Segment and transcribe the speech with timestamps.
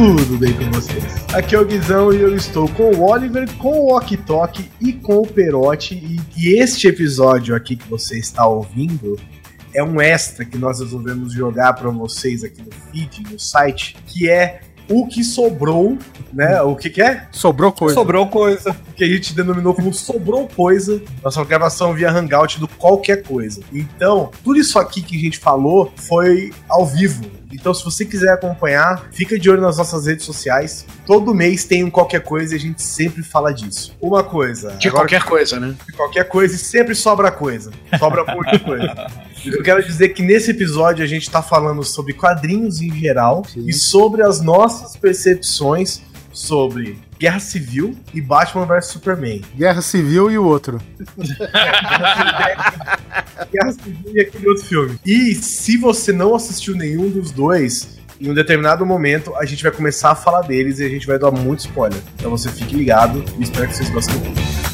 [0.00, 1.04] tudo bem com vocês?
[1.34, 4.94] Aqui é o Guizão e eu estou com o Oliver, com o Ok Tok e
[4.94, 5.94] com o Perotti.
[5.94, 9.20] E, e este episódio aqui que você está ouvindo
[9.74, 14.26] é um extra que nós resolvemos jogar para vocês aqui no feed, no site, que
[14.26, 15.96] é o que sobrou,
[16.32, 16.60] né?
[16.62, 17.28] O que, que é?
[17.30, 17.94] Sobrou coisa.
[17.94, 18.76] Sobrou coisa.
[18.96, 21.00] Que a gente denominou como sobrou coisa.
[21.22, 23.60] Nossa gravação via Hangout do qualquer coisa.
[23.72, 27.24] Então, tudo isso aqui que a gente falou foi ao vivo.
[27.52, 30.84] Então, se você quiser acompanhar, fica de olho nas nossas redes sociais.
[31.06, 33.96] Todo mês tem um qualquer coisa e a gente sempre fala disso.
[34.00, 34.72] Uma coisa.
[34.72, 35.74] De agora, qualquer coisa, né?
[35.86, 37.70] De qualquer coisa e sempre sobra coisa.
[37.98, 39.06] Sobra muita coisa.
[39.44, 43.64] Eu quero dizer que nesse episódio a gente tá falando sobre quadrinhos em geral Sim.
[43.66, 49.42] e sobre as nossas percepções sobre Guerra Civil e Batman vs Superman.
[49.56, 50.80] Guerra Civil e o outro.
[53.50, 54.98] Guerra Civil e aquele outro filme.
[55.04, 59.72] E se você não assistiu nenhum dos dois, em um determinado momento a gente vai
[59.72, 62.00] começar a falar deles e a gente vai dar muito spoiler.
[62.14, 64.69] Então você fique ligado e espero que vocês gostem do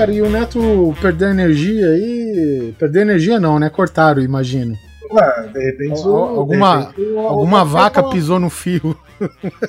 [0.00, 2.74] Cara, e o Neto perdeu energia aí.
[2.78, 3.68] Perdeu energia não, né?
[3.68, 4.74] Cortaram, imagino.
[5.12, 6.00] Ué, de repente.
[6.00, 8.98] O, alguma de repente, alguma vaca pisou no fio.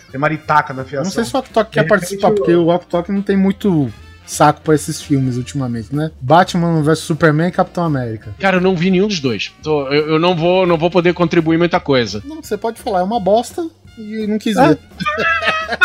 [0.09, 1.03] Tem maritaca na fiação.
[1.03, 3.91] Não sei se o Oktok quer participar, porque o Oktok não tem muito
[4.25, 6.09] saco pra esses filmes ultimamente, né?
[6.21, 8.33] Batman vs Superman e Capitão América.
[8.39, 9.53] Cara, eu não vi nenhum dos dois.
[9.66, 12.23] Eu, eu não, vou, não vou poder contribuir muita coisa.
[12.23, 14.79] Não, você pode falar, é uma bosta e não quis ver.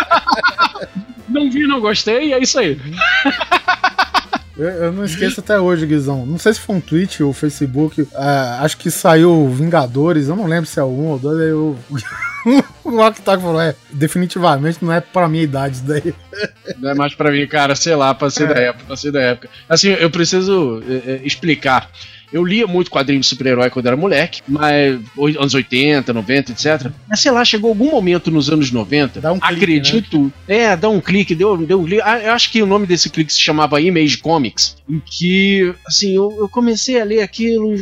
[1.27, 2.79] não vi, não gostei, e é isso aí.
[4.57, 6.25] Eu, eu, não esqueço até hoje, Guizão.
[6.25, 8.01] Não sei se foi um tweet ou Facebook.
[8.01, 8.09] Uh,
[8.61, 10.27] acho que saiu Vingadores.
[10.27, 11.39] Eu não lembro se é um ou dois.
[11.39, 11.77] Aí eu.
[12.83, 16.13] o Octag falou: é, definitivamente não é pra minha idade isso daí.
[16.79, 17.75] Não é mais pra mim, cara.
[17.75, 18.53] Sei lá, passei é.
[18.53, 19.49] da época, passei da época.
[19.69, 21.89] Assim, eu preciso é, é explicar.
[22.31, 24.99] Eu lia muito quadrinho de super-herói quando era moleque, mas
[25.39, 26.91] anos 80, 90, etc.
[27.07, 30.57] Mas sei lá, chegou algum momento nos anos 90, dá um clique, acredito, né?
[30.57, 33.31] é, dá um clique, deu, deu um ah, Eu acho que o nome desse clique
[33.31, 37.73] se chamava Image Comics, em que, assim, eu, eu comecei a ler aquilo,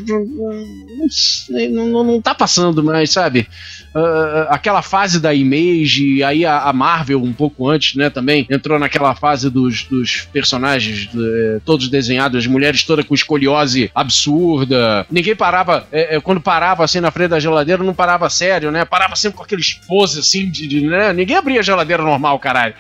[1.70, 3.48] não, não, não tá passando mais, sabe?
[3.96, 8.78] Uh, aquela fase da Image, aí a, a, Marvel, um pouco antes, né, também, entrou
[8.78, 15.06] naquela fase dos, dos personagens uh, todos desenhados, as mulheres todas com escoliose absurda absurda.
[15.10, 18.86] Ninguém parava, é, é, quando parava assim na frente da geladeira, não parava sério, né?
[18.86, 21.14] Parava sempre com aqueles poses assim de, de né?
[21.14, 22.74] Ninguém abria a geladeira normal, caralho.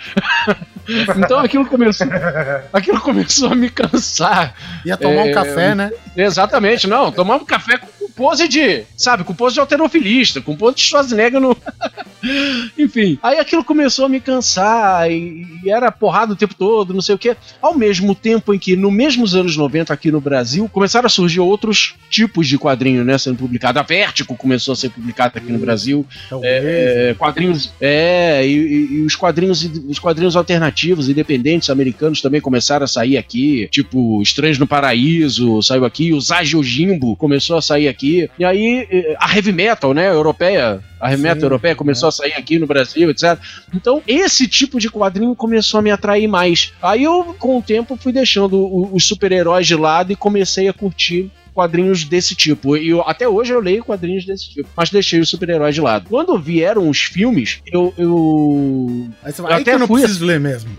[1.17, 2.07] então aquilo começou,
[2.71, 4.53] aquilo começou a me cansar.
[4.85, 5.91] Ia tomar é, um café, né?
[6.16, 7.11] Exatamente, não.
[7.11, 10.83] Tomar um café com, com pose de, sabe, com pose de alterofilista, com pose de
[10.83, 11.57] Schwarzenegger no.
[12.77, 17.01] Enfim, aí aquilo começou a me cansar e, e, era porrada o tempo todo, não
[17.01, 17.35] sei o quê.
[17.61, 21.39] Ao mesmo tempo em que, no mesmos anos 90 aqui no Brasil, começaram a surgir
[21.39, 23.79] outros tipos de quadrinho, né, sendo publicado.
[23.79, 26.05] A Vértigo começou a ser publicada aqui no Brasil.
[26.43, 32.83] É, é, quadrinhos, é, e, e, os quadrinhos, os quadrinhos alternativos, independentes americanos também começaram
[32.83, 37.87] a sair aqui, tipo Estranhos no Paraíso saiu aqui, o Zagio Jimbo começou a sair
[37.87, 38.29] aqui.
[38.37, 42.09] E aí eh, a heavy metal, né, europeia remeta Sim, europeia começou é.
[42.09, 43.38] a sair aqui no Brasil, etc.
[43.73, 46.73] Então, esse tipo de quadrinho começou a me atrair mais.
[46.81, 51.31] Aí eu, com o tempo, fui deixando os super-heróis de lado e comecei a curtir
[51.55, 52.75] quadrinhos desse tipo.
[52.75, 56.09] E eu, até hoje eu leio quadrinhos desse tipo, mas deixei os super-heróis de lado.
[56.09, 57.93] Quando vieram os filmes, eu.
[57.97, 60.69] eu aí, você vai, eu até que eu não fui preciso ler mesmo.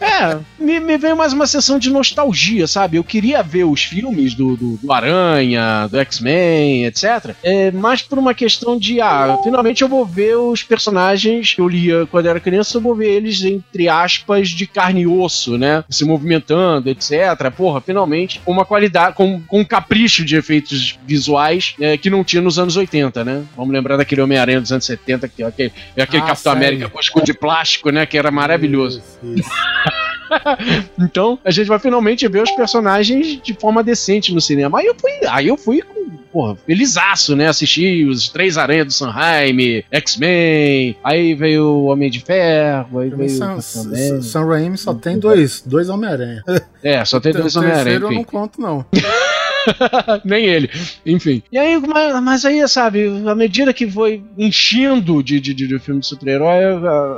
[0.00, 2.96] É, me, me, veio mais uma sessão de nostalgia, sabe?
[2.96, 7.34] Eu queria ver os filmes do, do, do Aranha, do X-Men, etc.
[7.42, 11.68] É, mais por uma questão de, ah, finalmente eu vou ver os personagens que eu
[11.68, 15.84] lia quando era criança, eu vou ver eles, entre aspas, de carne e osso, né?
[15.88, 17.10] Se movimentando, etc.
[17.56, 22.24] Porra, finalmente, com uma qualidade, com, com um capricho de efeitos visuais é, que não
[22.24, 23.42] tinha nos anos 80, né?
[23.56, 26.68] Vamos lembrar daquele Homem-Aranha dos anos 70, que, aquele, aquele ah, Capitão sério?
[26.68, 28.06] América com escudo de plástico, né?
[28.06, 28.98] Que era maravilhoso.
[28.98, 29.35] Isso, isso.
[30.98, 34.78] então, a gente vai finalmente ver os personagens de forma decente no cinema.
[34.78, 37.48] Aí eu fui, aí eu fui com, porra, felizaço, né?
[37.48, 43.30] Assisti os Três Aranhas do Sanheim, X-Men, aí veio o Homem de Ferro, aí veio
[43.30, 46.42] Sam, o Sam Raimi só tem dois, dois Homem-Aranha.
[46.82, 47.96] É, só tem dois Homem-Aranha.
[47.96, 48.84] eu não conto, não.
[50.24, 50.70] Nem ele.
[51.04, 51.42] Enfim.
[51.50, 55.78] E aí, mas, mas, aí, sabe, à medida que foi enchendo de, de, de, de
[55.78, 56.58] filme de super-herói,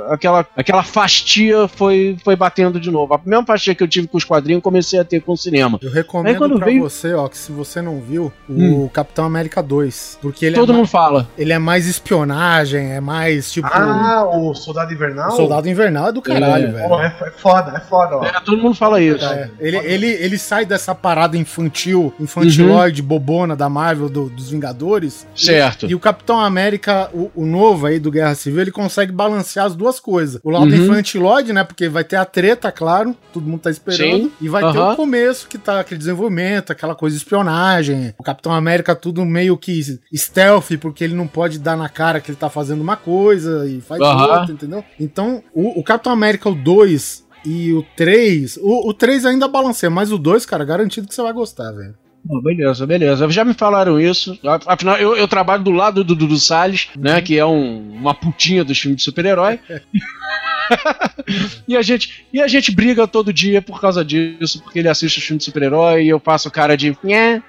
[0.09, 3.13] aquela, aquela fastia foi, foi batendo de novo.
[3.13, 5.79] A mesma fastia que eu tive com os quadrinhos, comecei a ter com o cinema.
[5.81, 6.81] Eu recomendo aí, pra veio...
[6.81, 8.89] você, ó, que se você não viu, o hum.
[8.91, 10.19] Capitão América 2.
[10.21, 11.27] Porque ele é Todo é mundo fala.
[11.37, 13.67] Ele é mais espionagem, é mais tipo.
[13.67, 15.29] Ah, o Soldado Invernal?
[15.29, 16.71] O Soldado Invernal é do caralho, é.
[16.71, 16.93] velho.
[16.95, 18.23] é, é foda, é foda, ó.
[18.23, 19.25] É, todo mundo fala isso.
[19.25, 22.13] É, ele, ele, ele sai dessa parada infantil,
[22.43, 23.07] infantiloide, uhum.
[23.07, 25.27] bobona da Marvel, do, dos Vingadores.
[25.35, 25.85] Certo.
[25.85, 29.65] E, e o Capitão América, o, o, novo aí do Guerra Civil, ele consegue balancear
[29.65, 30.39] as duas coisas.
[30.43, 30.83] O lado uhum.
[30.83, 31.63] infantiloide, né?
[31.63, 34.23] Porque vai ter a treta, claro, todo mundo tá esperando.
[34.23, 34.31] Sim.
[34.41, 34.71] E vai uhum.
[34.71, 38.13] ter o começo, que tá aquele desenvolvimento, aquela coisa de espionagem.
[38.17, 42.31] O Capitão América tudo meio que stealth, porque ele não pode dar na cara que
[42.31, 44.83] ele tá fazendo uma coisa e faz outra, entendeu?
[44.99, 49.89] Então, o, o Capitão América, o 2, e o 3, o, o 3 ainda balanceia,
[49.89, 51.95] mas o 2, cara, garantido que você vai gostar, velho.
[52.27, 53.29] Oh, beleza, beleza.
[53.29, 54.37] Já me falaram isso.
[54.65, 57.15] Afinal, eu, eu trabalho do lado do Dudu Salles, né?
[57.15, 57.21] Uhum.
[57.21, 59.59] Que é um, uma putinha dos filmes de super-herói.
[61.67, 65.17] e, a gente, e a gente briga todo dia por causa disso, porque ele assiste
[65.17, 66.95] os filmes de super-herói e eu faço cara de.
[67.03, 67.41] Né?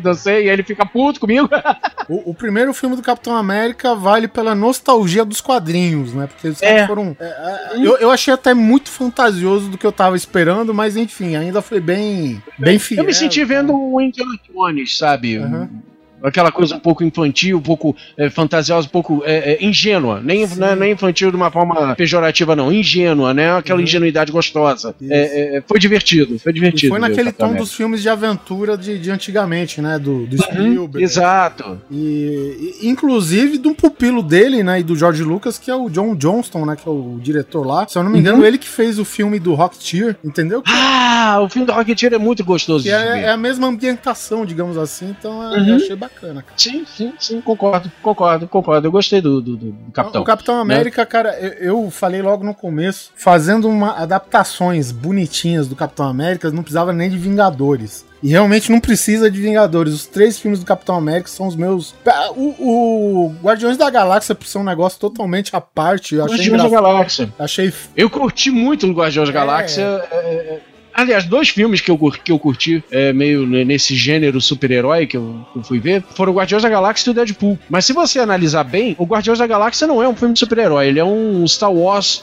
[0.00, 1.48] Dancei e aí ele fica puto comigo.
[2.08, 6.26] o, o, primeiro filme do Capitão América vale pela nostalgia dos quadrinhos, né?
[6.26, 6.86] Porque eles é.
[6.86, 7.16] foram.
[7.18, 11.36] É, é, eu, eu achei até muito fantasioso do que eu tava esperando, mas enfim,
[11.36, 13.02] ainda foi bem, bem fiel.
[13.02, 15.38] Eu me senti vendo o Indiana Jones, sabe?
[15.38, 15.93] Uhum
[16.24, 20.20] aquela coisa um pouco infantil, um pouco é, fantasiosa, um pouco é, é, ingênua.
[20.24, 22.72] Nem, né, nem infantil de uma forma pejorativa, não.
[22.72, 23.56] Ingênua, né?
[23.56, 23.84] Aquela uhum.
[23.84, 24.94] ingenuidade gostosa.
[25.08, 26.86] É, é, foi divertido, foi divertido.
[26.86, 29.98] E foi naquele tom dos filmes de aventura de, de antigamente, né?
[29.98, 30.96] Do, do uhum, Spielberg.
[30.96, 31.80] Uhum, exato.
[31.90, 34.80] E, e, inclusive de um pupilo dele, né?
[34.80, 36.76] E do George Lucas, que é o John Johnston, né?
[36.76, 37.86] Que é o diretor lá.
[37.86, 38.44] Se eu não me engano, uhum.
[38.44, 40.62] ele que fez o filme do Rocketeer, entendeu?
[40.66, 42.88] Ah, o filme do Rocketeer é muito gostoso.
[42.88, 45.14] É, é, a mesma ambientação, digamos assim.
[45.18, 45.76] Então eu uhum.
[45.76, 46.44] achei bacana bacana.
[46.56, 48.86] Sim, sim, sim, concordo, concordo, concordo.
[48.86, 50.22] Eu gostei do, do, do Capitão.
[50.22, 51.06] O Capitão América, né?
[51.06, 56.62] cara, eu, eu, falei logo no começo, fazendo uma adaptações bonitinhas do Capitão América, não
[56.62, 58.04] precisava nem de Vingadores.
[58.22, 59.92] E realmente não precisa de Vingadores.
[59.92, 61.94] Os três filmes do Capitão América são os meus.
[62.34, 66.16] O, o Guardiões da Galáxia por ser um negócio totalmente à parte.
[66.16, 67.32] Guardiões da Galáxia.
[67.38, 67.72] Achei.
[67.94, 69.82] Eu curti muito o Guardiões da Galáxia.
[69.82, 70.16] É...
[70.16, 75.08] É, é Aliás, dois filmes que eu, que eu curti, é, meio nesse gênero super-herói
[75.08, 77.58] que eu, eu, fui ver, foram o Guardiões da Galáxia e o Deadpool.
[77.68, 80.86] Mas se você analisar bem, o Guardiões da Galáxia não é um filme de super-herói,
[80.86, 82.22] ele é um Star Wars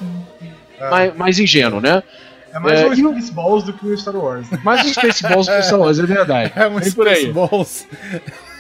[0.80, 0.90] é.
[0.90, 2.02] mais, mais ingênuo, né?
[2.54, 4.48] É mais é, um Spaceballs do que o Star Wars.
[4.64, 6.54] Mais um Spaceballs do que o Star Wars, é verdade.
[6.56, 7.88] É um Spaceballs.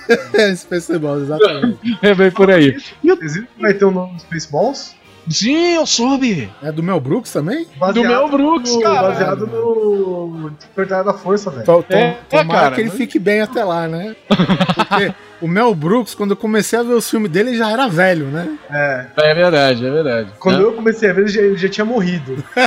[0.34, 1.80] é Spaceballs, exatamente.
[2.02, 2.78] É bem por aí.
[3.04, 3.18] E o...
[3.60, 4.96] Vai ter um nome Spaceballs?
[5.32, 6.52] Sim, eu soube.
[6.62, 7.68] É do Mel Brooks também?
[7.78, 9.10] Baseado do Mel Brooks, no, cara.
[9.10, 11.66] Baseado no Despertar da Força, velho.
[11.66, 14.16] Tom, é, tomara é, cara, que ele fique bem até lá, né?
[14.28, 17.88] Porque o Mel Brooks, quando eu comecei a ver os filmes dele, ele já era
[17.88, 18.58] velho, né?
[18.70, 19.06] É.
[19.18, 20.30] É verdade, é verdade.
[20.40, 20.64] Quando é.
[20.64, 22.44] eu comecei a ver, ele já, ele já tinha morrido.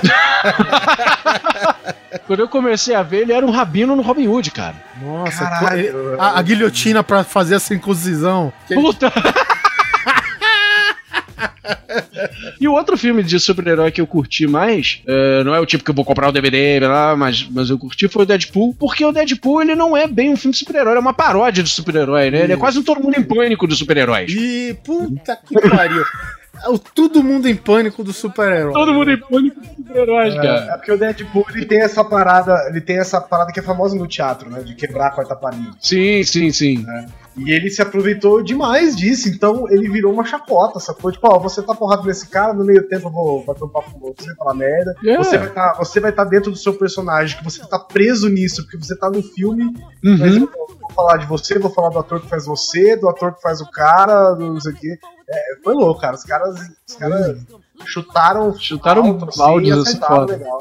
[2.26, 4.76] Quando eu comecei a ver, ele era um rabino no Robin Hood, cara.
[5.02, 8.52] Nossa, Caralho, a, a, guilhotina pra fazer essa incisão.
[8.72, 9.12] Puta!
[12.60, 15.84] E o outro filme de super-herói que eu curti mais, uh, não é o tipo
[15.84, 19.04] que eu vou comprar o DVD, lá, mas, mas eu curti, foi o Deadpool, porque
[19.04, 22.30] o Deadpool ele não é bem um filme de super-herói, é uma paródia de super-herói,
[22.30, 22.42] né?
[22.42, 24.30] Ele é quase um todo mundo em pânico dos super-heróis.
[24.32, 26.04] E puta que pariu.
[26.62, 28.72] É o todo mundo em pânico do super-herói.
[28.72, 30.72] Todo mundo em pânico dos super-heróis, é, cara.
[30.72, 33.96] É porque o Deadpool ele tem essa parada, ele tem essa parada que é famosa
[33.96, 34.60] no teatro, né?
[34.60, 35.70] De quebrar a quarta parede.
[35.80, 36.86] Sim, sim, sim.
[36.88, 37.23] É.
[37.36, 41.10] E ele se aproveitou demais disso, então ele virou uma chacota, sacou?
[41.10, 43.90] Tipo, ó, você tá porrado nesse cara, no meio tempo eu vou bater um papo
[43.92, 44.94] com você, falar merda.
[45.02, 45.20] Yeah.
[45.20, 45.24] É.
[45.24, 48.28] Você vai tá, você vai estar tá dentro do seu personagem, que você tá preso
[48.28, 49.64] nisso, porque você tá no filme,
[50.04, 50.18] uhum.
[50.18, 53.08] mas eu vou, vou falar de você, vou falar do ator que faz você, do
[53.08, 54.98] ator que faz o cara, do não sei o quê.
[55.28, 56.14] É, foi louco, cara.
[56.14, 56.54] Os caras.
[56.86, 57.38] Os caras
[57.86, 59.98] chutaram, chutaram alto, baldes assim,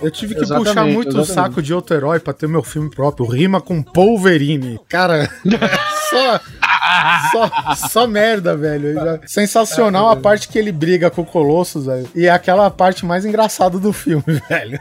[0.01, 2.89] Eu tive que exatamente, puxar muito o saco de outro herói pra ter meu filme
[2.89, 3.27] próprio.
[3.27, 4.80] Rima com Wolverine.
[4.89, 5.30] Cara,
[6.10, 6.39] só
[7.32, 8.96] só, só merda, velho.
[9.25, 12.08] Sensacional a parte que ele briga com o Colossus, velho.
[12.16, 14.80] E é aquela parte mais engraçada do filme, velho.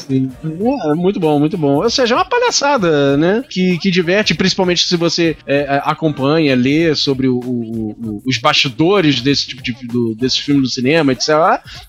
[0.00, 1.82] Sim, é, muito bom, muito bom.
[1.82, 3.44] Ou seja, é uma palhaçada, né?
[3.48, 8.38] Que, que diverte, principalmente se você é, é acompanha, lê sobre o, o, o, os
[8.38, 11.28] bastidores desse tipo de do, desse filme do cinema, etc.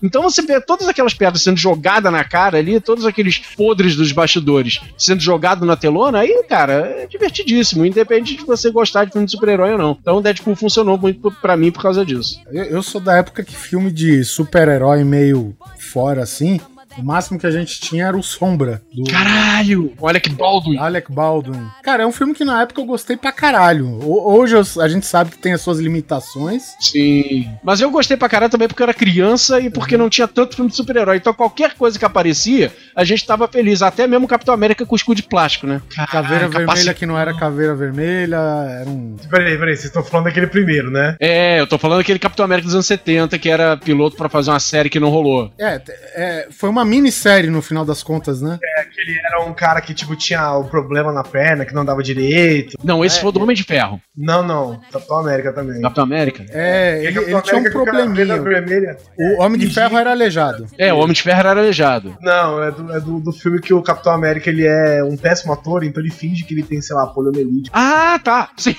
[0.02, 4.12] Então você vê todas aquelas pedras sendo jogadas na cara ali, todos aqueles podres dos
[4.12, 9.26] bastidores sendo jogado na telona, aí, cara, é divertidíssimo, independente de você gostar de filme
[9.26, 9.96] de super-herói ou não.
[10.00, 12.40] Então Deadpool funcionou muito para mim por causa disso.
[12.50, 16.60] Eu, eu, sou da época que filme de super-herói meio fora assim,
[16.98, 19.92] O máximo que a gente tinha era o Sombra, do Caralho!
[20.00, 20.78] Olha que Baldwin.
[20.78, 21.66] Alec Baldwin.
[21.82, 23.86] Cara, é um filme que na época eu gostei pra caralho.
[24.02, 26.74] Ho- Hoje a gente sabe que tem as suas limitações.
[26.80, 27.48] Sim.
[27.62, 30.54] Mas eu gostei pra caralho também porque eu era criança e porque não tinha tanto
[30.56, 31.16] filme de super-herói.
[31.16, 33.82] Então qualquer coisa que aparecia, a gente tava feliz.
[33.82, 35.80] Até mesmo o Capitão América com o escudo de plástico, né?
[36.10, 39.16] Caveira Caraca, vermelha que não era caveira vermelha, era um.
[39.30, 41.16] Peraí, peraí, vocês estão falando daquele primeiro, né?
[41.20, 44.50] É, eu tô falando daquele Capitão América dos anos 70 que era piloto pra fazer
[44.50, 45.50] uma série que não rolou.
[45.58, 45.80] É,
[46.14, 48.58] é, foi uma minissérie no final das contas, né?
[48.78, 52.76] Aquele era um cara que, tipo, tinha o problema na perna, que não dava direito.
[52.82, 54.00] Não, esse foi o do Homem de Ferro.
[54.16, 54.80] Não, não.
[54.90, 55.80] Capitão América também.
[55.80, 56.46] Capitão América?
[56.50, 58.40] É, ele, ele tinha um probleminha.
[58.40, 58.96] vermelha.
[59.18, 60.66] O Homem de Ferro era aleijado.
[60.76, 62.16] É, o Homem de Ferro era aleijado.
[62.20, 65.52] Não, é, do, é do, do filme que o Capitão América ele é um péssimo
[65.52, 67.70] ator, então ele finge que ele tem, sei lá, poliomielite.
[67.72, 68.50] Ah, tá.
[68.56, 68.76] Sim.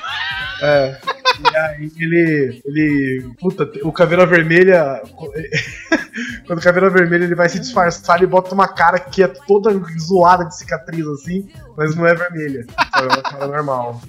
[0.61, 0.97] É.
[1.43, 2.61] E aí ele.
[2.65, 3.29] ele.
[3.39, 5.01] Puta, o Caveira Vermelha.
[6.45, 9.71] Quando o Caveira Vermelha ele vai se disfarçar, ele bota uma cara que é toda
[9.99, 12.65] zoada de cicatriz assim, mas não é vermelha.
[12.95, 14.01] É uma cara normal.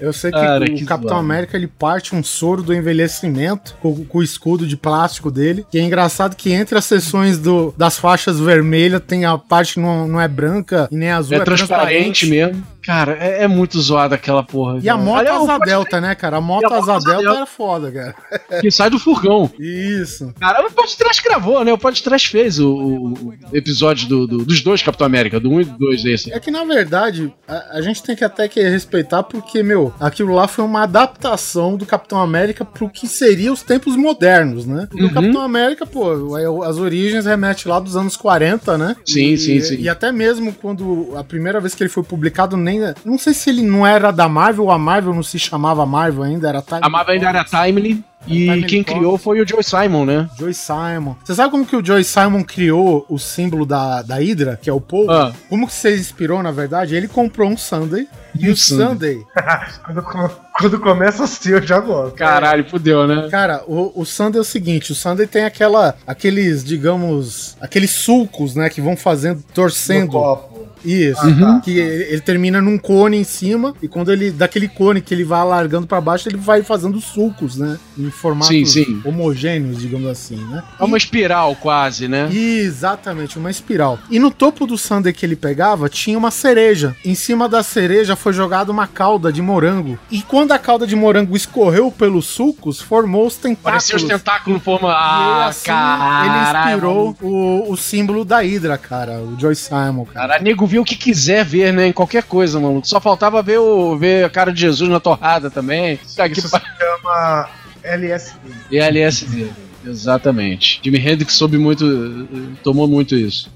[0.00, 1.24] Eu sei que Cara, o que Capitão zoado.
[1.24, 5.66] América ele parte um soro do envelhecimento com, com o escudo de plástico dele.
[5.70, 9.80] Que é engraçado que entre as sessões do, das faixas vermelhas tem a parte que
[9.80, 12.64] não, não é branca e nem azul, é transparente mesmo.
[12.88, 14.78] Cara, é, é muito zoada aquela porra.
[14.82, 15.04] E a cara.
[15.04, 16.38] moto Aliás, Asa Delta, né, cara?
[16.38, 17.36] A moto E a moto Asa Delta Delta.
[17.36, 18.14] era foda, cara.
[18.62, 19.50] Que sai do furgão.
[19.58, 20.32] Isso.
[20.40, 21.70] Cara, o Podcast gravou, né?
[21.70, 25.64] O Podcast fez o, o episódio do- do- dos dois Capitão América, do 1 e
[25.66, 26.32] do 2 desse.
[26.32, 30.34] É que na verdade a, a gente tem que até que respeitar porque, meu, aquilo
[30.34, 34.86] lá foi uma adaptação do Capitão América pro que seria os tempos modernos, né?
[34.88, 35.10] Porque Uhum.
[35.10, 38.96] o Capitão América, pô, é- as origens remete lá dos anos 40, né?
[39.04, 39.76] Sim, E- sim, sim.
[39.78, 42.77] E até mesmo quando a primeira vez que ele foi publicado, nem.
[43.04, 46.22] Não sei se ele não era da Marvel ou a Marvel não se chamava Marvel
[46.22, 49.62] ainda, era Time A Marvel ainda era Timely e Timely quem criou foi o Joe
[49.62, 50.28] Simon, né?
[50.38, 51.14] Joy Simon.
[51.24, 54.72] Você sabe como que o Joy Simon criou o símbolo da, da Hydra, que é
[54.72, 55.10] o povo?
[55.10, 55.32] Ah.
[55.48, 56.94] Como que você inspirou, na verdade?
[56.94, 58.06] Ele comprou um Sunday.
[58.38, 59.18] E o Sunday,
[59.84, 62.14] quando, co- quando começa assim, eu já gosto.
[62.16, 63.28] Caralho, fudeu, né?
[63.30, 68.54] cara, o, o Sunday é o seguinte: o Sunday tem aquela, aqueles, digamos, aqueles sulcos,
[68.54, 70.12] né, que vão fazendo, No torcendo.
[70.12, 70.57] copo.
[70.84, 71.24] Isso.
[71.26, 71.60] Uhum.
[71.60, 74.30] Que ele, ele termina num cone em cima, e quando ele.
[74.30, 77.78] Daquele cone que ele vai alargando pra baixo, ele vai fazendo sulcos, né?
[77.98, 79.00] Em formatos Sim, sim.
[79.04, 80.62] homogêneos, digamos assim, né?
[80.78, 82.28] É uma espiral quase, né?
[82.32, 83.98] Exatamente, uma espiral.
[84.10, 86.94] E no topo do sundae que ele pegava tinha uma cereja.
[87.04, 89.98] Em cima da cereja foi jogada uma cauda de morango.
[90.10, 93.62] E quando a cauda de morango escorreu pelos sulcos, formou os tentáculos.
[93.62, 94.88] Parecia os tentáculos em forma.
[94.88, 96.30] E Ah, assim, caralho.
[96.30, 100.28] ele inspirou o, o símbolo da Hydra, cara, o Joy Simon, cara.
[100.28, 101.86] Cara, nego viu o que quiser ver, né?
[101.88, 102.80] Em qualquer coisa, mano.
[102.84, 105.96] Só faltava ver, o, ver a cara de Jesus na torrada também.
[105.96, 106.04] Que
[106.38, 107.48] Isso se chama
[107.82, 108.38] LSD.
[108.70, 109.48] E LSD.
[109.86, 110.80] Exatamente.
[110.82, 112.28] Jimi Hendrix soube muito.
[112.62, 113.50] tomou muito isso.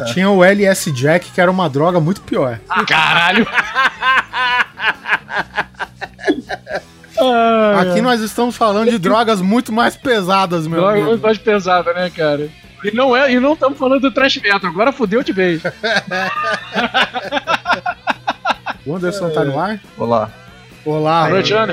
[0.00, 2.60] E tinha o LS Jack, que era uma droga muito pior.
[2.86, 3.46] Caralho!
[7.80, 11.08] Aqui nós estamos falando de drogas muito mais pesadas, meu Droga amigo.
[11.10, 12.48] muito mais pesada, né, cara?
[12.84, 15.62] E não é, e não estamos falando do trash metal, agora fudeu de vez.
[18.84, 19.80] O Anderson tá no ar?
[19.96, 20.28] Olá.
[20.84, 21.72] Olá, Boa noite, Ana.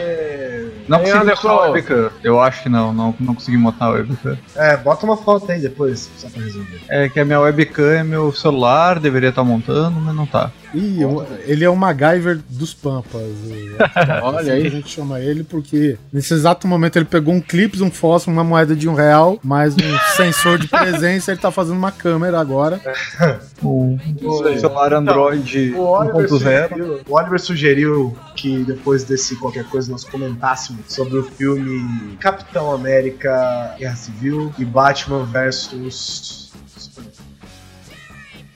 [0.88, 2.12] Não consegui botar a webcam.
[2.24, 4.38] Eu acho que não, não, não consegui botar a webcam.
[4.56, 6.80] É, bota uma foto aí depois, só pra resolver.
[6.88, 10.51] É que a minha webcam é meu celular, deveria estar montando, mas não tá.
[10.74, 11.00] Ih,
[11.46, 13.22] ele é o MacGyver dos Pampas.
[13.22, 13.70] o-
[14.24, 14.62] Olha assim aí.
[14.62, 18.36] que A gente chama ele porque nesse exato momento ele pegou um clipe, um fósforo,
[18.36, 19.78] uma moeda de um real, mais um
[20.16, 21.32] sensor de presença.
[21.32, 22.80] Ele tá fazendo uma câmera agora.
[23.64, 24.60] O Isso aí.
[24.60, 26.28] celular Android O Oliver, 1.0.
[26.30, 32.72] sugeriu, o Oliver sugeriu que depois desse qualquer coisa nós comentássemos sobre o filme Capitão
[32.72, 36.50] América Guerra Civil e Batman versus.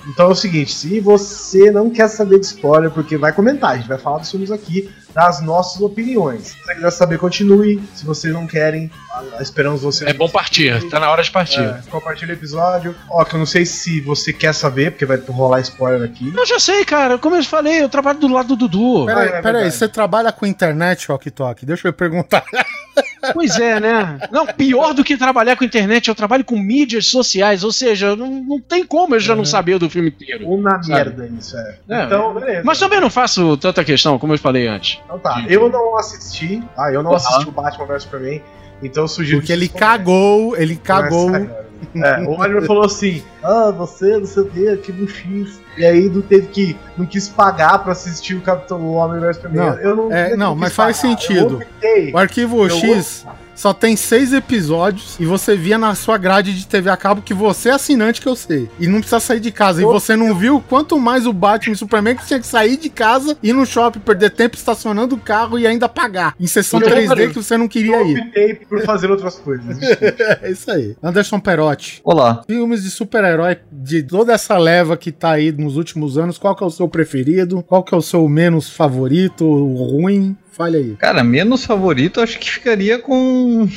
[0.08, 3.78] Então é o seguinte, se você não quer saber de spoiler, porque vai comentar, a
[3.78, 6.48] gente vai falar dos filmes aqui, das nossas opiniões.
[6.48, 7.82] Se você quiser saber, continue.
[7.94, 10.10] Se vocês não querem, ah, esperamos você.
[10.10, 11.62] É bom partir, tá na hora de partir.
[11.62, 12.96] É, compartilha o episódio.
[13.10, 16.34] Ó, que eu não sei se você quer saber, porque vai rolar spoiler aqui.
[16.36, 17.18] Eu já sei, cara.
[17.18, 19.06] Como eu falei, eu trabalho do lado do Dudu.
[19.06, 21.66] Peraí, é peraí, você trabalha com internet, Ok Tok?
[21.66, 22.44] Deixa eu perguntar.
[23.32, 24.20] Pois é, né?
[24.32, 28.28] Não, pior do que trabalhar com internet, eu trabalho com mídias sociais, ou seja, não,
[28.44, 30.50] não tem como eu já não saber do filme inteiro.
[30.50, 31.78] Uma merda isso, é.
[31.90, 32.62] É, então, beleza.
[32.66, 35.00] Mas também não faço tanta questão, como eu falei antes.
[35.06, 36.92] Então tá, eu não assisti, tá?
[36.92, 38.42] Eu não assisti o Batman vs Superman,
[38.82, 41.30] então eu sugiro Porque que ele cagou, ele cagou.
[41.96, 45.62] É, o Oliver falou assim: Ah, você, não sei o que, aqui no X.
[45.78, 46.78] E aí não teve que.
[46.98, 49.42] Não quis pagar pra assistir o Capitão Homem vs.
[49.52, 51.54] Não, eu não, é, não, quis mas faz pagar, sentido.
[51.54, 52.14] Eu optei.
[52.14, 53.26] O arquivo Eu X,
[53.56, 57.34] só tem seis episódios e você via na sua grade de TV a cabo que
[57.34, 58.70] você é assinante que eu sei.
[58.80, 59.82] E não precisa sair de casa.
[59.82, 62.90] E você não viu quanto mais o Batman e Superman que tinha que sair de
[62.90, 66.36] casa, ir no shopping, perder tempo estacionando o carro e ainda pagar.
[66.40, 68.20] Em sessão Eu 3D falei, que você não queria Eu ir.
[68.22, 69.78] optei por fazer outras coisas.
[70.42, 70.96] É isso aí.
[71.02, 72.02] Anderson Perotti.
[72.04, 72.44] Olá.
[72.48, 76.64] Filmes de super-herói de toda essa leva que tá aí nos últimos anos, qual que
[76.64, 77.64] é o seu preferido?
[77.64, 80.36] Qual que é o seu menos favorito, o ruim?
[80.54, 80.96] Fale aí.
[80.98, 83.68] Cara, menos favorito acho que ficaria com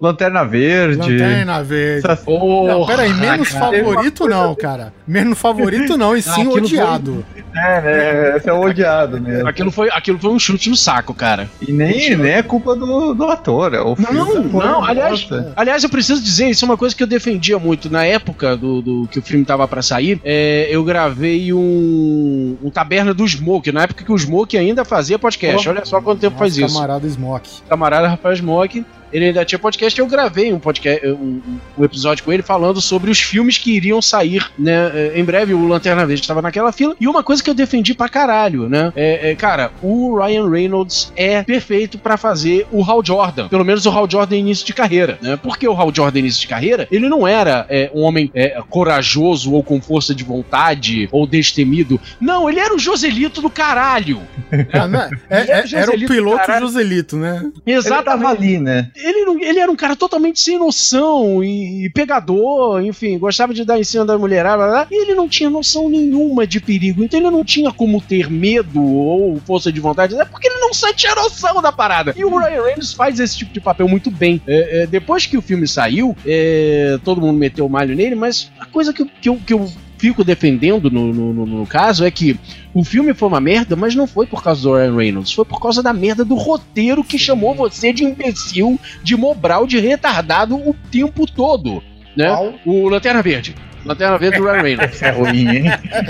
[0.00, 0.96] Lanterna Verde.
[0.98, 2.06] Lanterna Verde.
[2.06, 3.64] Essas- Não, peraí, menos cara.
[3.82, 4.92] favorito não, cara.
[5.06, 7.26] Menos favorito não, e sim aquilo foi- odiado.
[7.52, 8.36] É, né?
[8.36, 9.48] Esse é o odiado mesmo.
[9.48, 11.48] Aquilo foi, aquilo foi um chute no saco, cara.
[11.66, 13.74] E nem, nem é culpa do, do ator.
[13.74, 16.94] É o filme Não, não, uma aliás, aliás, eu preciso dizer, isso é uma coisa
[16.94, 17.90] que eu defendia muito.
[17.90, 22.70] Na época do, do que o filme tava pra sair, é, eu gravei um, um
[22.70, 25.68] Taberna do Smoke, na época que o Smoke ainda fazia podcast.
[25.68, 26.74] Olha só quanto tempo faz Nosso isso.
[26.74, 27.50] camarada Smoke.
[27.68, 31.40] camarada Rafael Smoke, ele ainda tinha podcast, eu gravei um podcast, um,
[31.78, 34.90] um episódio com ele falando sobre os filmes que iriam sair, né?
[34.94, 36.94] eh, Em breve, o Lanterna Verde estava naquela fila.
[37.00, 38.92] E uma coisa que eu defendi pra caralho, né?
[38.96, 43.48] É, é, cara, o Ryan Reynolds é perfeito pra fazer o Hal Jordan.
[43.48, 45.38] Pelo menos o Hal Jordan início de carreira, né?
[45.42, 49.52] Porque o Hal Jordan início de carreira, ele não era é, um homem é, corajoso
[49.52, 52.00] ou com força de vontade ou destemido.
[52.20, 54.20] Não, ele era o Joselito do caralho.
[54.72, 55.10] Ah, né?
[55.28, 56.52] É- era é- era o piloto.
[56.60, 57.50] Joselito, né?
[57.66, 58.90] Ele tava ali, né?
[59.02, 63.78] Ele, ele era um cara totalmente sem noção e, e pegador, enfim, gostava de dar
[63.78, 67.18] em cima da mulherada, blá, blá, e ele não tinha noção nenhuma de perigo, então
[67.18, 71.14] ele não tinha como ter medo ou força de vontade, é porque ele não tinha
[71.14, 72.14] noção da parada.
[72.16, 74.40] E o Ryan Reynolds faz esse tipo de papel muito bem.
[74.46, 78.50] É, é, depois que o filme saiu, é, todo mundo meteu o malho nele, mas
[78.58, 82.10] a coisa que, que, eu, que eu fico defendendo no, no, no- no caso é
[82.10, 82.38] que
[82.72, 85.60] o filme foi uma merda, mas não foi por causa do Ryan Reynolds, foi por
[85.60, 90.74] causa da merda do roteiro que chamou você de imbecil, de mobral, de retardado o
[90.90, 91.82] tempo todo.
[92.16, 92.28] Né?
[92.28, 92.54] Qual?
[92.64, 93.54] O Lanterna Verde.
[93.84, 95.00] Lanterna Verde do Ryan Reynolds.
[95.10, 95.64] É ruim, hein?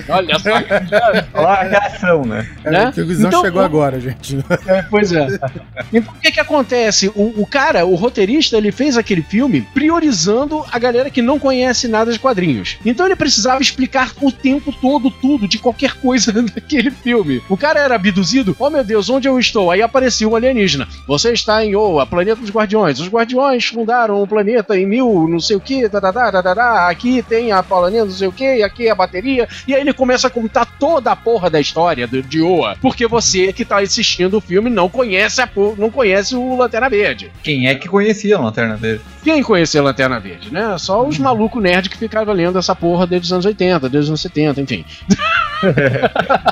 [0.08, 0.50] Olha só.
[1.34, 2.46] Olha a reação, né?
[2.64, 2.92] É, Né?
[2.92, 4.38] que o Guizão Então, chegou o- agora, gente.
[4.66, 5.26] É, pois é.
[5.92, 7.08] Então o que que acontece?
[7.14, 11.86] O, o cara, o roteirista, ele fez aquele filme priorizando a galera que não conhece
[11.88, 12.78] nada de quadrinhos.
[12.84, 17.42] Então ele precisava explicar o tempo todo tudo de qualquer coisa daquele filme.
[17.48, 19.70] O cara era abduzido, oh meu Deus, onde eu estou?
[19.70, 20.88] Aí aparecia um alienígena.
[21.06, 22.98] Você está em Oa, planeta dos Guardiões.
[23.00, 25.88] Os Guardiões fundaram o planeta em mil, não sei o que,
[26.88, 29.48] aqui tem a planeta, não sei o que, aqui é a bateria.
[29.66, 32.76] E aí ele começa a contar toda a porra da história do, de Oa.
[32.80, 37.30] Porque você que tá assistindo o filme não conhece, a, não conhece o Lanterna Verde.
[37.42, 39.02] Quem é que conhecia a Lanterna Verde?
[39.22, 40.76] Quem conhecia a Lanterna Verde, né?
[40.78, 44.08] Só os malucos nerd que ficavam lendo essa porra desde os anos 80, desde os
[44.08, 44.84] anos 70, enfim.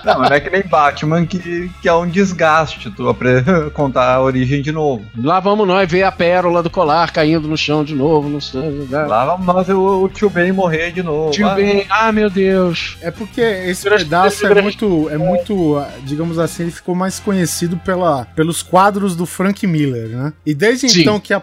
[0.05, 3.17] Não, não é que nem Batman que, que é um desgaste tu
[3.73, 5.05] contar a origem de novo.
[5.17, 8.29] Lá vamos nós ver a pérola do colar caindo no chão de novo.
[8.29, 8.39] No...
[8.91, 11.31] Lá vamos nós ver o, o tio Ben morrer de novo.
[11.31, 12.97] Tio Ah, Ben, ah meu Deus.
[13.01, 17.19] É porque esse Grande- pedaço é grande- muito, é muito, digamos assim, ele ficou mais
[17.19, 20.33] conhecido pela, pelos quadros do Frank Miller, né?
[20.45, 21.01] E desde Sim.
[21.03, 21.43] então que a-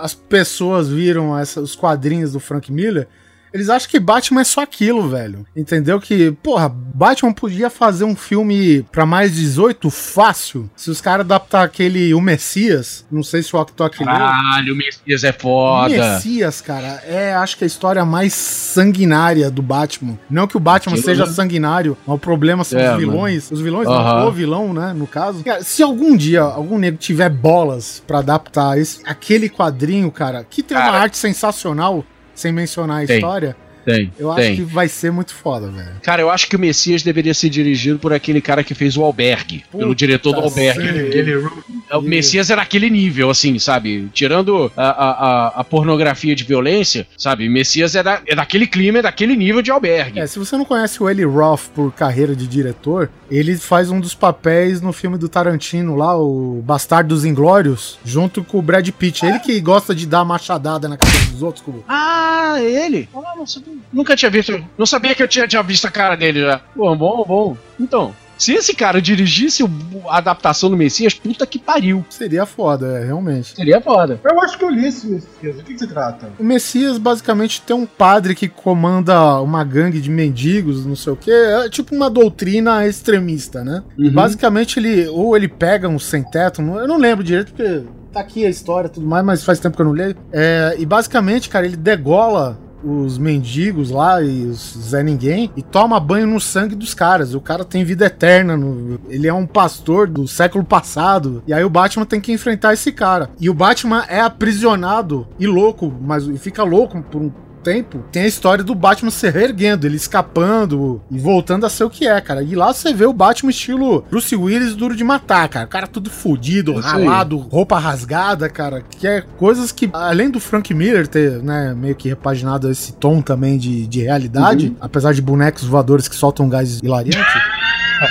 [0.00, 3.08] as pessoas viram essa- os quadrinhos do Frank Miller,
[3.52, 5.46] eles acham que Batman é só aquilo, velho.
[5.56, 6.00] Entendeu?
[6.00, 10.70] Que, porra, Batman podia fazer um filme pra mais 18 fácil.
[10.76, 14.04] Se os caras adaptar aquele O Messias, não sei se o Octok.
[14.04, 15.88] Caralho, o Messias é foda.
[15.94, 20.18] Messias, cara, é acho que a história mais sanguinária do Batman.
[20.30, 21.32] Não que o Batman Aquilo, seja né?
[21.32, 23.50] sanguinário, mas o problema são É, os vilões.
[23.50, 24.20] Os vilões, Aham.
[24.20, 25.42] não, o vilão, né, no caso.
[25.44, 30.62] Cara, se algum dia algum nego tiver bolas pra adaptar esse, aquele quadrinho, cara, que
[30.62, 30.98] tem uma Cara.
[31.02, 32.04] arte sensacional,
[32.40, 33.16] sem mencionar a Tem.
[33.16, 34.46] história, Tem, eu tem.
[34.46, 35.88] acho que vai ser muito foda, velho.
[36.02, 39.02] Cara, eu acho que o Messias deveria ser dirigido por aquele cara que fez o
[39.02, 39.64] Albergue.
[39.70, 40.82] pelo Puta, diretor do Albergue.
[40.86, 41.48] Ele-
[41.92, 44.08] o Messias era aquele nível, assim, sabe?
[44.12, 47.48] Tirando a, a, a- pornografia de violência, sabe?
[47.48, 50.20] Messias é, da, é daquele clima, é daquele nível de Albergue.
[50.20, 53.98] É, se você não conhece o Eli Roth por carreira de diretor, ele faz um
[54.00, 58.88] dos papéis no filme do Tarantino lá, o Bastardo dos Inglórios, junto com o Brad
[58.90, 59.24] Pitt.
[59.24, 61.64] Ele que gosta de dar machadada na cabeça dos outros.
[61.64, 61.80] Com...
[61.88, 63.08] Ah, ele?
[63.14, 63.69] Ah, não sabia.
[63.92, 64.62] Nunca tinha visto.
[64.78, 66.60] Não sabia que eu tinha, tinha visto a cara dele já.
[66.76, 67.56] Bom, bom, bom.
[67.78, 69.70] Então, se esse cara dirigisse o-
[70.08, 72.04] a adaptação do Messias, puta que pariu.
[72.08, 73.54] Seria foda, é, realmente.
[73.54, 74.18] Seria foda.
[74.24, 75.56] Eu acho que eu li esse Messias.
[75.56, 76.30] Do que, que se trata?
[76.38, 81.16] O Messias basicamente tem um padre que comanda uma gangue de mendigos, não sei o
[81.16, 83.82] que, é tipo uma doutrina extremista, né?
[83.98, 84.12] E Uhum.
[84.14, 88.20] basicamente ele, ou ele pega um sem teto, não- eu não lembro direito porque tá
[88.20, 90.16] aqui a história e tudo mais, mas faz tempo que eu não leio.
[90.32, 96.00] É, e basicamente, cara, ele degola os mendigos lá e os Zé Ninguém e toma
[96.00, 97.34] banho no sangue dos caras.
[97.34, 101.42] O cara tem vida eterna, no, ele é um pastor do século passado.
[101.46, 103.30] E aí o Batman tem que enfrentar esse cara.
[103.40, 107.30] E o Batman é aprisionado e louco, mas fica louco por um
[107.60, 111.90] tempo, tem a história do Batman se reerguendo, ele escapando e voltando a ser o
[111.90, 112.42] que é, cara.
[112.42, 115.66] E lá você vê o Batman estilo Bruce Willis duro de matar, cara.
[115.66, 118.82] O cara tudo fudido, Isso ralado, roupa rasgada, cara.
[118.98, 123.20] Que é coisas que, além do Frank Miller ter, né, meio que repaginado esse tom
[123.20, 127.59] também de, de realidade, apesar de bonecos voadores que soltam gás hilariante.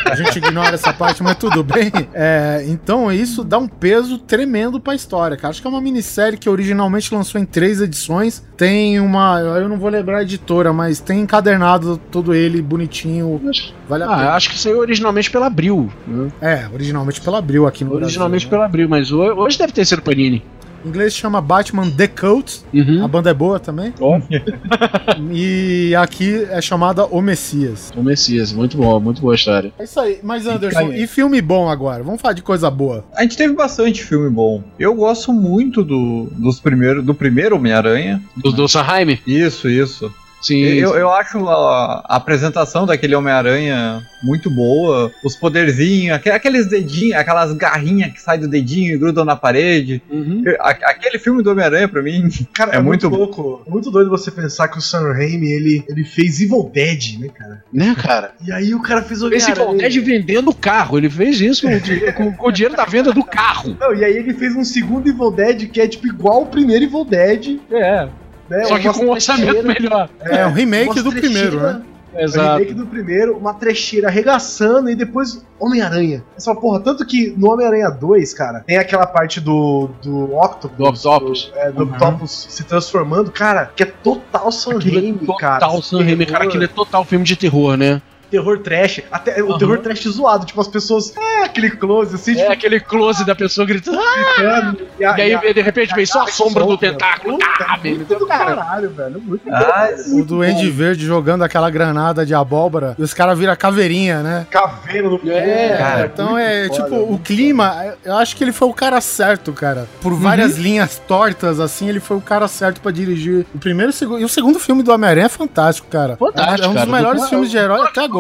[0.06, 1.92] A gente ignora essa parte, mas tudo bem.
[2.14, 5.50] É, então isso dá um peso tremendo pra história, cara.
[5.52, 8.44] Acho que é uma minissérie que originalmente lançou em três edições.
[8.58, 9.40] Tem uma.
[9.40, 13.42] Eu não vou lembrar a editora, mas tem encadernado todo ele bonitinho.
[13.88, 14.32] Vale a Ah, pena.
[14.34, 15.92] acho que saiu originalmente pela Abril.
[16.08, 16.28] né?
[16.42, 18.50] É, originalmente pela Abril aqui no Originalmente Brasil.
[18.50, 20.44] pela Abril, mas ho- hoje deve ter sido Panini.
[20.84, 22.62] Em inglês chama Batman The Cult.
[22.74, 23.08] A Uhum.
[23.08, 23.94] banda é boa também.
[25.32, 27.92] E aqui é chamada O Messias.
[27.96, 29.72] O Messias, muito boa, muito boa a história.
[29.78, 30.20] É isso aí.
[30.24, 31.04] Mas Anderson, aí.
[31.04, 32.04] e filme bom agora?
[32.04, 33.06] Vamos falar de coisa boa.
[33.16, 34.64] A gente teve bastante filme bom.
[34.80, 38.22] Eu gosto muito do, dos primeiros, do primeiro Homem-Aranha.
[38.38, 39.20] Do, do Sanheim?
[39.28, 40.12] Isso, isso.
[40.42, 40.62] Sim.
[40.64, 45.12] Eu, eu acho a, a apresentação daquele Homem-Aranha muito boa.
[45.24, 50.02] Os poderzinhos, aque- aqueles dedinhos, aquelas garrinhas que saem do dedinho e grudam na parede.
[50.10, 50.44] Uhum.
[50.60, 53.64] Aquele filme do Homem-Aranha, pra mim, Cara, É é, muito, muito- louco.
[53.68, 57.28] É muito doido você pensar que o Sam Raimi, ele, ele fez Evil Dead, né,
[57.30, 57.64] cara?
[57.74, 58.32] Né, cara?
[58.46, 61.74] E aí o cara fez o Esse Valdez vendendo o carro, ele fez isso com,
[61.76, 63.76] o di- com- com o dinheiro da venda do carro.
[63.80, 66.86] Não, e aí ele fez um segundo Evil Dead que é tipo igual o primeiro
[66.86, 68.08] Evil Dead, É.
[68.50, 68.64] né?
[68.66, 70.10] Só que com um orçamento melhor.
[70.22, 71.82] É, um remake umas do primeiro, né?
[72.12, 72.58] É o Exato.
[72.58, 76.24] remake do primeiro, uma trecheira arregaçando e depois Homem-Aranha.
[76.36, 80.78] Essa porra, tanto que no Homem-Aranha 2, cara, tem aquela parte do, do Octopus.
[80.78, 81.52] Do Octopus.
[81.56, 81.92] é, do Uhum.
[81.92, 85.60] Octopus se transformando, cara, que é total Sam é Raimi, cara.
[85.60, 88.02] total Sam Raimi, cara, aquilo é total filme de terror, né?
[88.30, 89.58] Terror trash, até o Aham.
[89.58, 93.36] terror trash zoado, tipo as pessoas, é aquele close assim, É tipo, aquele close da
[93.36, 94.00] pessoa gritando.
[94.00, 96.78] "Ah!" gritando, e, a- E aí, e a- de repente, vem só a sombra do
[96.78, 97.38] tentáculo.
[97.44, 98.56] Ah, do cara.
[98.56, 103.14] caralho, velho, muito Ah, bom, O Duende Verde jogando aquela granada de abóbora e os
[103.14, 104.48] caras viram caveirinha, né?
[104.50, 108.68] caveira no É, cara, Então é, foda, tipo, o clima, eu acho que ele foi
[108.68, 109.88] o cara certo, cara.
[110.02, 113.94] Por várias linhas tortas, assim, ele foi o cara certo pra dirigir o primeiro e
[113.94, 114.20] o segundo.
[114.22, 116.16] E o segundo filme do Homem-Aranha é fantástico, cara.
[116.18, 116.92] Fantástico, É um dos cara.
[116.92, 118.19] melhores Do- filmes de herói até agora,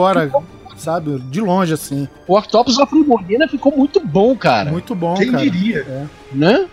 [0.75, 1.19] sabe?
[1.19, 2.07] De longe, assim.
[2.27, 4.71] O Octopus da Primordiana ficou muito bom, cara.
[4.71, 5.43] Muito bom, Quem cara.
[5.43, 6.07] diria?
[6.31, 6.67] Né?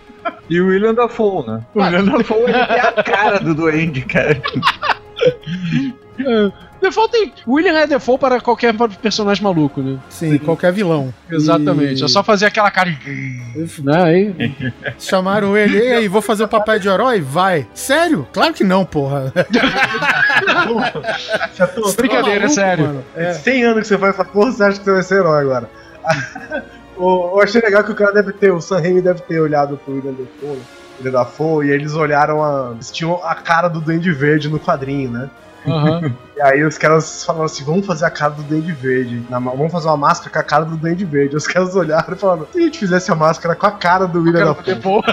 [0.49, 1.65] E o William Dafoe, né?
[1.73, 4.41] O William Dafoe ele tem a cara do Duende, cara.
[6.81, 9.97] Default tem William é default para qualquer personagem maluco, né?
[10.09, 11.13] Sim, qualquer vilão.
[11.29, 12.01] Exatamente.
[12.01, 13.41] E- É só fazer aquela cara de.
[13.83, 14.03] Né?
[14.03, 17.19] Aí, Chamaram ele, e aí, vou fazer o papel de herói?
[17.19, 17.67] Vai.
[17.73, 18.27] Sério?
[18.31, 19.33] Claro que não, porra.
[21.55, 22.85] Já tô, Brincadeira, Maluco, sério.
[22.85, 23.03] mano.
[23.15, 23.29] É.
[23.29, 23.33] É.
[23.33, 25.69] 100 anos que você faz essa porra, você acha que você vai ser herói agora.
[26.99, 29.77] O- Eu achei legal que o cara deve ter, o Sam Raimi deve ter olhado
[29.77, 30.57] pro William Dafoe,
[30.97, 32.71] William Dafoe, e eles olharam a.
[32.73, 35.29] Eles tinham a cara do Duende Verde no quadrinho, né?
[35.67, 36.17] Aham.
[36.37, 39.25] E aí os caras falaram assim: vamos fazer a cara do Duende Verde.
[39.27, 41.35] Na vamos fazer uma máscara com a cara do Duende Verde.
[41.35, 44.21] Os caras olharam e falaram: se a gente fizesse a máscara com a cara do
[44.21, 45.07] William Dafoe, Default.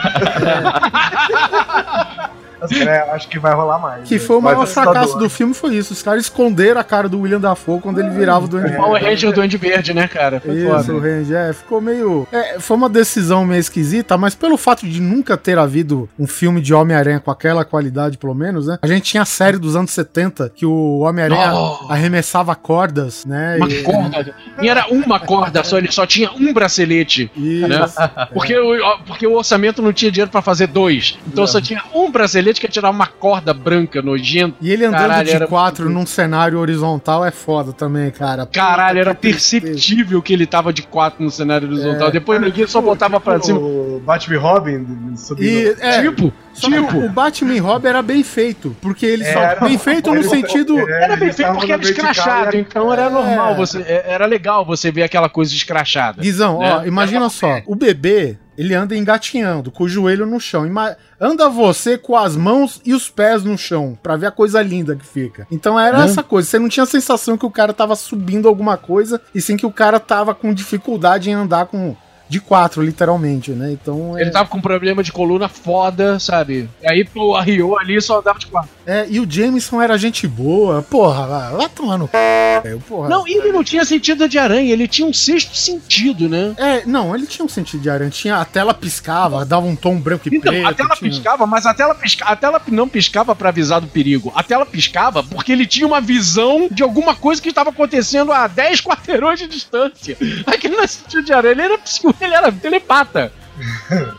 [2.65, 4.09] os caras, é, acho que vai rolar mais.
[4.09, 4.21] Que né?
[4.21, 5.93] foi o maior fracasso do filme, foi isso.
[5.93, 8.83] Os caras esconderam a cara do William Dafoe quando ele virava o Duende Verde.
[8.83, 10.41] Power Ranger do Duende Verde, né, cara?
[10.41, 10.95] Foi Isso, foda.
[10.95, 12.27] o Ranger, é, ficou meio.
[12.33, 16.61] É, foi uma decisão meio esquisita, mas pelo fato de nunca ter havido um filme
[16.61, 18.79] de Homem-Aranha com aquela qualidade, pelo menos, né?
[18.83, 21.87] A gente tinha a série dos anos 70 que o Homem-Aranha Oh.
[21.93, 23.57] arremessava cordas, né?
[23.57, 24.35] Uma e- corda.
[24.61, 27.31] E era uma corda só, ele só tinha um bracelete.
[27.37, 27.69] Isso.
[27.69, 27.87] Né?
[28.33, 31.19] Porque, o, porque o orçamento não tinha dinheiro pra fazer dois.
[31.27, 34.57] Então só tinha um bracelete que ia tirar uma corda branca nojenta.
[34.61, 38.47] E ele andando Caralho, de era quatro muito- num cenário horizontal é foda também, cara.
[38.47, 42.11] Caralho, era perceptível que ele tava de quatro no cenário horizontal.
[42.11, 43.59] Depois ninguém só botava pra cima.
[43.59, 45.45] O Batman e Robin subindo.
[45.49, 46.99] E, é, Tipo, só tipo.
[46.99, 49.61] o Batman e Robin era bem feito, porque ele só Era.
[49.61, 53.11] bem feito no sentido é, Era bem feito porque era escrachado, então era É.
[53.11, 56.23] normal, você, é- era legal você ver aquela coisa escrachada.
[56.23, 56.77] Guizão, né?
[56.83, 60.65] ó, imagina só, o bebê, ele anda engatinhando, com o joelho no chão.
[60.65, 64.63] Ima- anda você com as mãos e os pés no chão, pra ver a coisa
[64.63, 65.47] linda que fica.
[65.51, 66.05] Então era Né?
[66.05, 69.41] essa coisa, você não tinha a sensação que o cara tava subindo alguma coisa, e
[69.41, 71.97] sim que o cara tava com dificuldade em andar com
[72.35, 73.71] de quatro, literalmente, né?
[73.73, 74.19] Então.
[74.19, 76.69] Ele tava com um problema de coluna foda, sabe?
[76.83, 78.71] E aí o arriou ali só andava de quatro.
[78.87, 80.83] É, e o Jameson era gente boa.
[80.83, 82.07] Porra, lá, lá tomando.
[82.09, 82.77] c...
[82.89, 83.09] Porra.
[83.09, 86.55] Não, e ele não tinha sentido de aranha, ele tinha um sexto sentido, né?
[86.59, 88.11] É, não, ele tinha um sentido de aranha.
[88.11, 90.67] Tinha, a tela piscava, dava um tom branco e Então, preto.
[90.69, 92.25] a tela tinha- piscava, mas a tela, pisca...
[92.25, 94.33] a tela não piscava pra avisar do perigo.
[94.35, 98.47] A tela piscava porque ele tinha uma visão de alguma coisa que estava acontecendo a
[98.47, 100.17] 10 quarteirões de distância.
[100.47, 103.33] Aquele não é sentido de aranha, ele era, psico- ele era telepata.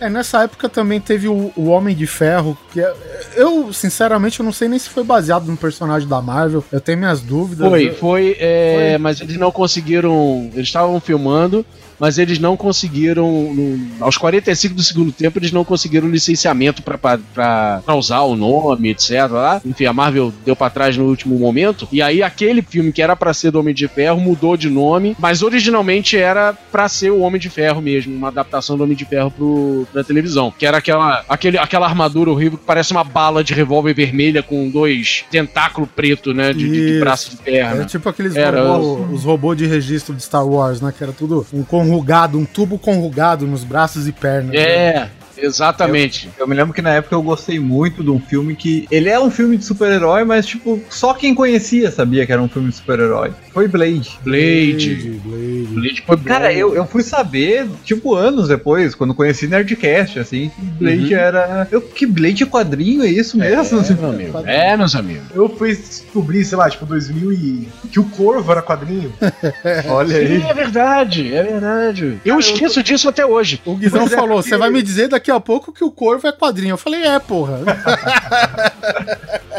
[0.00, 2.92] É, nessa época também teve o, o Homem de Ferro, que é-
[3.36, 6.64] eu, sinceramente, eu não sei nem se foi baseado no personagem da Marvel.
[6.72, 7.68] Eu tenho minhas dúvidas.
[7.68, 8.98] Foi, foi, é, Foi.
[8.98, 10.50] mas eles não conseguiram.
[10.54, 11.64] Eles estavam filmando,
[12.02, 13.54] mas eles não conseguiram.
[13.54, 19.30] no- aos 45 do segundo tempo, eles não conseguiram licenciamento pra usar o nome, etc.
[19.30, 19.60] Lá.
[19.64, 21.86] Enfim, a Marvel deu pra trás no último momento.
[21.92, 25.16] E aí, aquele filme que era pra ser do Homem de Ferro mudou de nome,
[25.18, 29.04] mas originalmente era pra ser o Homem de Ferro mesmo, uma adaptação do Homem de
[29.04, 30.52] Ferro pro, pra televisão.
[30.58, 34.68] Que era aquela, aquele, aquela armadura horrível que parece uma bala de revólver vermelha com
[34.68, 36.52] dois tentáculos preto, né?
[36.52, 37.82] De, de, de braço de perna.
[37.82, 40.92] É tipo aqueles Era- robô- os robôs de registro de Star Wars, né?
[40.96, 44.54] Que era tudo um conrugado, um tubo conrugado nos braços e pernas.
[44.94, 45.10] né?
[45.36, 46.28] É, exatamente.
[46.38, 48.86] Eu me lembro que na época eu gostei muito de um filme que.
[48.90, 52.48] Ele é um filme de super-herói, mas, tipo, só quem conhecia sabia que era um
[52.48, 53.32] filme de super-herói.
[53.52, 54.18] Foi Blade.
[54.22, 55.20] Blade.
[55.24, 55.66] Blade.
[55.74, 56.24] Blade foi bom.
[56.24, 61.20] Cara, eu, eu fui saber, tipo, anos depois, quando conheci Nerdcast, assim, que Blade Uhum.
[61.20, 61.68] era.
[61.70, 63.80] Eu, que Blade é quadrinho, é isso mesmo?
[63.80, 64.38] É, meu amigo.
[64.46, 65.24] É, meus amigos.
[65.34, 67.68] Eu fui descobrir, sei lá, tipo, 2000 e...
[67.90, 69.12] que o Corvo era quadrinho.
[69.88, 70.40] Olha aí.
[70.40, 72.20] Sim, é verdade, é verdade.
[72.24, 73.60] Eu esqueço disso até hoje.
[73.64, 76.26] O Guizão Pois é, falou: você vai me dizer daqui a pouco que o corvo
[76.26, 76.72] é quadrinho.
[76.72, 77.60] Eu falei: é, porra.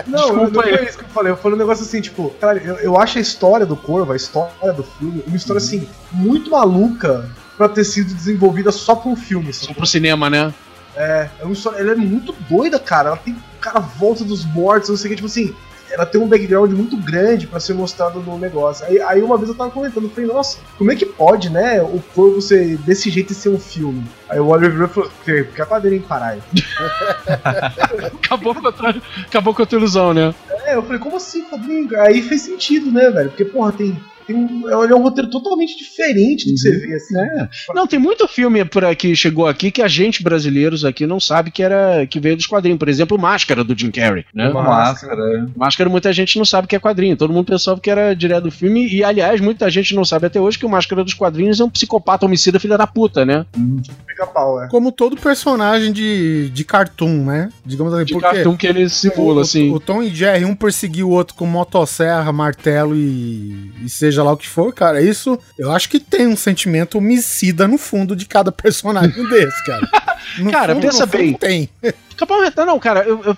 [0.07, 1.31] Não, Desculpa eu, não foi isso que eu falei.
[1.31, 4.15] Eu falei um negócio assim, tipo, cara, eu, eu acho a história do Corvo, a
[4.15, 9.15] história do filme, uma história assim, muito maluca pra ter sido desenvolvida só pra um
[9.15, 9.53] filme.
[9.53, 9.73] Só Assim.
[9.73, 10.53] pro cinema, né?
[10.95, 13.09] É, é uma história, ela é muito doida, cara.
[13.09, 15.55] Ela tem o cara volta dos mortos, não sei o que, tipo assim.
[15.93, 18.83] Ela tem um background muito grande pra ser mostrado no negócio.
[18.85, 21.81] Aí, aí uma vez eu tava comentando, eu falei, nossa, como é que pode, né,
[21.83, 24.03] o corvo ser desse jeito e ser um filme?
[24.27, 26.41] Aí o Oliver virou e falou, porque, porque é quadrinho, caralho.
[28.23, 28.95] Acabou com a, tua-
[29.27, 30.33] acabou com a tua ilusão, né?
[30.65, 31.89] É, eu falei, como assim quadrinho?
[32.01, 33.29] Aí fez sentido, né, velho?
[33.29, 33.99] Porque, porra, tem.
[34.25, 37.17] Tem um, é um roteiro totalmente diferente do que você vê, assim.
[37.17, 37.49] É.
[37.73, 41.51] Não, tem muito filme por aqui, chegou aqui, que a gente brasileiros aqui não sabe
[41.51, 42.79] que era que veio dos quadrinhos.
[42.79, 44.49] Por exemplo, Máscara do Jim Carrey, né?
[44.49, 45.47] Uma- Máscara.
[45.55, 47.15] Máscara muita gente não sabe que é quadrinho.
[47.17, 48.87] Todo mundo pensava que era direto do filme.
[48.87, 51.69] E, aliás, muita gente não sabe até hoje que o Máscara dos quadrinhos é um
[51.69, 53.45] psicopata homicida filha da puta, né?
[54.07, 54.67] Pica-pau, é.
[54.69, 57.49] Como todo personagem de, de cartoon, né?
[57.65, 59.71] Digamos assim, De porque cartoon que ele simula, o, assim.
[59.71, 64.31] o Tom e Jerry, um perseguiu o outro com motosserra, martelo e, e seja lá
[64.31, 65.01] o que for, cara.
[65.01, 70.12] Isso eu acho que tem um sentimento homicida no fundo de cada personagem desse, cara.
[70.37, 71.33] No Cara, fundo, pensa bem.
[71.33, 71.69] Tem.
[72.65, 73.37] Não, cara, eu, eu-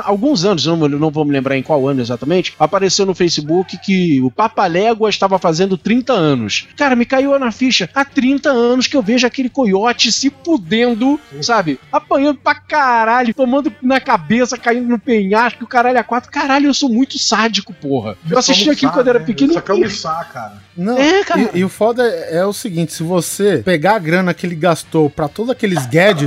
[0.00, 3.76] há alguns anos, não, não vou me lembrar em qual ano exatamente, apareceu no Facebook
[3.78, 6.66] que o Papalégua estava fazendo 30 anos.
[6.76, 7.88] Cara, me caiu na ficha.
[7.94, 11.78] Há 30 anos que eu vejo aquele coiote se fudendo, sabe?
[11.92, 16.30] Apanhando pra caralho, tomando na cabeça, caindo no penhasco, o caralho a quatro.
[16.30, 18.16] Caralho, eu sou muito sádico, porra.
[18.28, 20.62] Eu assisti aquilo quando era pequeno Só quer e almoçar, cara.
[20.76, 21.50] Não, É, cara.
[21.54, 24.56] E, e o foda é, é o seguinte: se você pegar a grana que ele
[24.56, 26.23] gastou pra todos aqueles gadgets,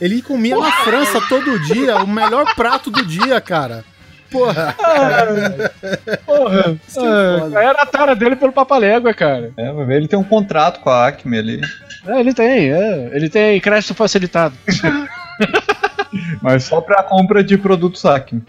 [0.00, 3.84] ele comia na França todo dia, o melhor prato do dia, cara.
[4.30, 4.74] Porra.
[6.24, 7.62] Porra, que é foda.
[7.62, 9.52] era a tara dele pelo Papalégua, cara.
[9.56, 11.60] É, ele tem um contrato com a Acme ali.
[12.06, 13.10] É, ele tem, é.
[13.12, 14.54] Ele tem crédito facilitado.
[16.40, 18.42] Mas só pra compra de produtos Acme.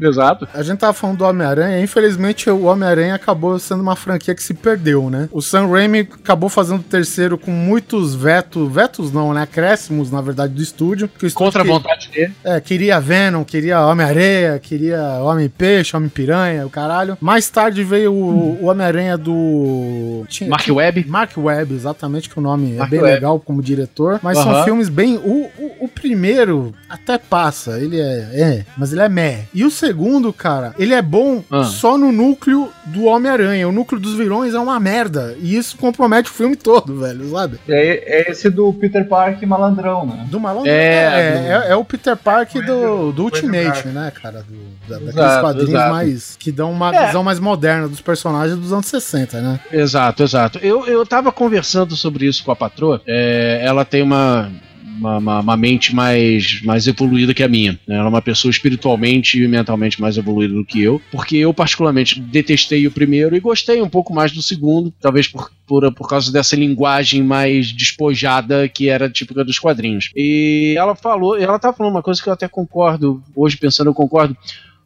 [0.00, 0.48] Exato.
[0.54, 4.54] A gente tava falando do Homem-Aranha, infelizmente o Homem-Aranha acabou sendo uma franquia que se
[4.54, 5.28] perdeu, né?
[5.32, 9.42] O Sam Raimi acabou fazendo o terceiro com muitos vetos, vetos não, né?
[9.42, 11.08] Acréscimos, na verdade, do estúdio.
[11.08, 12.32] Que estúdio Contra a que- vontade dele.
[12.44, 17.16] É, queria Venom, queria Homem-Areia, queria Homem-Peixe, Homem-Piranha, o caralho.
[17.20, 20.24] Mais tarde veio o, o Homem-Aranha do.
[20.28, 21.04] Tinha- Mark Webb.
[21.08, 23.14] Mark Webb, exatamente, que o nome Mark é bem Webb.
[23.14, 24.20] legal como diretor.
[24.22, 25.16] Mas são filmes bem.
[25.16, 28.28] O, o, o primeiro até passa, ele é.
[28.32, 29.44] É, mas ele é meh.
[29.54, 31.64] E o segundo, cara, ele é bom Ah.
[31.64, 33.68] só no núcleo do Homem-Aranha.
[33.68, 35.36] O núcleo dos vilões é uma merda.
[35.40, 37.58] E isso compromete o filme todo, velho, sabe?
[37.68, 40.26] É, é esse do Peter Parker malandrão, né?
[40.30, 40.68] Do malandro.
[40.70, 44.42] É, É, do- é, é o Peter Parker do, do do Ultimate, né, cara?
[44.42, 44.54] Do,
[44.88, 45.90] da- daqueles Exato, quadrinhos exato.
[45.92, 46.36] mais.
[46.38, 47.06] que dão uma É.
[47.06, 49.60] visão mais moderna dos personagens dos anos 60, né?
[49.72, 50.58] Exato, exato.
[50.62, 53.00] Eu, eu tava conversando sobre isso com a patroa.
[53.06, 54.50] É, ela tem uma
[54.98, 57.72] uma, uma, uma mente mais, mais evoluída que a minha.
[57.86, 57.96] Né?
[57.96, 62.20] Ela é uma pessoa espiritualmente e mentalmente mais evoluída do que eu, porque eu, particularmente,
[62.20, 66.32] detestei o primeiro e gostei um pouco mais do segundo, talvez por, por, por causa
[66.32, 70.10] dessa linguagem mais despojada que era típica dos quadrinhos.
[70.14, 73.94] E ela falou, ela tá falando uma coisa que eu até concordo, hoje pensando eu
[73.94, 74.36] concordo.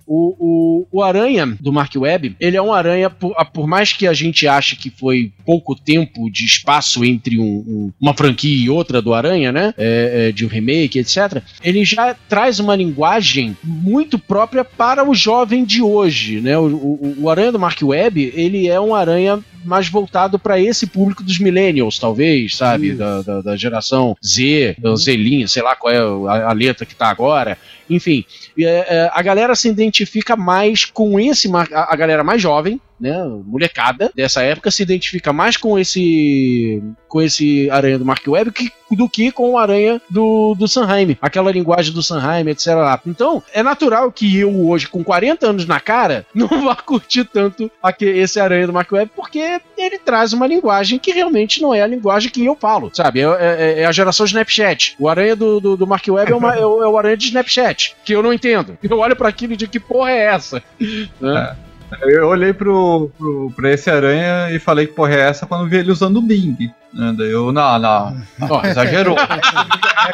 [0.06, 4.06] O, o, o, Aranha do Mark Webb, ele é um aranha, por, por, mais que
[4.06, 8.70] a gente ache que foi pouco tempo de espaço entre um, um, uma franquia e
[8.70, 9.74] outra do Aranha, né?
[9.76, 11.42] É, é, de um remake, etc.
[11.62, 16.58] Ele já traz uma linguagem muito própria para o jovem de hoje, né?
[16.58, 20.86] O, o, o Aranha do Mark Webb, ele é um aranha mais voltado para esse
[20.86, 22.94] público dos millennials, talvez, sabe?
[22.94, 24.96] Da, da, da, geração Z, uhum.
[24.96, 27.58] Zelinha, sei lá qual é a, a letra que tá agora.
[27.88, 28.24] Enfim,
[28.58, 33.12] é, é, a galera se identifica mais com esse, a, a galera mais jovem, né,
[33.44, 38.72] molecada dessa época se identifica mais com esse com esse aranha do Mark Webb que,
[38.92, 42.68] do que com o aranha do, do Sanheim, aquela linguagem do Sanheim, etc.
[43.06, 47.70] Então, é natural que eu hoje, com 40 anos na cara, não vá curtir tanto
[48.00, 51.86] esse aranha do Mark Webb, porque ele traz uma linguagem que realmente não é a
[51.86, 53.20] linguagem que eu falo, sabe?
[53.20, 54.94] É, é, é a geração Snapchat.
[54.98, 57.26] O aranha do, do, do Mark Webb é, uma, é, o, é, o, aranha de
[57.26, 58.78] Snapchat, que eu não entendo.
[58.82, 60.62] Eu olho para aquilo e digo, que porra é essa?
[61.20, 61.56] Né?
[62.00, 65.76] Eu olhei pro, pro, pra esse aranha e falei que porra é essa quando vi
[65.76, 66.72] ele usando o Bing.
[66.92, 67.14] Né?
[67.16, 69.16] Daí eu, não, não, não exagerou.
[69.18, 69.26] é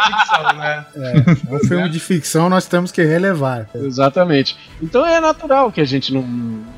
[0.07, 0.87] ficção, né?
[0.95, 3.69] É, um filme de ficção nós temos que relevar.
[3.75, 4.57] Exatamente.
[4.81, 6.25] Então é natural que a gente não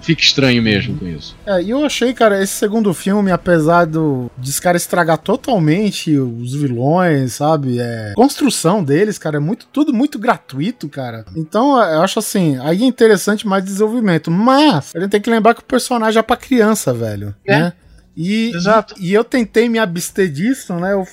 [0.00, 1.36] fique estranho mesmo com isso.
[1.46, 6.18] É, e eu achei, cara, esse segundo filme, apesar do, de esse cara estragar totalmente
[6.18, 7.78] os vilões, sabe?
[7.78, 11.24] É, construção deles, cara, é muito, tudo muito gratuito, cara.
[11.36, 14.30] Então eu acho assim, aí é interessante mais desenvolvimento.
[14.30, 17.34] Mas a gente tem que lembrar que o personagem é pra criança, velho.
[17.46, 17.58] É.
[17.58, 17.72] Né?
[18.22, 18.94] E, Exato.
[18.98, 20.92] E, e, eu tentei me abster disso, né?
[20.92, 21.08] Eu,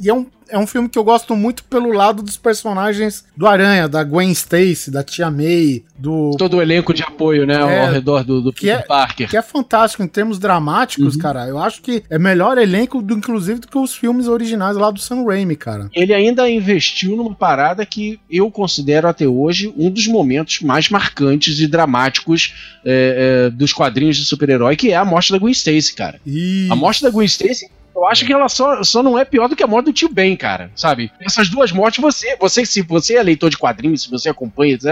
[0.00, 3.46] e é um é um filme que eu gosto muito pelo lado dos personagens do
[3.46, 6.34] Aranha, da Gwen Stacy, da Tia May, do.
[6.38, 7.54] Todo o elenco de apoio, né?
[7.54, 9.28] É, ao redor do, do Peter é, Parker.
[9.28, 11.20] Que é fantástico em termos dramáticos, uhum.
[11.20, 11.46] cara.
[11.46, 15.00] Eu acho que é melhor elenco, do, inclusive, do que os filmes originais lá do
[15.00, 15.88] Sam Raimi, cara.
[15.94, 21.60] Ele ainda investiu numa parada que eu considero até hoje um dos momentos mais marcantes
[21.60, 25.94] e dramáticos é, é, dos quadrinhos de super-herói, que é a morte da Gwen Stacy,
[25.94, 26.20] cara.
[26.24, 26.72] Isso.
[26.72, 29.56] A morte da Gwen Stacy eu acho que ela só, só não é pior do
[29.56, 30.70] que a morte do tio Ben, cara.
[30.74, 31.10] Sabe?
[31.20, 34.88] Essas duas mortes, você, você, se você é leitor de quadrinhos, se você acompanha, etc.,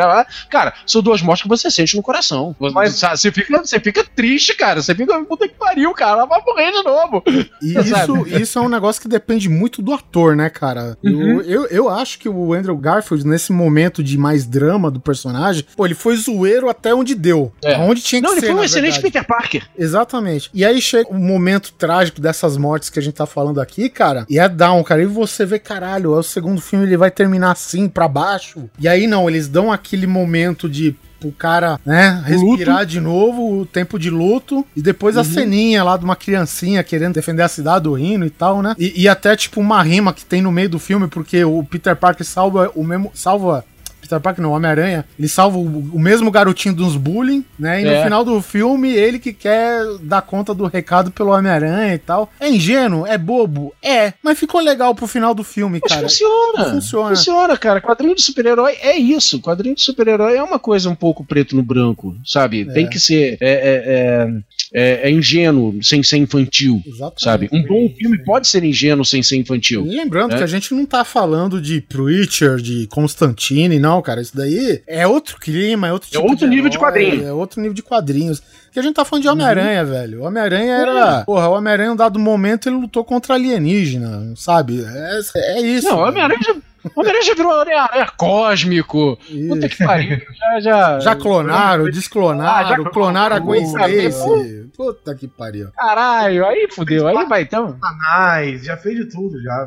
[0.50, 2.54] cara, são duas mortes que você sente no coração.
[2.58, 4.82] Mas você fica, você fica triste, cara.
[4.82, 6.12] Você fica, puta que pariu, cara.
[6.12, 7.22] Ela vai morrer de novo.
[7.62, 10.98] E isso, isso é um negócio que depende muito do ator, né, cara?
[11.04, 11.40] Uhum.
[11.40, 15.64] Eu, eu, eu acho que o Andrew Garfield, nesse momento de mais drama do personagem,
[15.76, 17.52] pô, ele foi zoeiro até onde deu.
[17.62, 17.78] É.
[17.78, 18.40] Onde tinha que não, ser.
[18.40, 19.12] Não, ele foi um excelente verdade.
[19.12, 19.68] Peter Parker.
[19.78, 20.50] Exatamente.
[20.52, 24.24] E aí chega o momento trágico dessas mortes que a gente tá falando aqui, cara,
[24.28, 25.02] e é down, cara.
[25.02, 28.70] E você vê, caralho, é o segundo filme, ele vai terminar assim, para baixo.
[28.78, 32.86] E aí não, eles dão aquele momento de o cara, né, respirar luto.
[32.86, 35.22] de novo, o tempo de luto, e depois uhum.
[35.22, 38.74] a ceninha lá de uma criancinha querendo defender a cidade do Rino e tal, né?
[38.78, 41.96] E, e, até, tipo, uma rima que tem no meio do filme, porque o Peter
[41.96, 43.10] Parker salva o mesmo.
[43.14, 43.64] salva
[44.06, 47.82] Peter Parker não, Homem-Aranha, ele salva o, o, mesmo garotinho dos bullying, né?
[47.82, 47.98] E é.
[47.98, 52.30] no final do filme, ele que quer dar conta do recado pelo Homem-Aranha e tal.
[52.40, 53.06] É ingênuo?
[53.06, 53.74] É bobo?
[53.82, 54.12] É.
[54.22, 56.08] Mas ficou legal pro final do filme, mas cara.
[56.08, 56.70] Funciona.
[56.70, 57.08] Funciona.
[57.08, 57.80] Funciona, cara.
[57.80, 59.40] Quadrinho de super-herói é isso.
[59.40, 62.62] Quadrinho de super-herói é uma coisa um pouco preto no branco, sabe?
[62.62, 62.72] É.
[62.72, 63.36] Tem que ser.
[63.40, 64.28] É, é,
[64.76, 67.22] é, é, é ingênuo sem ser infantil, Exatamente.
[67.22, 67.48] sabe?
[67.50, 69.86] Um bom filme pode ser ingênuo sem ser infantil.
[69.86, 70.36] E lembrando né?
[70.38, 74.20] que a gente não tá falando de Preacher, de Constantine, não, cara.
[74.20, 77.24] Isso daí é outro clima, é outro tipo É outro de nível herói, de quadrinhos.
[77.24, 78.42] É outro nível de quadrinhos.
[78.70, 79.88] Que a gente tá falando de Homem-Aranha, uhum.
[79.90, 80.22] velho.
[80.24, 81.24] Homem-Aranha era.
[81.24, 84.84] Porra, o Homem-Aranha, em um dado momento, ele lutou contra alienígena, sabe?
[84.84, 85.20] É,
[85.56, 85.88] é isso.
[85.88, 86.54] Não, o Homem-Aranha já
[86.94, 89.18] o Homem-Aranha já virou aranha cósmico.
[89.28, 89.48] Isso.
[89.48, 90.20] Puta que pariu.
[90.38, 94.70] Já, já, já clonaram, desclonaram, ah, já clonaram a Gwen Stacy.
[94.76, 95.68] Puta que pariu.
[95.74, 97.08] Caralho, aí fudeu.
[97.08, 97.70] Aí vai então.
[97.72, 99.66] Satanás, já fez de tudo já.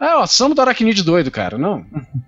[0.00, 0.06] É.
[0.06, 1.58] É, ó, somos do aracnide doido, cara.
[1.58, 1.84] Não.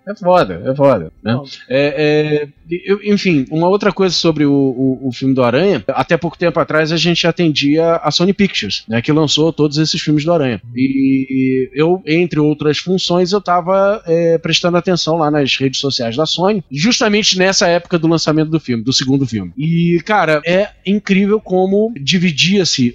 [0.06, 1.12] É foda, é foda.
[1.22, 1.40] Né?
[1.68, 5.82] É, é, eu, enfim, uma outra coisa sobre o, o, o, filme do Aranha.
[5.88, 9.02] Até pouco tempo atrás a gente atendia a Sony Pictures, né?
[9.02, 10.60] Que lançou todos esses filmes do Aranha.
[10.74, 16.26] E eu, entre outras funções, eu tava é, prestando atenção lá nas redes sociais da
[16.26, 19.52] Sony, justamente nessa época do lançamento do filme, do segundo filme.
[19.56, 22.94] E, cara, é incrível como dividia-se,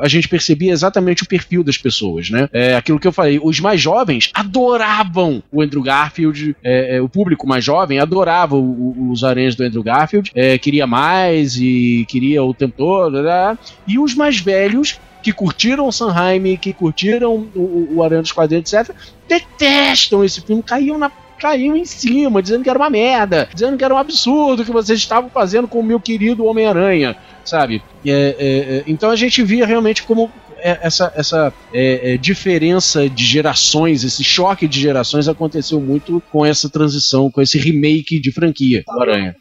[0.00, 2.48] a gente percebia exatamente o perfil das pessoas, né?
[2.52, 7.08] É aquilo que eu falei, os mais jovens adoravam o Andrew Garfield, é, é, o
[7.08, 12.42] público mais jovem adorava o- os aranhas do Andrew Garfield, é, queria mais e queria
[12.42, 13.58] o tempo todo, né?
[13.86, 18.32] e os mais velhos que curtiram o Sanheim, que curtiram o, o, o Aranha dos
[18.32, 18.94] Quadrinhos, etc.,
[19.28, 23.84] detestam esse filme, caíam na caíam em cima, dizendo que era uma merda, dizendo que
[23.84, 27.80] era um absurdo que vocês estavam fazendo com o meu querido Homem-Aranha, sabe?
[28.04, 30.30] É, é, é, então a gente via realmente como
[30.62, 36.68] essa, essa é, é, diferença de gerações, esse choque de gerações aconteceu muito com essa
[36.68, 39.36] transição, com esse remake de franquia do Aranha.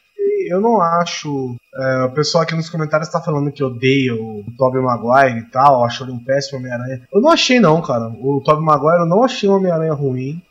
[0.49, 1.57] Eu não acho.
[1.75, 5.83] é, o pessoal aqui nos comentários tá falando que odeia o Tobey Maguire e tal,
[5.83, 7.01] achou ele um péssimo Homem-Aranha.
[7.13, 8.07] Eu não achei, não, cara.
[8.07, 10.41] O Tobey Maguire eu não achei um Homem-Aranha ruim.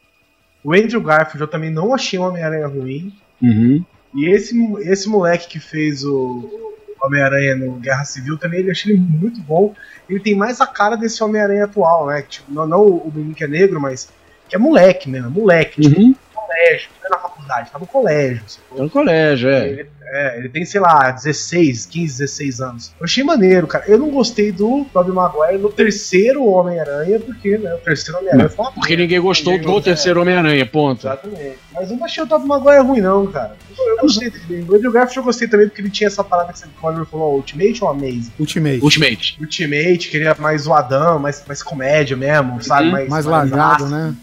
[0.62, 3.11] O Andrew Garfield eu também não achei um Homem-Aranha ruim.
[3.41, 3.83] Uhum.
[4.14, 6.76] E esse, esse moleque que fez o o
[7.07, 9.75] Homem-Aranha no Guerra Civil também, ele achei ele muito bom.
[10.09, 12.23] Ele tem mais a cara desse Homem-Aranha atual, né?
[12.23, 14.09] Tipo, não, não o menino que é negro, mas
[14.49, 16.15] que é moleque mesmo, moleque, tipo, Uhum.
[16.35, 18.42] colégio, não é na faculdade, tá no colégio.
[18.47, 18.78] sacou?
[18.78, 19.68] Tá no colégio, é.
[19.68, 22.92] Ele, é, ele tem, sei lá, 16, 15, 16 anos.
[22.99, 23.84] Eu achei maneiro, cara.
[23.86, 28.64] Eu não gostei do Tobey Maguire no terceiro Homem-Aranha, porque, né, o terceiro Homem-Aranha foi
[28.64, 31.07] uma Porque ninguém gostou Ninguém do gostou, terceiro Homem-Aranha, ponto.
[31.07, 31.59] Exatamente.
[31.72, 33.57] Mas eu não achei o Tobey Maguire ruim, não, cara.
[33.78, 34.66] Eu, eu gostei dele.
[34.68, 37.07] O Andrew Garfield eu gostei também, porque ele tinha essa parada que você o Oliver
[37.07, 38.32] falou, Ultimate ou Amazing?
[38.38, 38.82] Ultimate.
[38.82, 39.36] Ultimate.
[39.40, 42.86] Ultimate, queria mais zoadão, mais, mais comédia mesmo, sabe?
[42.86, 42.92] Uhum.
[42.92, 44.14] Mais, Mais largado, né?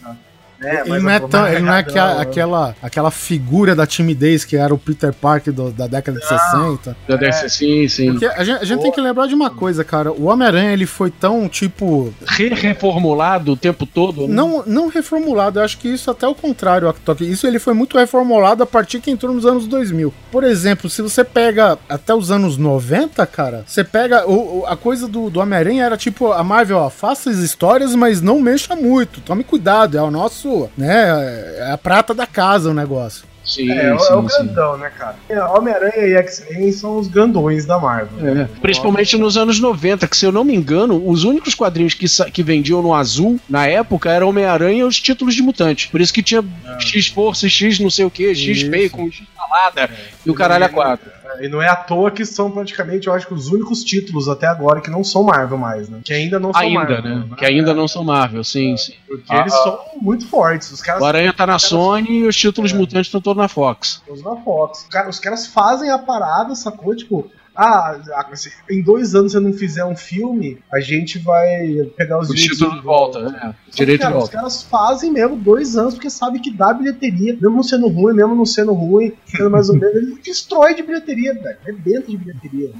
[0.63, 0.81] Né?
[0.81, 2.21] ele Mais- não é, tão, ele não é largadão, aquela, né?
[2.21, 6.95] aquela, aquela figura da timidez que era o Peter Parker do- da década de 60.
[7.07, 8.11] Da DC, sim, sim.
[8.11, 10.11] Porque a gente, a gente tem que lembrar de uma coisa, cara.
[10.11, 14.27] O Homem-Aranha, ele foi tão, tipo, Re- Reformulado o tempo todo.
[14.27, 14.33] né?
[14.33, 15.59] não, não reformulado.
[15.59, 16.93] Eu acho que isso até o contrário.
[17.21, 20.13] Isso ele foi muito reformulado a partir que entrou nos anos 2000.
[20.31, 24.75] Por exemplo, se você pega até os anos 90, cara, você pega o, o- a
[24.77, 28.75] coisa do, do Homem-Aranha era tipo a Marvel, ó, faça as histórias, mas não mexa
[28.75, 29.21] muito.
[29.21, 33.25] Tome cuidado, é o nosso, né, é a prata da casa o negócio.
[33.45, 34.37] Sim, É, é o- sim, é o sim.
[34.45, 35.15] grandão, né, cara?
[35.27, 38.25] É, Homem-Aranha e X-Men são os grandões da Marvel.
[38.41, 42.05] É, Principalmente nos anos 90, que se eu não me engano, os únicos quadrinhos que,
[42.31, 45.89] que vendiam no azul na época eram Homem-Aranha e os títulos de mutante.
[45.89, 46.41] Por isso que tinha
[46.79, 49.89] X força, X não sei o que, X bacon, X salada
[50.25, 51.11] e o caralho a quatro.
[51.39, 54.27] É, E não é à toa que são praticamente, eu acho que os únicos títulos
[54.27, 55.99] até agora que não são Marvel mais, né?
[56.03, 57.01] Que ainda não são Ainda, Marvel.
[57.19, 57.25] né?
[57.37, 58.93] Que ainda não são Marvel, sim, sim.
[59.07, 59.63] Porque Ah, eles ah.
[59.63, 60.71] são muito fortes.
[60.71, 64.01] Os caras O Aranha tá na Sony e os títulos mutantes estão todos na Fox.
[64.07, 64.83] usam na Fox.
[64.83, 66.95] Os caras, os caras fazem a parada, sacou?
[66.95, 67.99] Tipo, ah,
[68.33, 72.33] se em dois anos você não fizer um filme, a gente vai pegar os O
[72.33, 73.55] direitos de volta, né?
[73.69, 74.37] Que, Direito de cara, Os volta.
[74.37, 78.35] caras fazem mesmo dois anos porque sabem que dá bilheteria, mesmo não sendo ruim, mesmo
[78.35, 81.57] não sendo ruim, sendo mais ou menos, ele destrói de bilheteria, velho.
[81.65, 82.71] Rebenta de bilheteria.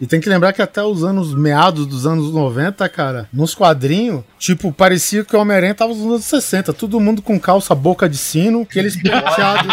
[0.00, 4.22] E tem que lembrar que até os anos meados dos anos 90, cara, nos quadrinhos,
[4.38, 6.72] tipo, parecia que o Homem-Aranha tava nos anos 60.
[6.72, 9.66] Todo mundo com calça boca de sino, aqueles prateados.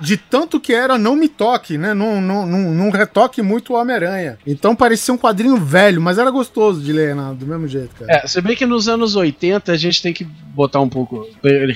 [0.00, 1.94] de, de tanto que era não me toque, né?
[1.94, 4.38] Não, não, não, não retoque muito o Homem-Aranha.
[4.46, 7.34] Então parecia um quadrinho velho, mas era gostoso de ler, né?
[7.38, 8.20] Do mesmo jeito, cara.
[8.22, 11.26] É, se bem que nos anos 80 a gente tem que botar um pouco.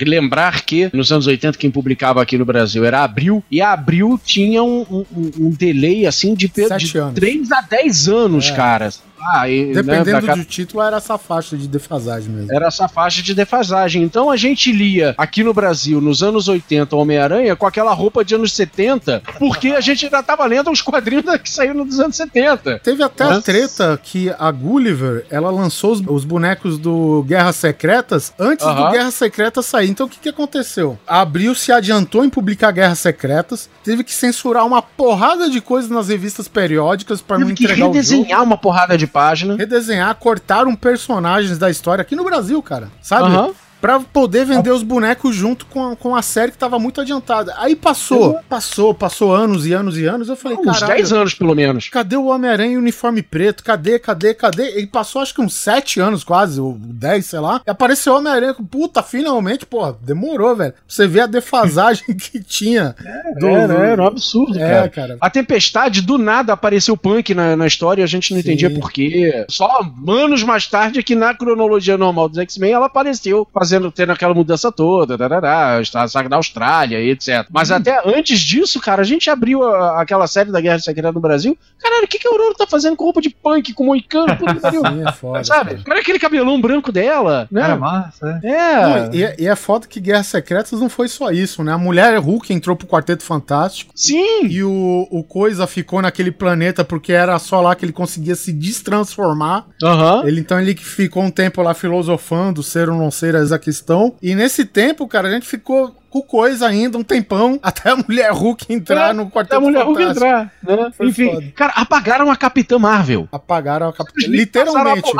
[0.01, 4.63] Lembrar que nos anos 80 quem publicava aqui no Brasil era Abril, e Abril tinha
[4.63, 5.05] um, um,
[5.39, 7.13] um delay assim de, de anos.
[7.15, 8.55] 3 a 10 anos, É.
[8.55, 8.89] cara.
[9.33, 12.51] Ah, e, né, Dependendo cá- do título, era essa faixa de defasagem mesmo.
[12.53, 14.01] Era essa faixa de defasagem.
[14.03, 18.35] Então a gente lia aqui no Brasil, nos anos 80, Homem-Aranha com aquela roupa de
[18.35, 22.79] anos 70, porque a gente ainda tava lendo os quadrinhos que saíram nos anos 70.
[22.79, 28.33] Teve até a treta que a Gulliver, ela lançou os, os bonecos do Guerras Secretas
[28.39, 28.91] antes do Aham.
[28.91, 29.89] Guerras Secretas sair.
[29.89, 30.97] Então o que, que aconteceu?
[31.07, 35.89] A Abril se adiantou em publicar Guerras Secretas, teve que censurar uma porrada de coisas
[35.91, 37.93] nas revistas periódicas para não Teve que entregar o jogo.
[37.95, 39.55] redesenhar uma porrada de página.
[39.55, 42.89] Redesenhar, cortaram personagens da história aqui no Brasil, cara.
[43.01, 43.25] Sabe?
[43.25, 43.51] Aham.
[43.81, 47.53] Pra poder vender os bonecos junto com a, com a série que tava muito adiantada.
[47.57, 50.29] Aí passou, passou, passou anos e anos e anos.
[50.29, 50.97] Eu falei, Uns caralho.
[50.97, 51.89] 10 anos, pelo menos.
[51.89, 53.63] Cadê o Homem-Aranha em uniforme preto?
[53.63, 54.67] Cadê, cadê, cadê?
[54.77, 57.61] Ele passou acho que uns 7 anos quase, ou 10, sei lá.
[57.65, 58.55] E apareceu o Homem-Aranha.
[58.69, 60.73] Puta, finalmente, pô, demorou, velho.
[60.73, 62.95] Pra Você vê a defasagem que tinha.
[63.39, 64.89] do- Era, era um absurdo, É, cara.
[64.89, 65.17] cara.
[65.19, 68.47] A Tempestade, do nada, apareceu punk na, na história e a gente não Sim.
[68.47, 69.43] entendia por quê.
[69.49, 74.11] Só anos mais tarde é que na cronologia normal dos X-Men ela apareceu fazendo, tendo
[74.11, 77.45] aquela mudança toda, tarará, a saga da Austrália e etc.
[77.49, 77.77] Mas Uhum.
[77.77, 81.57] até antes disso, cara, a gente abriu a- aquela série da Guerra Secreta no Brasil.
[81.81, 84.35] Caralho, o que, que a Aurora tá fazendo com roupa de punk, com moicano?
[84.35, 84.81] Puta que pariu.
[84.81, 85.43] Sim, é foda.
[85.43, 85.83] Sabe?
[85.83, 85.99] cara.
[85.99, 87.61] Aquele cabelão branco dela, né?
[87.63, 88.47] Era massa, é.
[88.51, 88.81] É.
[89.07, 91.71] Não, e, é- e é foda que Guerras Secretas não foi só isso, né?
[91.71, 93.91] A mulher Hulk entrou pro Quarteto Fantástico.
[93.95, 94.45] Sim!
[94.47, 98.51] E o, o Coisa ficou naquele planeta porque era só lá que ele conseguia se
[98.51, 99.65] destransformar.
[99.83, 100.23] Aham.
[100.25, 104.15] Ele então ele que ficou um tempo lá filosofando, ser ou não ser essa questão.
[104.21, 108.31] E nesse tempo, cara, a gente ficou com coisa ainda, um tempão, até a mulher
[108.31, 110.25] Hulk entrar É, no Até quarteto a mulher Hulk Fantástico.
[110.25, 110.51] entrar.
[110.77, 110.91] Né?
[111.01, 111.51] Enfim, foda.
[111.55, 113.29] cara, apagaram a Capitã Marvel.
[113.31, 114.27] Apagaram a Capitã.
[114.27, 115.11] Literalmente.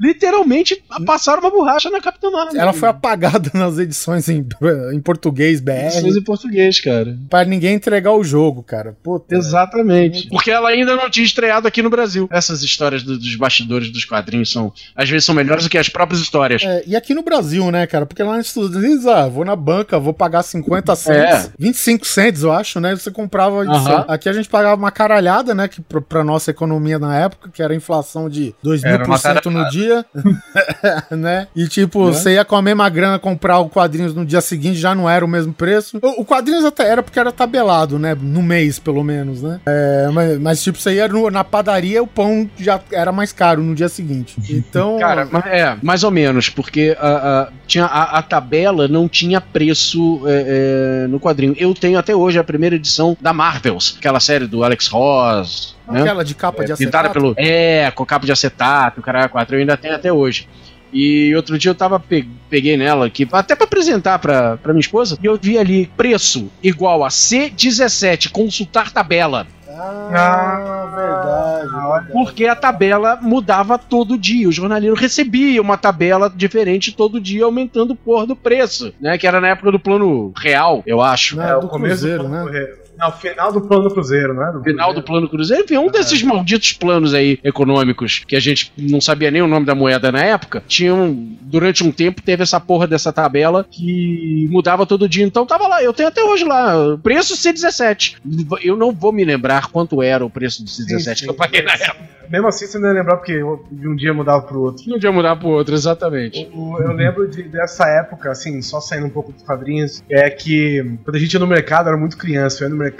[0.00, 2.60] Literalmente passaram uma borracha na Capitã Marvel.
[2.60, 4.46] Ela foi apagada nas edições em,
[4.92, 7.16] em português Edições BR em português, cara.
[7.30, 8.96] pra ninguém entregar o jogo, cara.
[9.02, 9.34] Puta.
[9.36, 10.28] Exatamente.
[10.28, 12.28] Porque ela ainda não tinha estreado aqui no Brasil.
[12.30, 15.88] Essas histórias do- dos bastidores dos quadrinhos são, às vezes, são melhores do que as
[15.88, 16.62] próprias histórias.
[16.62, 18.06] É, e aqui no Brasil, né, cara?
[18.06, 22.42] Porque lá nos Estados Unidos, ah, vou na banca, vou pagar 50 cents, 25 cents,
[22.42, 22.94] eu acho, né?
[22.94, 23.62] Você comprava.
[24.08, 25.68] Aqui a gente pagava uma caralhada, né?
[25.68, 29.18] Que pra, pra nossa economia na época, que era a inflação de 2 mil por
[29.18, 29.83] cento no dia,
[31.10, 31.46] né?
[31.54, 32.12] E tipo, Né?
[32.12, 35.24] você ia com a mesma grana comprar o quadrinhos no dia seguinte, já não era
[35.24, 35.98] o mesmo preço.
[36.02, 38.16] O, o quadrinhos até era porque era tabelado, né?
[38.20, 39.60] No mês, pelo menos, né?
[39.66, 43.62] É, mas, mas, tipo, você ia no- na padaria, o pão já era mais caro
[43.62, 44.36] no dia seguinte.
[44.50, 44.98] Então.
[44.98, 47.08] Cara, é, mais ou menos, porque a,
[47.42, 51.54] a- tinha, a, a tabela não tinha preço é, é, no quadrinho.
[51.58, 56.00] Eu tenho até hoje a primeira edição da Marvels, aquela série do Alex Ross, né?
[56.02, 57.12] Aquela de capa de pintada acetato.
[57.12, 57.34] pelo.
[57.36, 60.48] É, com capa de acetato, o cara 4, eu ainda tenho até hoje.
[60.92, 64.80] E outro dia eu tava pe- peguei nela aqui, até pra apresentar pra, pra minha
[64.80, 69.44] esposa, e eu vi ali preço igual a C17, consultar tabela.
[69.76, 71.68] Ah, verdade.
[71.72, 72.12] verdade.
[72.12, 74.48] Porque a tabela mudava todo dia.
[74.48, 79.18] O jornaleiro recebia uma tabela diferente todo dia, aumentando o porra do preço, né?
[79.18, 81.36] Que era na época do plano real, eu acho.
[81.36, 82.66] Não, É, do o começo Cruzeiro, do plano né?
[83.04, 84.50] Não, o final do plano do Cruzeiro, né?
[84.52, 85.02] Do Final do Cruzeiro.
[85.04, 89.42] plano cruzeiro, enfim, um desses malditos planos aí econômicos que a gente não sabia nem
[89.42, 90.62] o nome da moeda na época.
[90.66, 95.24] Tinham, durante um tempo, teve essa porra dessa tabela que mudava todo dia.
[95.24, 98.16] Então tava lá, eu tenho até hoje lá, preço C17.
[98.62, 101.24] Eu não vou me lembrar quanto era o preço do C17 Sim, sim.
[101.24, 102.14] que eu paguei na época.
[102.30, 103.34] Mesmo assim, você não ia lembrar porque
[103.70, 104.82] de um dia mudava pro outro.
[104.88, 106.48] Não tinha mudar pro outro, exatamente.
[106.54, 110.82] O- Eu lembro de- dessa época, assim, só saindo um pouco dos quadrinhos, é que
[111.04, 112.93] quando a gente ia no mercado, era muito criança, eu ia no mercado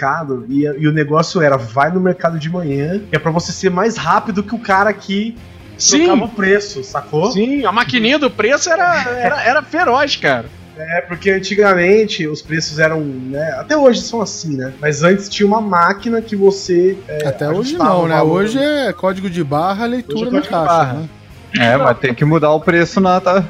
[0.48, 3.96] e, e o negócio era, vai no mercado de manhã, é pra você ser mais
[3.96, 5.36] rápido que o cara que
[5.88, 7.32] trocava Sim, o preço, sacou?
[7.32, 10.46] sim, a maquininha do preço era, era, era feroz, cara.
[10.76, 14.72] É, porque antigamente os preços eram, né, até hoje são assim, né?
[14.80, 16.98] Mas antes tinha uma máquina que você...
[17.06, 18.20] é, Até hoje não, o né?
[18.22, 20.92] Hoje é código de barra, leitura Hoje é na caixa, barra.
[20.94, 21.08] né?
[21.58, 23.20] É, mas tem que mudar o preço na.
[23.20, 23.44] Tá...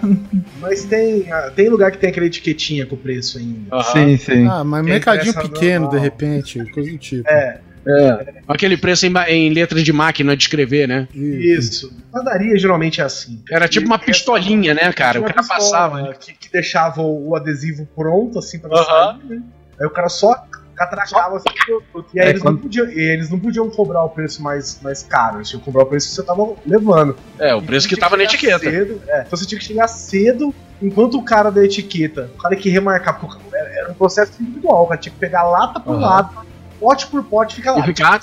[0.60, 3.82] Mas tem, ah, tem lugar que tem aquela etiquetinha com o preço ainda.
[3.84, 4.46] Sim, sim.
[4.46, 6.02] Ah, mas Tem mercadinho pequeno, de normal.
[6.02, 7.28] repente, coisa do tipo.
[7.28, 7.60] É,
[8.48, 11.06] Aquele preço em, em letras de máquina de escrever, né?
[11.14, 11.92] isso.
[12.10, 13.42] Padaria geralmente é assim.
[13.50, 15.20] Era tipo uma pistolinha, né, cara?
[15.20, 16.02] O Tinha cara pistola, passava.
[16.02, 18.84] né, Que, que deixava o, adesivo pronto, assim, pra Aham.
[19.20, 19.42] sair, né?
[19.78, 21.48] Aí o cara só catracava assim,
[22.12, 25.02] e aí É, eles, quando- não podiam, eles não podiam cobrar o preço mais, mais
[25.02, 27.16] caro, eles tinham que cobrar o preço que você tava levando.
[27.38, 28.58] É, o preço que Então, tava na que etiqueta.
[28.70, 32.56] Cedo, é, então você tinha que chegar cedo, enquanto o cara da etiqueta, o cara
[32.56, 36.00] que remarcar, porque era, um processo individual, o cara tinha que pegar lata por Aham.
[36.00, 36.30] lata,
[36.84, 37.82] pote por pote, fica E lá.
[37.86, 38.20] ficava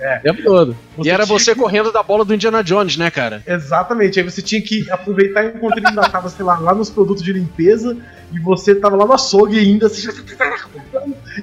[0.00, 0.76] É, o tempo todo.
[0.96, 3.42] Você E era você que- correndo da bola do Indiana Jones, né, cara?
[3.46, 7.22] Exatamente, aí você tinha que aproveitar enquanto ele ainda tava, sei lá, lá nos produtos
[7.24, 7.96] de limpeza
[8.32, 10.06] e você tava lá no açougue ainda, assim,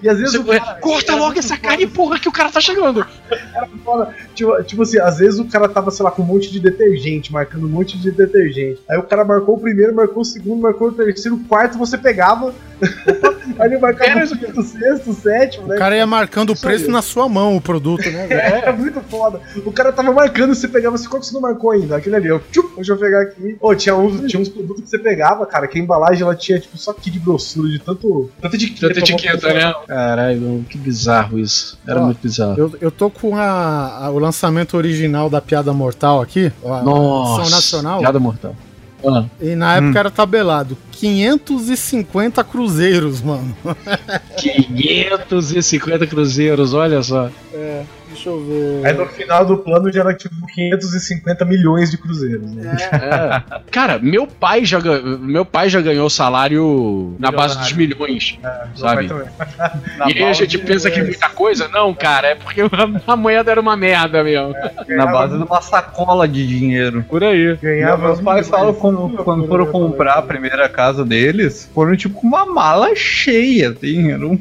[0.01, 2.49] e às vezes Você o cara- Corta era logo essa carne, porra, que o cara
[2.49, 3.05] tá chegando.
[3.84, 4.15] foda.
[4.34, 7.32] Tipo, tipo assim, às vezes o cara tava, sei lá, com um monte de detergente,
[7.34, 8.80] marcando um monte de detergente.
[8.89, 11.97] Aí o cara marcou o primeiro, marcou o segundo, marcou o terceiro, o quarto você
[11.97, 12.53] pegava.
[13.59, 15.78] aí ele marcava o quinto, o sexto, o sétimo, O né?
[15.78, 18.41] cara ia marcando o preço na sua mão, o produto, né, velho?
[18.41, 19.39] É, muito foda.
[19.65, 21.97] O cara tava marcando, você pegava assim, qual que você não marcou ainda?
[21.97, 23.57] Aquele ali, eu, tchup, deixa eu pegar aqui.
[23.59, 26.59] Ô, tinha uns, tinha uns produtos que você pegava, cara, que a embalagem ela tinha,
[26.59, 28.30] tipo, só aqui de grossura, de tanto.
[28.41, 28.88] Tanta etiqueta.
[28.88, 29.73] Tanta etiqueta, né?
[29.88, 31.80] Caralho, que bizarro isso.
[31.88, 32.55] Era Ó, muito bizarro.
[32.57, 37.49] Eu, eu tô com a- a- o lançamento original da Piada Mortal aqui, a Nossa.
[37.55, 38.55] nacional, Piada mortal.
[39.06, 39.26] Ah.
[39.39, 43.56] e na época era tabelado 550 cruzeiros, mano.
[44.38, 47.30] 550 cruzeiros, olha só.
[47.54, 47.84] É,
[48.18, 48.86] deixa eu ver.
[48.86, 52.76] Aí no final do plano já era tipo 550 milhões de cruzeiros, né?
[52.91, 53.59] É.
[53.72, 54.80] Cara, meu pai já
[55.20, 58.39] meu pai já ganhou salário na base dos milhões.
[58.76, 59.07] Sabe?
[59.07, 60.15] Pai também.
[60.15, 61.68] e aí a gente pensa que é muita coisa?
[61.68, 62.61] Não, cara, é porque
[63.07, 64.53] a moeda era uma merda mesmo.
[64.88, 67.05] Na base de uma sacola de dinheiro.
[67.07, 67.55] Por aí.
[67.61, 72.28] Ganhava Meus pais falam como, quando foram comprar a primeira casa deles, foram tipo com
[72.28, 74.39] uma mala cheia, assim, era um,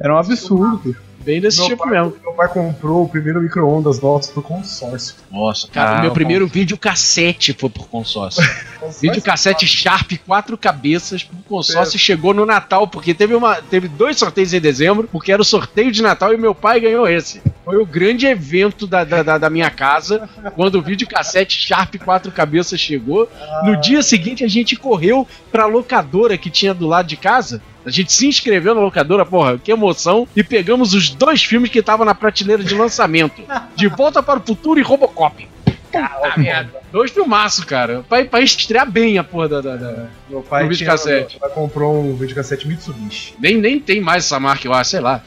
[0.00, 0.96] era um absurdo.
[1.24, 2.16] Bem desse Meu tipo pai, mesmo.
[2.22, 5.14] meu pai comprou o primeiro micro-ondas nosso por consórcio.
[5.30, 6.14] Nossa, cara, Ah, meu bom.
[6.14, 8.42] primeiro vídeo cassete foi por consórcio.
[9.00, 14.18] vídeo cassete Sharp, quatro cabeças, por consórcio, chegou no Natal, porque teve, uma, teve dois
[14.18, 17.40] sorteios em dezembro, porque era o sorteio de Natal e meu pai ganhou esse.
[17.64, 22.30] Foi o grande evento da, da, da- da minha casa, quando o videocassete Sharp 4
[22.30, 23.28] cabeças chegou.
[23.64, 27.62] No dia seguinte, a gente correu pra locadora que tinha do lado de casa.
[27.84, 30.26] A gente se inscreveu na locadora, porra, que emoção.
[30.34, 33.42] E pegamos os dois filmes que estavam na prateleira de lançamento:
[33.76, 35.48] De Volta para o Futuro e Robocop.
[35.64, 36.82] Puta merda.
[36.90, 38.04] Dois filmaços, cara.
[38.08, 39.60] Pra, pra estrear bem a porra da.
[39.60, 40.90] da- da- Meu pai, tinha-
[41.30, 43.34] meu pai comprou um videocassete Mitsubishi.
[43.38, 45.22] Nem, nem tem mais essa marca, eu acho, sei lá.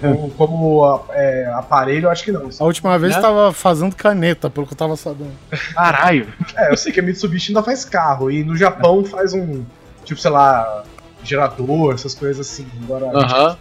[0.00, 2.48] como como, a- é, aparelho, eu acho que não.
[2.58, 3.20] A última vez Né?
[3.20, 5.32] tava fazendo caneta, pelo que eu tava sabendo.
[5.74, 6.28] Caralho.
[6.56, 8.30] É, eu sei que a Mitsubishi ainda faz carro.
[8.30, 9.64] E no Japão faz um,
[10.04, 10.82] tipo, sei lá,
[11.24, 12.66] gerador, essas coisas assim.
[12.84, 13.56] Agora, Aham.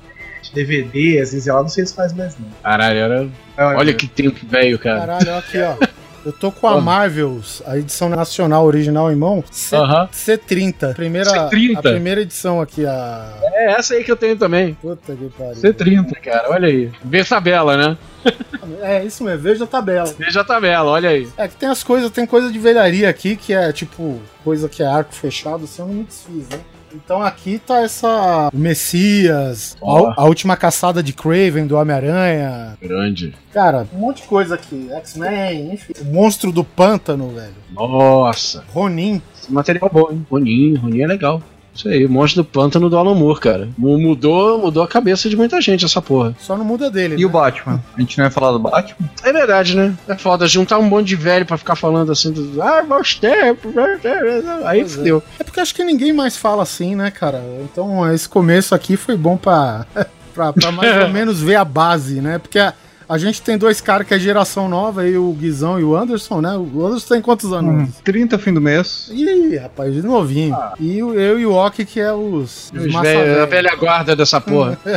[0.54, 2.48] DVD, assim, sei lá, não sei se faz mais não.
[2.62, 3.30] Caralho, era...
[3.58, 5.00] É, olha que tempo velho, cara.
[5.00, 5.94] Caralho, olha aqui, ó.
[6.26, 6.80] Eu tô com a?
[6.80, 9.44] Marvels, a edição nacional original em mão.
[9.52, 10.08] C Aham.
[10.08, 10.94] C30.
[10.94, 11.78] Primeira, C30.
[11.78, 13.38] A primeira edição aqui, a.
[13.44, 14.74] É essa aí que eu tenho também.
[14.76, 15.56] Puta que pariu.
[15.56, 16.90] C30, cara, olha aí.
[17.04, 17.98] Vê tabela, né?
[18.82, 20.14] É, isso mesmo, veja a tabela.
[20.18, 21.28] Veja a tabela, olha aí.
[21.38, 24.82] É que tem as coisas, tem coisa de velharia aqui que é tipo, coisa que
[24.82, 26.60] é arco fechado, assim, eu não me desfiz, né?
[26.94, 28.50] Então aqui tá essa.
[28.54, 32.78] O Messias, a, a última caçada de Craven do Homem-Aranha.
[32.82, 33.34] Grande.
[33.52, 34.90] Cara, um monte de coisa aqui.
[34.92, 35.94] X-Men, enfim.
[36.02, 37.54] O monstro do pântano, velho.
[37.72, 38.64] Nossa.
[38.72, 39.22] Ronin.
[39.36, 40.26] Esse material bom, hein?
[40.30, 41.42] Roninho, Roninho é legal.
[41.76, 43.70] Isso aí, Monstro do Pântano do Alan Moore, cara.
[43.78, 46.36] Mu- Mudou, mudou a cabeça de muita gente essa porra.
[46.40, 47.16] Só não muda dele.
[47.18, 47.34] E o né?
[47.34, 47.84] Batman?
[47.98, 49.10] A gente não ia falar do Batman?
[49.24, 49.94] É verdade, né?
[50.08, 52.84] É foda juntar um monte de velho pra ficar falando assim, do, ah,
[53.20, 54.48] tempos, meus tempos.
[54.66, 54.98] Aí Pois é.
[54.98, 55.24] fudeu.
[55.40, 57.44] É porque acho que ninguém mais fala assim, né, cara?
[57.64, 59.86] Então esse começo aqui foi bom pra,
[60.34, 62.38] pra, pra mais ou menos ver a base, né?
[62.38, 62.74] Porque a,
[63.08, 66.42] a gente tem dois caras que é geração nova, aí o Guizão e o Anderson,
[66.42, 66.56] né?
[66.58, 67.90] O Anderson tem quantos anos?
[68.04, 69.10] 30 fim do mês.
[69.12, 70.56] Ih, rapaz, de novinho.
[70.80, 73.76] E o- eu e o Ok, que é os, os Os massa velho- a velha
[73.76, 74.78] guarda dessa porra.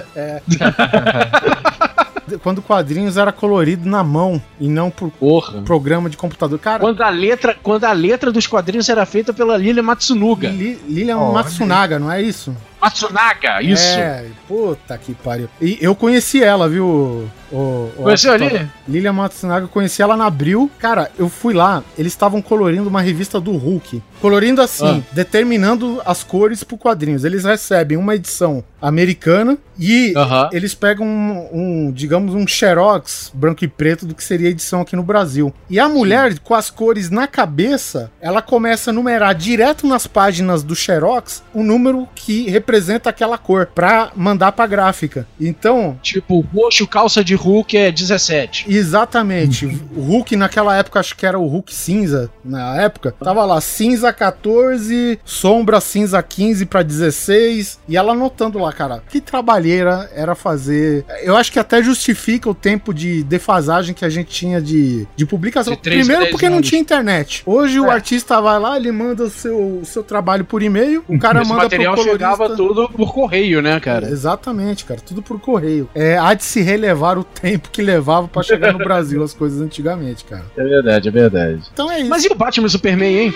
[2.43, 5.63] Quando quadrinhos era colorido na mão e não por porra.
[5.63, 6.59] programa de computador.
[6.59, 10.49] Cara, Quando a letra, quando a letra dos quadrinhos era feita pela Lilia Matsunuga.
[10.49, 11.35] Li- Lilian Olha.
[11.35, 12.53] Matsunaga, não é isso?
[12.81, 13.99] Matsunaga, isso.
[13.99, 15.49] É, puta que pariu.
[15.61, 16.87] E eu conheci ela, viu?
[16.87, 18.71] O, o, Conheceu a Lilia?
[18.87, 20.71] Lilian Matsunaga, eu conheci ela na Abril.
[20.79, 24.03] Cara, eu fui lá, eles estavam colorindo uma revista do Hulk.
[24.21, 27.25] Colorindo assim, determinando as cores pro quadrinhos.
[27.25, 30.49] Eles recebem uma edição americana e Aham.
[30.53, 34.81] eles pegam um, um, digamos, um xerox branco e preto do que seria a edição
[34.81, 35.53] aqui no Brasil.
[35.69, 40.63] E a mulher, com as cores na cabeça, ela começa a numerar direto nas páginas
[40.63, 42.66] do xerox o número que representa
[43.07, 45.27] aquela cor pra mandar pra gráfica.
[45.41, 48.67] Então, Tipo, roxo, calça de Hulk é 17.
[48.73, 49.67] Exatamente.
[49.97, 53.15] o Hulk naquela época, acho que era o Hulk cinza, na época.
[53.23, 57.81] Tava lá, cinza 14, sombra cinza 15 pra 16.
[57.89, 61.05] E ela anotando lá, cara, que trabalheira era fazer.
[61.23, 65.27] Eu acho que até justifica o tempo de defasagem que a gente tinha de, de
[65.27, 65.75] publicação.
[65.75, 67.43] De três, Primeiro dez porque não tinha internet.
[67.47, 67.91] Hoje o É.
[67.93, 71.49] artista vai lá, ele manda o seu, o seu trabalho por e-mail, o cara Esse
[71.51, 72.31] manda material pro colorista.
[72.31, 74.09] chegava tudo por correio, né, cara?
[74.09, 75.89] Exatamente, cara, tudo por correio.
[75.95, 79.61] É, há de se relevar o tempo que levava pra chegar no Brasil as coisas
[79.61, 80.45] antigamente, cara.
[80.57, 81.63] É verdade, é verdade.
[81.73, 82.11] Então é isso.
[82.11, 83.35] Mas e o Batman e o Superman, hein?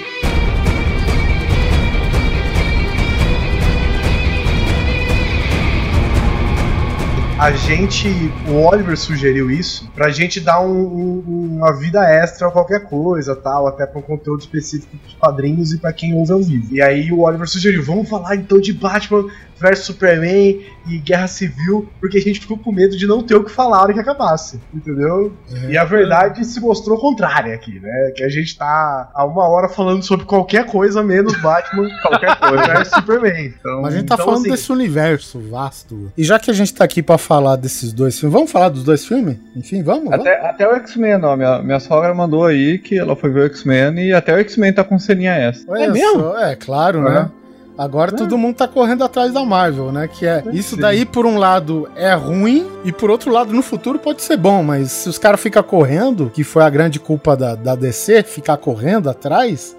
[7.40, 8.06] A gente,
[8.46, 10.68] o Oliver sugeriu isso pra gente dar um-
[11.26, 15.72] um- uma vida extra a qualquer coisa, tal, até pra um conteúdo específico dos quadrinhos
[15.72, 16.68] e pra quem ouve ao vivo.
[16.74, 19.24] E aí o Oliver sugeriu, vamos falar então de Batman
[19.60, 23.44] versus Superman e Guerra Civil, porque a gente ficou com medo de não ter o
[23.44, 25.32] que falar na hora que acabasse, entendeu?
[25.66, 25.70] É.
[25.72, 28.12] E a verdade se mostrou contrária aqui, né?
[28.16, 32.66] Que a gente tá há uma hora falando sobre qualquer coisa menos Batman, qualquer coisa
[32.66, 33.54] versus Superman.
[33.58, 36.10] Então, Mas a gente tá então, falando assim, desse universo vasto.
[36.16, 38.82] E já que a gente tá aqui pra falar desses dois filmes, vamos falar dos
[38.84, 39.36] dois filmes?
[39.54, 40.04] Enfim, vamos?
[40.10, 40.26] vamos?
[40.26, 41.36] Até, até o X-Men, ó.
[41.36, 44.72] Minha, minha sogra mandou aí que ela foi ver o X-Men e até o X-Men
[44.72, 45.64] tá com ceninha essa.
[45.70, 46.20] Olha É mesmo?
[46.20, 47.14] só, É, claro, É.
[47.14, 47.30] né?
[47.80, 50.06] Agora todo mundo tá correndo atrás da Marvel, né?
[50.06, 53.98] Que é isso daí, por um lado, é ruim, e por outro lado, no futuro
[53.98, 57.54] pode ser bom, mas se os caras ficam correndo, que foi a grande culpa da,
[57.54, 59.74] da DC, ficar correndo atrás,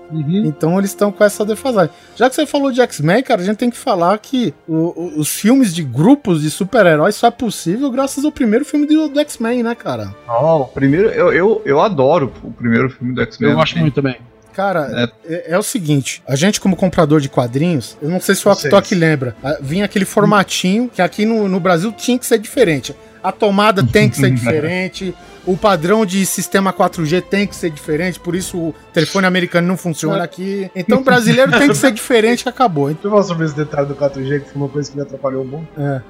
[0.48, 1.92] então eles estão com essa defasagem.
[2.16, 5.20] Já que você falou de X-Men, cara, a gente tem que falar que o- o-
[5.20, 9.20] os filmes de grupos de super-heróis só é possível graças ao primeiro filme do, do
[9.20, 10.14] X-Men, né, cara?
[10.28, 13.52] Ó, o primeiro, eu, eu, eu adoro o primeiro filme do X-Men.
[13.52, 14.16] Eu gosto muito também.
[14.54, 18.48] Cara, é, é o seguinte, a gente como comprador de quadrinhos, eu não sei se
[18.48, 18.52] o.
[18.52, 22.96] Octok lembra, vinha aquele formatinho que aqui no, no Brasil tinha que ser diferente.
[23.24, 25.14] A tomada tem que ser diferente,
[25.46, 29.78] o padrão de sistema 4G tem que ser diferente, por isso o telefone americano não
[29.78, 30.70] funciona aqui.
[30.76, 32.90] Então o brasileiro tem que ser diferente acabou.
[32.92, 35.04] Então, Deixa eu falar sobre esse detalhe do 4G, que foi uma coisa que me
[35.04, 35.68] atrapalhou um pouco.
[35.78, 36.02] é.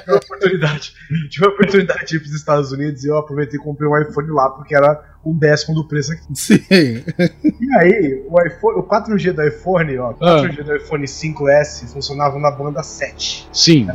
[0.00, 0.92] tive uma oportunidade,
[1.28, 4.28] tive uma oportunidade de ir pros Estados Unidos e eu aproveitei e comprei um iPhone
[4.30, 6.24] lá, porque era um décimo do preço aqui.
[6.34, 6.64] Sim.
[6.68, 10.42] E aí, o, iPhone, o 4G do iPhone, ó, Ah.
[10.42, 13.48] 4G do iPhone 5S funcionava na banda 7.
[13.52, 13.88] Sim.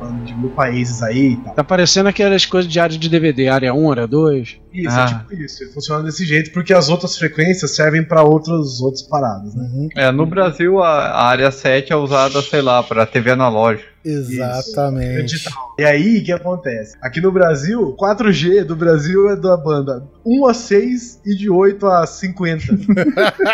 [0.00, 1.54] Falando de mil países aí e tal.
[1.54, 4.56] Tá parecendo aquelas coisas de área de DVD, área 1, área 2.
[4.72, 5.02] Isso, Ah.
[5.02, 5.72] é tipo isso.
[5.74, 9.62] Funciona desse jeito porque as outras frequências servem pra outros, outras paradas, né?
[9.62, 9.88] Uhum.
[9.94, 13.88] É, no Brasil a, a área 7 é usada, sei lá, pra TV analógica.
[14.04, 15.36] Exatamente.
[15.78, 16.96] E aí, o que acontece?
[17.02, 21.86] Aqui no Brasil, 4G do Brasil é da banda 1 a 6 e de 8
[21.86, 22.64] a 50.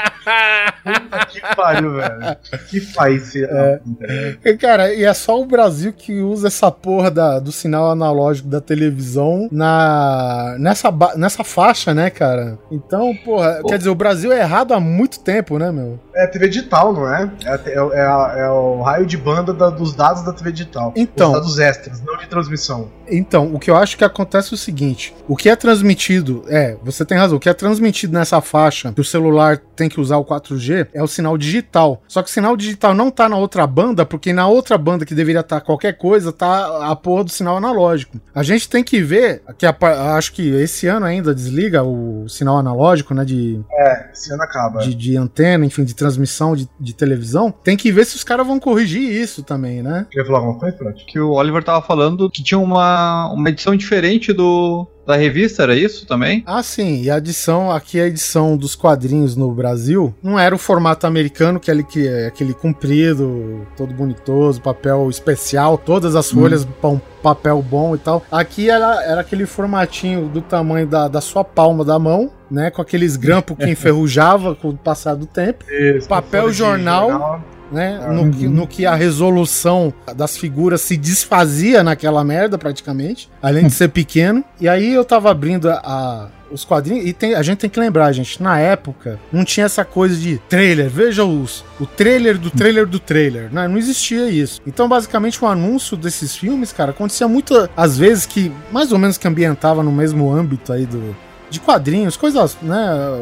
[0.86, 2.36] Puta que pariu, velho.
[2.68, 3.34] Que faz.
[3.34, 8.49] E, Cara, e é só o Brasil que usa essa porra da- do sinal analógico
[8.49, 12.59] da televisão na, nessa, nessa faixa, né, cara?
[12.70, 13.68] Então, porra, Pô.
[13.68, 15.99] quer dizer, o Brasil é errado há muito tempo, né, meu?
[16.14, 17.30] É TV digital, não é?
[17.44, 20.93] É, é, é é o raio de banda da- dos dados da Digital.
[20.97, 21.32] Então.
[21.32, 22.91] Os dados extras, não de transmissão.
[23.09, 26.76] Então, o que eu acho que acontece é o seguinte: o que é transmitido, é,
[26.82, 30.16] você tem razão, o que é transmitido nessa faixa que o celular tem que usar
[30.16, 32.03] o 4G é o sinal digital.
[32.09, 35.14] Só que o sinal digital não tá na outra banda, porque na outra banda que
[35.14, 38.20] deveria estar qualquer coisa, tá a porra do sinal analógico.
[38.34, 39.76] A gente tem que ver, que a
[40.16, 44.80] acho que esse ano ainda desliga o sinal analógico, né, de, É, esse ano acaba.
[44.80, 47.53] de, de antena, enfim, de transmissão de, de televisão.
[47.62, 50.07] Tem que ver se os caras vão corrigir isso também, né?
[50.11, 51.05] Quer falar alguma coisa, Prat?
[51.07, 55.77] Que o Oliver tava falando que tinha uma, uma edição diferente do da revista, era
[55.77, 56.43] isso também?
[56.45, 60.59] Ah, sim, e a edição, aqui a edição dos quadrinhos no Brasil, não era o
[60.59, 66.64] formato americano, que é, que é aquele comprido, todo bonitoso, papel especial, todas as folhas,
[66.64, 68.20] pa- um papel bom e tal.
[68.33, 72.83] Aqui era, era aquele formatinho do tamanho da, da sua palma da mão, né, com
[72.83, 75.64] aqueles grampos que enferrujava com o passar do tempo.
[75.70, 77.41] Isso, Papel jornal.
[77.71, 78.01] Né?
[78.03, 83.67] Ah, no, que, no que a resolução das figuras se desfazia naquela merda, praticamente, além
[83.67, 84.45] de ser pequeno.
[84.61, 85.75] E aí eu tava abrindo a.
[85.85, 89.67] a- os quadrinhos, e tem- a gente tem que lembrar, gente, na época não tinha
[89.67, 93.67] essa coisa de trailer, veja os, o trailer do trailer do trailer, né?
[93.67, 94.62] não existia isso.
[94.64, 99.19] Então, basicamente, o anúncio desses filmes, cara, acontecia muito, às vezes, que mais ou menos
[99.19, 101.17] que ambientava no mesmo âmbito aí do,
[101.51, 102.76] de quadrinhos, coisas, né?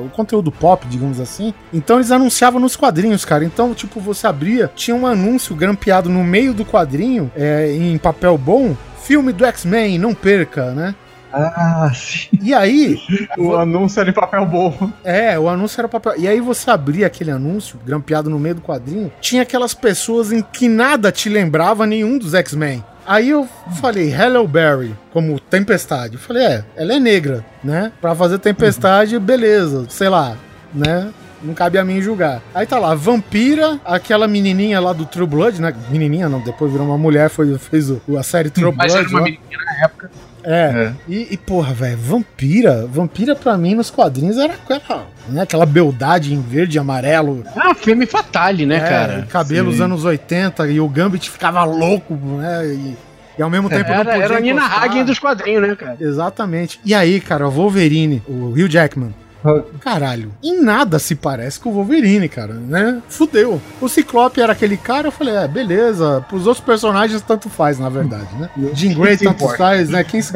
[0.04, 1.52] O conteúdo pop, digamos assim.
[1.72, 3.44] Então eles anunciavam nos quadrinhos, cara.
[3.44, 8.36] Então, tipo, você abria, tinha um anúncio grampeado no meio do quadrinho, é, em papel
[8.38, 8.76] bom.
[9.02, 10.94] Filme do X-Men, não perca, né?
[11.36, 12.28] Ah, sim.
[12.40, 12.96] E aí,
[13.36, 14.90] O anúncio era em papel bom.
[15.02, 16.14] é, o anúncio era papel.
[16.16, 20.40] E aí você abria aquele anúncio, grampeado no meio do quadrinho, tinha aquelas pessoas em
[20.40, 22.84] que nada te lembrava nenhum dos X-Men.
[23.06, 23.46] Aí eu
[23.80, 26.14] falei, Hello Barry, como Tempestade.
[26.14, 27.92] Eu falei, é, ela é negra, né?
[28.00, 30.36] Pra fazer Tempestade, beleza, sei lá,
[30.72, 31.10] né?
[31.42, 32.40] Não cabe a mim julgar.
[32.54, 35.74] Aí tá lá, Vampira, aquela menininha lá do True Blood, né?
[35.90, 39.06] Menininha não, depois virou uma mulher, foi, fez o- a série True Mas Blood.
[39.06, 40.10] era uma menina na época.
[40.44, 40.92] É.
[41.08, 42.86] E, e, porra, velho, vampira.
[42.86, 47.42] Vampira pra mim nos quadrinhos era aquela, né, aquela beldade em verde e amarelo.
[47.56, 49.26] Ah, filme fatale, né, é, cara?
[49.30, 49.84] Cabelo dos sim.
[49.84, 52.66] anos 80 e o Gambit ficava louco, né?
[52.66, 52.96] E,
[53.38, 54.62] e ao mesmo tempo não Era, podia era a Nina.
[54.64, 55.96] Hagen dos quadrinhos, né, cara?
[55.98, 56.78] Exatamente.
[56.84, 59.14] E aí, cara, o Wolverine, o Hugh Jackman.
[59.80, 63.02] Caralho, em nada se parece com o Wolverine, cara, né?
[63.08, 63.60] Fudeu.
[63.80, 66.24] O Ciclope era aquele cara, eu falei, é, beleza.
[66.28, 68.48] Pros outros personagens, tanto faz, na verdade, né?
[68.72, 69.58] Jean Grey, tanto importa?
[69.58, 70.02] faz, né?
[70.04, 70.32] Quem se.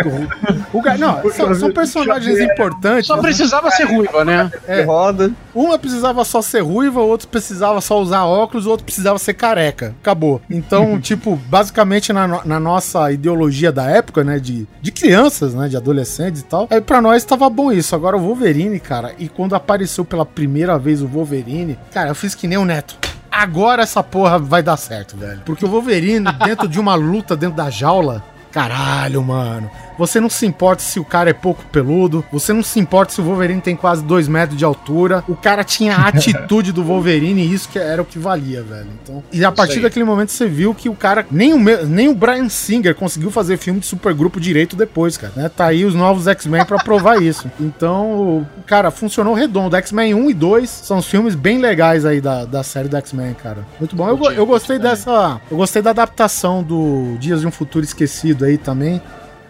[0.73, 3.07] O, cara, não, são, são personagens importantes.
[3.07, 4.51] Só precisava ser ruiva, né?
[4.67, 4.83] É.
[4.83, 5.31] Roda.
[5.55, 9.35] Uma precisava só ser ruiva, o outro precisava só usar óculos, o outro precisava ser
[9.35, 9.95] careca.
[10.01, 10.41] Acabou.
[10.51, 15.69] Então, tipo, basicamente na, no- na nossa ideologia da época, né, de, de crianças, né,
[15.69, 17.95] de adolescentes e tal, aí pra nós tava bom isso.
[17.95, 22.35] Agora o Wolverine, cara, e quando apareceu pela primeira vez o Wolverine, cara, eu fiz
[22.35, 22.97] que nem o Neto.
[23.31, 25.43] Agora essa porra vai dar certo, velho.
[25.45, 29.71] Porque o Wolverine, dentro de uma luta dentro da jaula, caralho, mano.
[29.99, 33.21] Você não se importa se o cara é pouco peludo, você não se importa se
[33.21, 35.25] o Wolverine tem quase 2 metros de altura.
[35.29, 38.89] O cara tinha a atitude do Wolverine e isso que era o que valia, velho.
[39.03, 42.15] Então, e a partir daquele momento você viu que o cara, nem o, nem o
[42.15, 45.33] Brian Singer conseguiu fazer filme de supergrupo direito depois, cara.
[45.35, 45.49] Né?
[45.49, 47.51] Tá aí os novos X-Men pra provar isso.
[47.79, 49.77] Então, cara, funcionou redondo.
[49.77, 53.35] X-Men 1 e 2 são os filmes bem legais aí da, da série do X-Men,
[53.35, 53.67] cara.
[53.79, 54.09] Muito bom.
[54.09, 55.41] Eu, eu gostei dessa.
[55.51, 59.03] Eu gostei da adaptação do Dias de um Futuro Esquecido aí também.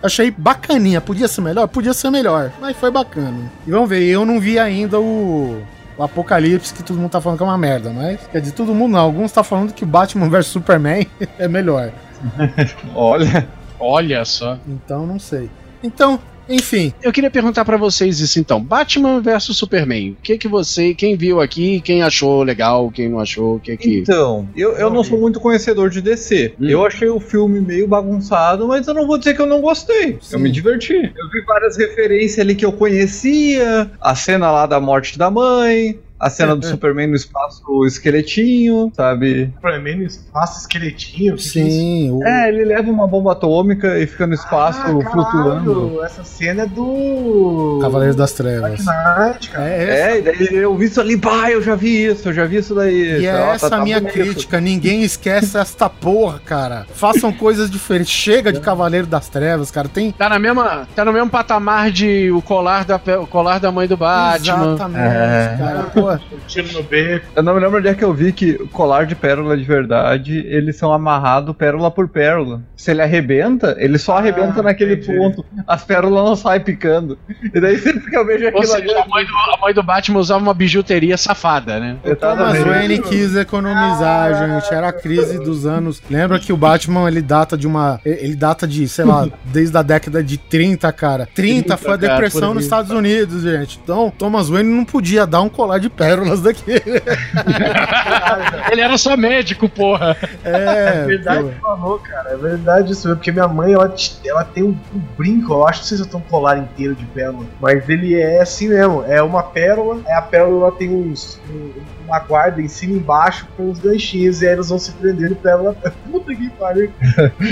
[0.03, 1.01] Achei bacaninha.
[1.01, 1.67] Podia ser melhor?
[1.69, 2.53] Podia ser melhor.
[2.61, 3.51] Mas foi bacana.
[3.67, 5.63] E vamos ver, eu não vi ainda o.
[5.97, 8.21] O Apocalipse, que todo mundo tá falando que é uma merda, mas.
[8.31, 9.01] Quer dizer, todo mundo não.
[9.01, 11.91] Alguns tá falando que Batman vs Superman é melhor.
[12.95, 13.49] Olha.
[13.81, 14.59] Olha só.
[14.67, 15.51] Então não sei.
[15.83, 18.63] Então, Enfim, Eu queria perguntar pra vocês isso então.
[18.63, 20.13] Batman versus Superman.
[20.13, 23.77] O que que você, quem viu aqui, quem achou legal, quem não achou, o que
[23.77, 23.99] que...
[23.99, 26.55] Então, eu, eu não sou muito conhecedor de DC.
[26.61, 26.69] Hum.
[26.69, 30.19] Eu achei o filme meio bagunçado, mas eu não vou dizer que eu não gostei.
[30.21, 30.37] Sim.
[30.37, 30.95] Eu me diverti.
[30.95, 33.91] Eu vi várias referências ali que eu conhecia.
[34.01, 35.99] A cena lá da morte da mãe.
[36.19, 39.53] A cena do Superman no espaço o esqueletinho, sabe?
[39.55, 41.37] Superman no espaço esqueletinho.
[41.37, 41.79] que que é isso?
[41.79, 42.11] sim.
[42.11, 45.75] o- É, ele leva uma bomba atômica e fica no espaço Ah, flutuando.
[45.75, 47.79] caralho, Essa cena é do.
[47.81, 48.85] Cavaleiros das Trevas.
[48.85, 49.69] Knight, cara.
[49.69, 52.45] É, É, e daí eu vi isso ali, pá, eu já vi isso, eu já
[52.47, 53.21] vi isso daí.
[53.23, 54.61] E é tá- essa tá a minha crítica.
[54.61, 56.87] Ninguém esquece esta porra, cara.
[56.95, 58.13] Façam coisas diferentes.
[58.13, 59.89] Chega de Cavaleiro das Trevas, cara.
[59.89, 60.11] Tem.
[60.13, 63.87] Tá na mesma, tá no mesmo patamar de o colar da o colar da mãe
[63.87, 64.75] do Batman.
[64.75, 65.57] Exatamente, É.
[65.59, 65.83] cara.
[65.95, 66.08] Pô,
[66.47, 67.27] Tiro no beco.
[67.35, 69.65] Eu não me lembro onde é que eu vi que o colar de pérola de
[69.65, 72.63] verdade, eles são amarrados pérola por pérola.
[72.77, 75.19] Se ele arrebenta, ele só arrebenta naquele entendi.
[75.19, 75.45] ponto.
[75.67, 77.19] As pérolas não saem picando.
[77.43, 78.95] E daí sempre que eu vejo aquilo ali.
[78.95, 81.97] a mãe, do, a mãe do Batman usava uma bijuteria safada, né?
[82.05, 82.59] o Thomas.
[82.63, 84.73] Wayne quis economizar, gente.
[84.73, 86.03] Era a crise dos anos.
[86.09, 88.01] Lembra que o Batman ele data de uma.
[88.05, 91.29] Ele data de, sei lá, desde a década de 30, cara.
[91.35, 92.65] 30 foi a cara, depressão por nos.
[92.65, 93.81] Estados Unidos, gente.
[93.83, 97.03] Então, Thomas Wayne não podia dar um colar de pérolas daquele.
[98.73, 100.17] Ele era só médico, porra.
[100.45, 101.49] É, É verdade pô.
[101.49, 102.31] que falou, cara.
[102.31, 103.07] É verdade isso.
[103.09, 103.95] mesmo, Porque minha mãe, ela,
[104.25, 106.95] ela tem um, um brinco, eu acho, não sei se eu tenho um colar inteiro
[106.95, 109.05] de pérola, mas ele é assim mesmo.
[109.07, 111.39] É uma pérola, aí a pérola ela tem uns.
[111.51, 114.91] um- uma guarda em cima e embaixo com uns ganchinhos, e aí eles vão se
[114.93, 115.77] prendendo pérola.
[116.11, 116.91] Puta que pariu.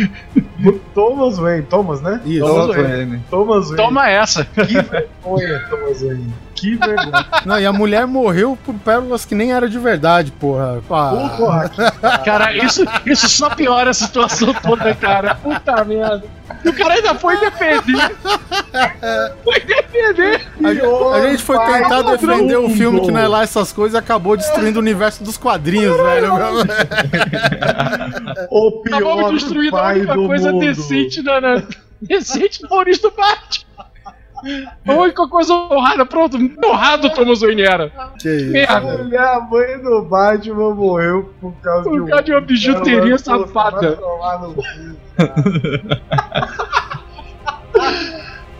[0.95, 2.21] Thomas Wayne, Thomas, né?
[2.25, 2.45] Isso.
[2.45, 2.83] Thomas Wayne.
[2.89, 3.23] Wayne.
[3.31, 3.77] Thomas Wayne.
[3.77, 4.45] Toma essa.
[4.45, 6.35] Que vergonha, Thomas Wayne.
[6.55, 7.27] Que vergonha.
[7.45, 10.81] Não, e a mulher morreu por pérolas que nem era de verdade, porra.
[10.91, 11.71] Ah, Porra,
[12.25, 15.35] Cara, isso, isso só piora a situação toda, cara.
[15.35, 16.25] Puta merda.
[16.65, 18.17] E o cara ainda foi defender.
[19.45, 20.47] Foi defender.
[20.65, 22.77] A, gente- a gente foi tentar defender o mundo.
[22.77, 26.33] filme que não é lá essas coisas e acabou destruindo o universo dos quadrinhos, velho.
[28.51, 30.67] o pior Acabamos destruindo a pai única do coisa mundo.
[30.67, 31.63] decente na, na,
[32.03, 33.67] decente no Maurício do Batman.
[34.87, 37.91] A única coisa honrada, pronto, honrado Thomas Wayne era.
[38.21, 38.53] Que isso.
[38.53, 39.05] Merda.
[39.05, 43.99] Minha mãe do Batman morreu por causa Por de, causa de uma bijuteria safada.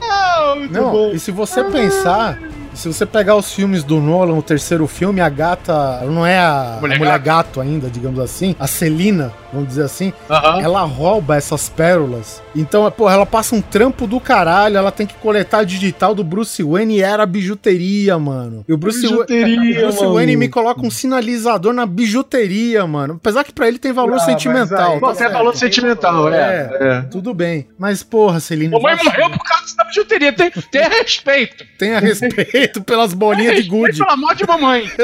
[0.09, 1.11] Ah, Não, bom.
[1.11, 2.39] e se você pensar,
[2.77, 5.73] se você pegar os filmes do Nolan, o terceiro filme, a gata,
[6.03, 9.83] ela não é a Mulher a mulher gato ainda, digamos assim, a Celina, vamos dizer
[9.85, 10.61] assim, Aham.
[10.61, 12.43] ela rouba essas pérolas.
[12.55, 16.23] Então, porra, ela passa um trampo do caralho, ela tem que coletar a digital do
[16.25, 18.65] Bruce Wayne e era bijuteria, mano.
[18.69, 20.15] E o Bruce, Bijuteria, o Bruce mano.
[20.15, 23.15] Wayne me coloca um sinalizador na bijuteria, mano.
[23.15, 24.93] Apesar que pra ele tem valor Ah, sentimental.
[24.95, 25.33] aí- tá Bom, tem certo.
[25.33, 26.37] valor sentimental, é.
[26.81, 27.01] É, É.
[27.11, 27.67] tudo bem.
[27.79, 28.77] Mas, porra, Celina.
[28.79, 30.33] Mamãe morreu por causa da bijuteria.
[30.33, 31.65] Tem, tem respeito.
[31.79, 33.99] Tenha respeito pelas bolinhas de Respeito gude.
[33.99, 34.91] pela morte de mamãe.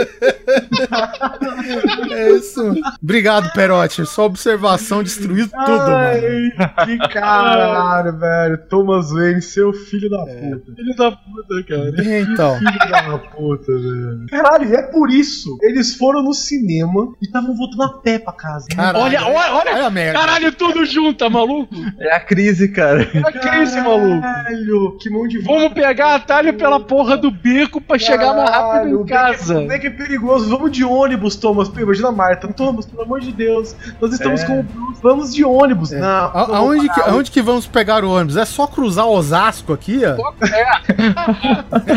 [2.10, 2.74] É isso.
[3.02, 4.04] Obrigado, Perotti.
[4.06, 6.72] Sua observação destruiu tudo, Ai, mano.
[6.86, 8.58] que caralho, velho.
[8.68, 10.34] Thomas Wayne, seu filho da É.
[10.50, 10.72] puta.
[10.74, 12.20] Filho da puta, cara.
[12.20, 14.26] Então, Filho da puta, velho.
[14.30, 15.56] Caralho, e é por isso.
[15.62, 18.66] Eles foram no cinema e estavam voltando a pé pra casa.
[18.74, 18.98] caralho.
[19.04, 19.72] Olha, olha, olha.
[19.74, 20.18] Olha a merda.
[20.18, 21.74] Caralho, tudo junto, tá maluco?
[21.98, 23.02] É a crise, cara.
[23.14, 24.20] É a crise, maluco.
[24.20, 29.00] Caralho, que mão de Vamos pegar atalho pela porra do beco pra chegar mais rápido
[29.02, 29.54] em casa.
[29.54, 30.48] Como é que é perigoso?
[30.48, 31.68] Vamos de ônibus, Thomas.
[31.68, 32.48] Imagina a Marta.
[32.48, 33.74] Thomas, pelo amor de Deus.
[34.00, 34.46] Nós estamos É.
[34.46, 35.00] com o Bruce.
[35.02, 35.90] Vamos de ônibus.
[35.90, 37.14] Não, A- não, aonde, que, caralho.
[37.14, 38.36] aonde que vamos pegar o ônibus?
[38.36, 40.14] É só cruzar Osasco aqui, ó.
[40.16, 40.34] Vamos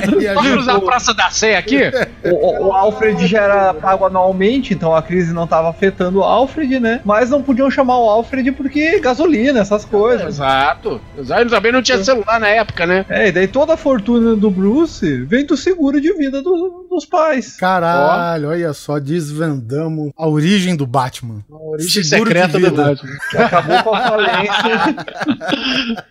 [0.06, 1.80] gente- cruzar a Praça da Sé aqui?
[2.26, 6.24] O, o- o Alfred já era pago anualmente, então a crise não tava afetando o
[6.24, 6.99] Alfred, né?
[7.06, 10.26] Mas não podiam chamar o Alfred porque gasolina, essas coisas.
[10.28, 10.99] Exato.
[11.18, 11.49] Exato.
[11.49, 13.06] Também não tinha celular na época, né?
[13.10, 17.06] É, e daí toda a fortuna do Bruce vem do seguro de vida do- dos
[17.06, 17.56] pais.
[17.58, 21.43] Caralho, olha só, desvendamos a origem do Batman.
[21.52, 22.76] A origem Seguro de secreta do.
[22.76, 23.18] Batman.
[23.32, 24.96] Que acabou com a falência.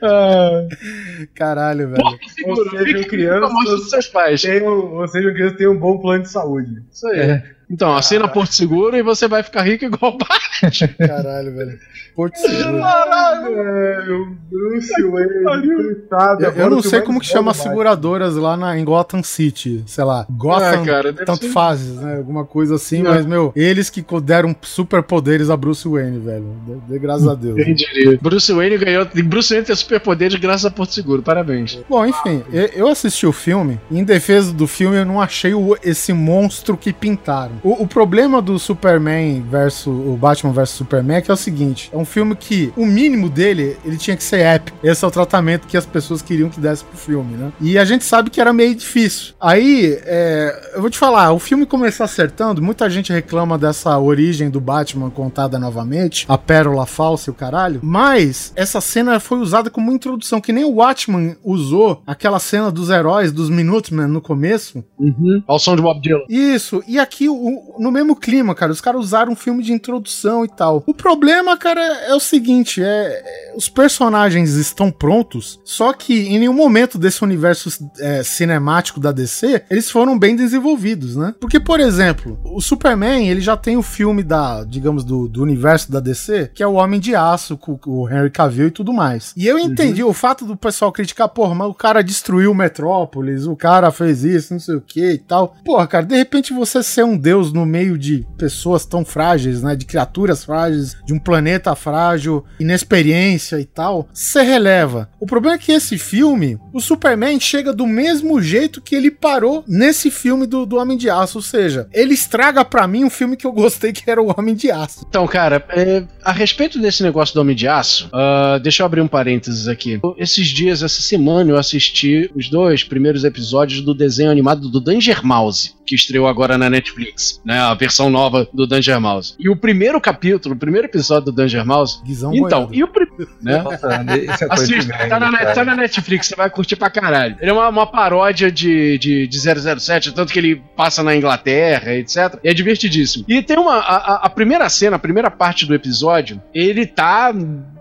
[1.35, 2.05] Caralho, velho.
[2.47, 4.43] Ou seja, crianças dos seus pais.
[4.43, 6.83] Tem um, ou seja, criança tem um bom plano de saúde.
[6.93, 7.43] Isso aí.
[7.71, 10.97] Então, assina Porto Seguro e você vai ficar rico igual o Batman.
[11.07, 11.79] Caralho, velho.
[12.15, 12.79] Porto Seguro.
[12.79, 14.37] Caralho, velho.
[14.51, 16.45] Bruce Wayne, coitado.
[16.45, 17.71] Eu, eu não sei como que chama Batman.
[17.71, 19.83] seguradoras lá na, em Gotham City.
[19.87, 20.27] Sei lá.
[20.31, 22.17] Gotham, Ah, cara, tanto ser- faz, né?
[22.19, 23.01] Alguma coisa assim.
[23.01, 23.03] É.
[23.03, 26.55] Mas, meu, eles que deram superpoderes a Bruce Wayne, velho.
[26.67, 27.57] De, de graças a Deus.
[27.57, 28.19] Quem diria?
[28.23, 29.07] Bruce Wayne ganhou.
[29.25, 31.23] Bruce Wayne tem superpoderes graças a Porto Seguro.
[31.23, 31.79] Parabéns.
[31.89, 32.45] Bom, enfim,
[32.75, 33.81] eu assisti o filme.
[33.91, 37.54] Em defesa do filme, eu não achei o- esse monstro que pintaram.
[37.63, 41.91] O, o problema do Superman versus o Batman versus Superman é que é o seguinte:
[41.93, 44.79] é um filme que o mínimo dele ele tinha que ser épico.
[44.83, 47.53] Esse é o tratamento que as pessoas queriam que desse pro filme, né?
[47.61, 49.35] E a gente sabe que era meio difícil.
[49.41, 54.51] Aí, é, eu vou te falar, o filme começou acertando, muita gente reclama dessa origem
[54.51, 59.71] do Batman contada novamente, a pérola falsa e o caralho, mas essa cena foi usada
[59.71, 64.85] como introdução, que nem o Watchman usou aquela cena dos heróis, dos Minutemen no começo.
[64.99, 65.43] Uhum.
[65.47, 66.25] Ao som de Bob Dylan.
[66.29, 67.35] Isso, e aqui o,
[67.79, 70.83] no mesmo clima, cara, os caras usaram um filme de introdução e tal.
[70.87, 76.39] O problema, cara, é o seguinte, é, é os personagens estão prontos, só que em
[76.39, 77.71] nenhum momento desse universo
[78.01, 81.35] é, cinemático da DC, eles foram bem desenvolvidos, né?
[81.41, 85.91] Porque, por exemplo, o Superman, ele já tem o filme da, digamos, do, do universo
[85.91, 88.93] da DC, que é o Homem de Aço, com, com o Henry Cavill e tudo
[88.93, 89.33] mais.
[89.37, 90.11] E eu entendi uhum.
[90.11, 94.53] o fato do pessoal criticar, porra, mas o cara destruiu Metrópolis, o cara fez isso,
[94.53, 95.57] não sei o que e tal.
[95.65, 99.75] Porra, cara, de repente você ser um deus no meio de pessoas tão frágeis, né?
[99.75, 105.09] De criaturas frágeis, de um planeta frágil, inexperiência e tal, você releva.
[105.19, 109.65] O problema é que esse filme, o Superman chega do mesmo jeito que ele parou
[109.67, 113.37] nesse filme do, do Homem de Aço, ou seja, ele estraga para mim um filme
[113.37, 115.05] que eu gostei que era o Homem de Aço.
[115.09, 119.01] Então, cara, é, a respeito desse negócio do Homem de Aço, uh, deixa eu abrir
[119.01, 120.01] um parênteses aqui.
[120.19, 125.25] Esses dias, essa semana, eu assisti os dois primeiros episódios do desenho animado do Danger
[125.25, 127.59] Mouse, que estreou agora na Netflix, né?
[127.59, 129.35] A versão nova do Danger Mouse.
[129.39, 132.03] E o primeiro capítulo, o primeiro episódio do Danger Mouse.
[132.05, 132.75] Guizão então, boiado.
[132.75, 133.31] e o primeiro.
[133.43, 133.63] Né?
[133.63, 137.37] Nossa, é Assiste, tá, na, tá, na, Netflix, você vai curtir pra caralho.
[137.41, 139.39] Ele é uma, uma paródia de, de, de
[139.81, 142.39] 007, tanto que ele passa na Inglaterra, etc.
[142.43, 143.25] E é divertidíssimo.
[143.29, 143.77] E tem uma.
[143.77, 147.33] A, a primeira cena, a primeira parte do episódio, ele tá,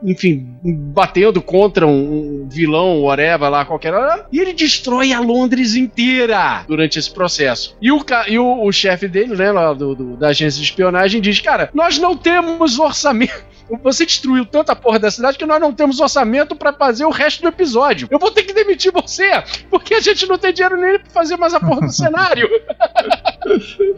[0.04, 5.76] enfim, batendo contra um, um vilão, whatever lá, qualquer hora, e ele destrói a Londres
[5.76, 7.76] inteira durante esse processo.
[7.82, 11.22] E o, e o, o chefe dele, né, lá do, do, da agência de espionagem,
[11.22, 15.74] diz: Cara, nós não temos orçamento você destruiu tanta porra da cidade que nós não
[15.74, 18.08] temos orçamento para fazer o resto do episódio.
[18.12, 21.38] Eu vou ter que demitir você, porque a gente não tem dinheiro nem pra fazer
[21.38, 22.50] mais a porra do cenário.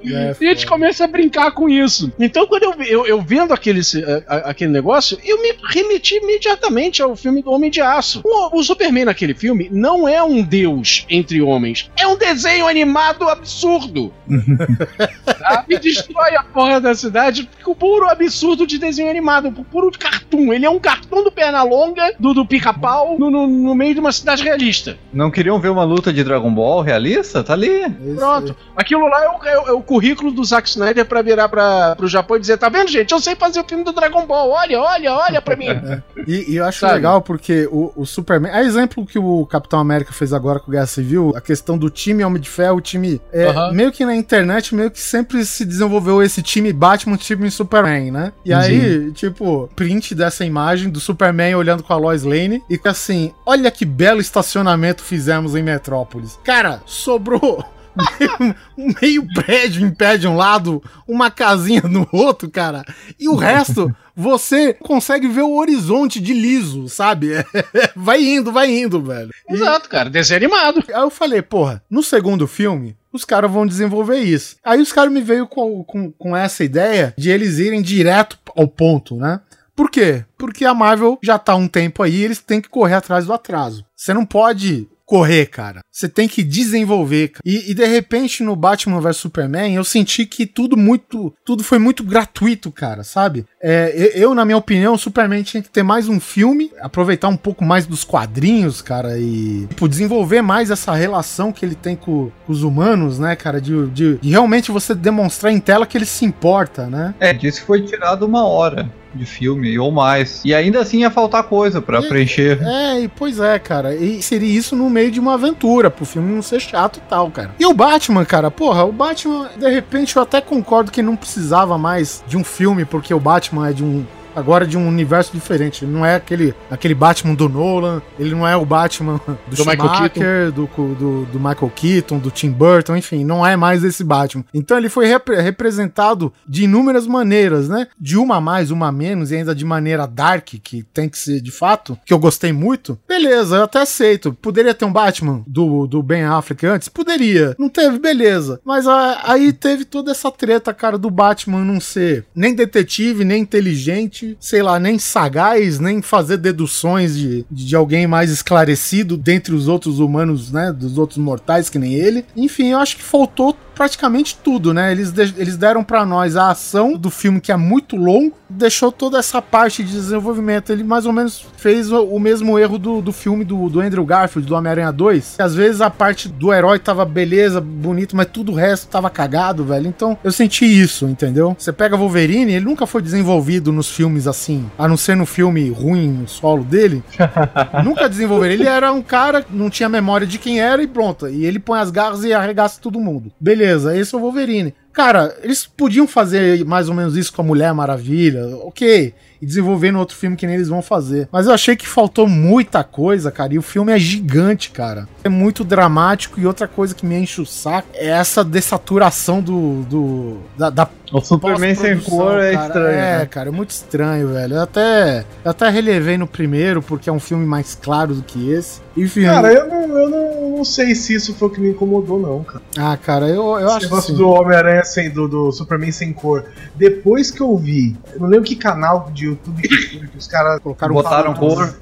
[0.07, 2.11] É, e a gente começa a brincar com isso.
[2.19, 3.81] Então, quando eu, eu, eu vendo aquele,
[4.27, 8.21] aquele negócio, eu me remeti imediatamente ao filme do Homem de Aço.
[8.23, 13.27] O, o Superman naquele filme não é um deus entre homens, é um desenho animado
[13.29, 14.13] absurdo.
[15.25, 15.65] tá?
[15.67, 20.53] E destrói a porra da cidade com o puro absurdo de desenho animado puro cartoon.
[20.53, 23.99] Ele é um cartoon do perna longa, do, do pica-pau, no, no, no, meio de
[23.99, 24.97] uma cidade realista.
[25.13, 27.43] Não queriam ver uma luta de Dragon Ball realista?
[27.43, 27.89] Tá ali.
[28.15, 28.55] Pronto.
[28.75, 32.07] Aquilo lá é o, é, é o, currículo do Zack Snyder pra virar pra, pro
[32.07, 33.11] Japão e dizer: tá vendo, gente?
[33.11, 34.49] Eu sei fazer o filme do Dragon Ball.
[34.49, 35.67] Olha, olha, olha pra mim.
[36.27, 36.95] e, e, eu acho Sabe?
[36.95, 38.51] legal porque o, o Superman.
[38.51, 41.89] É exemplo que o Capitão América fez agora com o Guerra Civil, a questão do
[41.89, 43.21] time Homem de Ferro, o time.
[43.31, 43.73] É, uhum.
[43.73, 48.33] Meio que na internet, meio que sempre se desenvolveu esse time Batman, time Superman, né?
[48.43, 49.44] E aí, tipo,
[49.75, 54.21] print dessa imagem do Superman olhando com a Lois Lane e assim, olha que belo
[54.21, 56.39] estacionamento fizemos em Metrópolis.
[56.43, 57.63] Cara, sobrou
[58.77, 62.83] um meio prédio impede um lado, uma casinha no outro, cara.
[63.19, 67.31] E o resto, você consegue ver o horizonte de liso, sabe?
[67.95, 69.29] vai indo, vai indo, velho.
[69.49, 70.83] Exato, cara, desenho animado.
[70.87, 74.57] Aí eu falei, porra, no segundo filme, os caras vão desenvolver isso.
[74.63, 78.67] Aí os caras me veio com, com, com essa ideia de eles irem direto ao
[78.67, 79.39] ponto, né?
[79.75, 80.23] Por quê?
[80.37, 83.33] Porque a Marvel já tá há um tempo aí, eles têm que correr atrás do
[83.33, 83.85] atraso.
[83.93, 85.81] Você não pode correr, cara.
[85.91, 87.33] Você tem que desenvolver.
[87.45, 91.77] E, e, de repente no Batman vs Superman eu senti que tudo muito, tudo foi
[91.77, 93.45] muito gratuito, cara, sabe?
[93.61, 97.37] É, eu, na minha opinião, o Superman tinha que ter mais um filme, aproveitar um
[97.37, 102.31] pouco mais dos quadrinhos, cara, e tipo, desenvolver mais essa relação que ele tem com,
[102.45, 106.05] com os humanos, né, cara, de, de, de realmente você demonstrar em tela que ele
[106.05, 107.13] se importa, né?
[107.19, 110.41] É, disso foi tirado uma hora de filme ou mais.
[110.43, 112.59] E ainda assim ia faltar coisa para preencher.
[112.61, 113.95] É, e pois é, cara.
[113.95, 117.29] E seria isso no meio de uma aventura, pro filme não ser chato e tal,
[117.31, 117.51] cara.
[117.59, 121.77] E o Batman, cara, porra, o Batman, de repente eu até concordo que não precisava
[121.77, 124.05] mais de um filme, porque o Batman é de um
[124.35, 125.85] agora de um universo diferente.
[125.85, 129.55] Ele não é aquele, aquele Batman do Nolan, ele não é o Batman do, do
[129.55, 134.43] Schumacher, do, do, do, Michael Keaton, do Tim Burton, enfim, não é mais esse Batman.
[134.53, 137.87] Então ele foi rep representado de inúmeras maneiras, né?
[137.99, 141.17] De uma a mais, uma a menos, e ainda de maneira dark, que tem que
[141.17, 142.99] ser de fato, que eu gostei muito.
[143.07, 144.33] Beleza, eu até aceito.
[144.33, 146.89] Poderia ter um Batman do, do Ben Affleck antes?
[146.89, 147.55] Poderia.
[147.57, 148.59] Não teve, beleza.
[148.65, 153.41] Mas a, aí teve toda essa treta, cara, do Batman não ser nem detetive, nem
[153.41, 159.67] inteligente sei lá, nem sagaz, nem fazer deduções de, de alguém mais esclarecido dentre os
[159.67, 160.71] outros humanos, né?
[160.71, 162.25] Dos outros mortais que nem ele.
[162.35, 164.91] Enfim, eu acho que faltou praticamente tudo, né?
[164.91, 169.19] Eles, eles deram pra nós a ação do filme, que é muito longo, deixou toda
[169.19, 170.71] essa parte de desenvolvimento.
[170.71, 174.05] Ele mais ou menos fez o, o mesmo erro do, do filme do, do Andrew
[174.05, 175.35] Garfield, do Homem-Aranha 2.
[175.35, 179.09] Que às vezes a parte do herói tava beleza, bonito, mas tudo o resto tava
[179.09, 179.87] cagado, velho.
[179.87, 181.55] Então eu senti isso, entendeu?
[181.57, 185.69] Você pega Wolverine, ele nunca foi desenvolvido nos filmes assim, a não ser no filme
[185.69, 187.03] ruim, no solo dele.
[187.83, 188.53] Nunca desenvolveram.
[188.53, 191.27] Ele era um cara não tinha memória de quem era e pronto.
[191.27, 193.31] E ele põe as garras e arregaça todo mundo.
[193.39, 194.73] Beleza, esse é o Wolverine.
[194.95, 199.13] Cara, eles podiam fazer mais ou menos isso com a Mulher Maravilha, ok.
[199.41, 201.27] E desenvolver no outro filme que nem eles vão fazer.
[201.29, 203.53] Mas eu achei que faltou muita coisa, cara.
[203.53, 205.09] E o filme é gigante, cara.
[205.25, 206.39] É muito dramático.
[206.39, 209.83] E outra coisa que me enche o saco é essa dessaturação do.
[209.83, 212.65] do da, da O Superman sem cor é cara.
[212.67, 212.97] estranho.
[212.97, 213.25] É, né?
[213.25, 214.55] cara, é muito estranho, velho.
[214.55, 218.49] Eu até, eu até relevei no primeiro, porque é um filme mais claro do que
[218.51, 218.79] esse.
[218.95, 219.25] Enfim.
[219.25, 222.41] Cara, eu não, eu não, não sei se isso foi o que me incomodou, não,
[222.45, 222.61] cara.
[222.77, 224.23] Ah, cara, eu, eu Esse acho negócio assim.
[224.23, 226.45] do Homem-Aranha sem, do, do Superman sem cor.
[226.75, 230.27] Depois que eu vi, eu não lembro que canal de YouTube que foi, que os
[230.27, 231.75] caras Colocaram Botaram cor.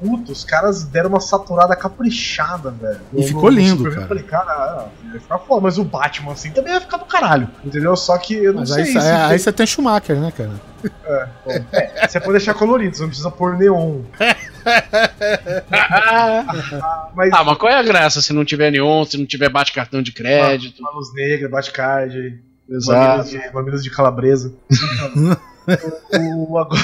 [0.00, 3.00] Puta, os caras deram uma saturada caprichada, velho.
[3.12, 4.04] E No- ficou lindo, Superman, cara.
[4.04, 7.04] Eu falei, cara, ah, vai ficar foda, mas o Batman assim também vai ficar do
[7.04, 7.48] caralho.
[7.64, 7.96] Entendeu?
[7.96, 8.98] Só que eu não Mas sei aí, se.
[8.98, 10.52] é, aí você tem Schumacher, né, cara?
[11.72, 14.02] É, você pode deixar colorido, você não precisa pôr neon.
[17.14, 20.02] Mas Ah, mas qual é a graça se não tiver neon, se não tiver bate-cartão
[20.02, 20.82] de crédito?
[20.82, 22.98] Manos Negra, Batcard, Exato.
[23.00, 24.52] mamilos de, mamilos de calabresa.
[26.12, 26.80] o, o- agora,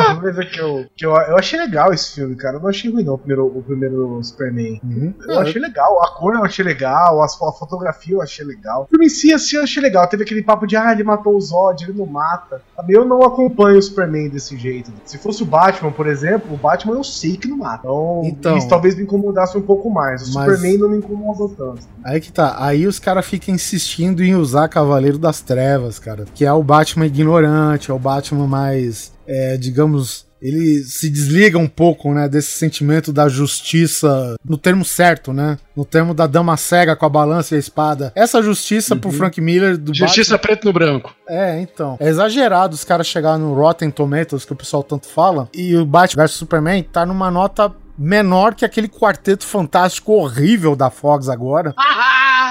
[0.00, 2.56] uma coisa que, eu, que eu, eu achei legal esse filme, cara.
[2.56, 4.80] Eu não achei ruim, não, o primeiro, o primeiro Superman.
[4.84, 5.14] Uhum.
[5.28, 8.82] Eu achei legal, a cor eu achei legal, fo- a fotografia eu achei legal.
[8.84, 10.06] O filme em si, assim, eu achei legal.
[10.06, 12.62] Teve aquele papo de, ah, ele matou o Zod, ele não mata.
[12.76, 12.92] Sabe?
[12.94, 14.92] Eu não acompanho o Superman desse jeito.
[15.04, 17.82] Se fosse o Batman, por exemplo, o Batman eu sei que não mata.
[17.86, 18.56] Então, Então.
[18.58, 20.22] isso talvez me incomodasse um pouco mais.
[20.28, 21.82] O Mas- Superman não me incomodou tanto.
[22.04, 22.56] Aí que tá.
[22.58, 26.24] Aí os caras ficam insistindo em usar Cavaleiro das Trevas, cara.
[26.34, 30.30] Que é o Batman ignorante, é o Batman mais, é, digamos.
[30.40, 35.56] Ele se desliga um pouco, né, desse sentimento da justiça, no termo certo, né?
[35.76, 38.12] No termo da dama cega com a balança e a espada.
[38.16, 41.14] Essa justiça pro Frank Miller do Justiça preto no branco.
[41.28, 41.96] é, então.
[42.00, 45.86] É exagerado os caras chegarem no Rotten Tomatoes, que o pessoal tanto fala, e o
[45.86, 51.74] Batman vs Superman tá numa nota menor que aquele quarteto fantástico horrível da Fox agora.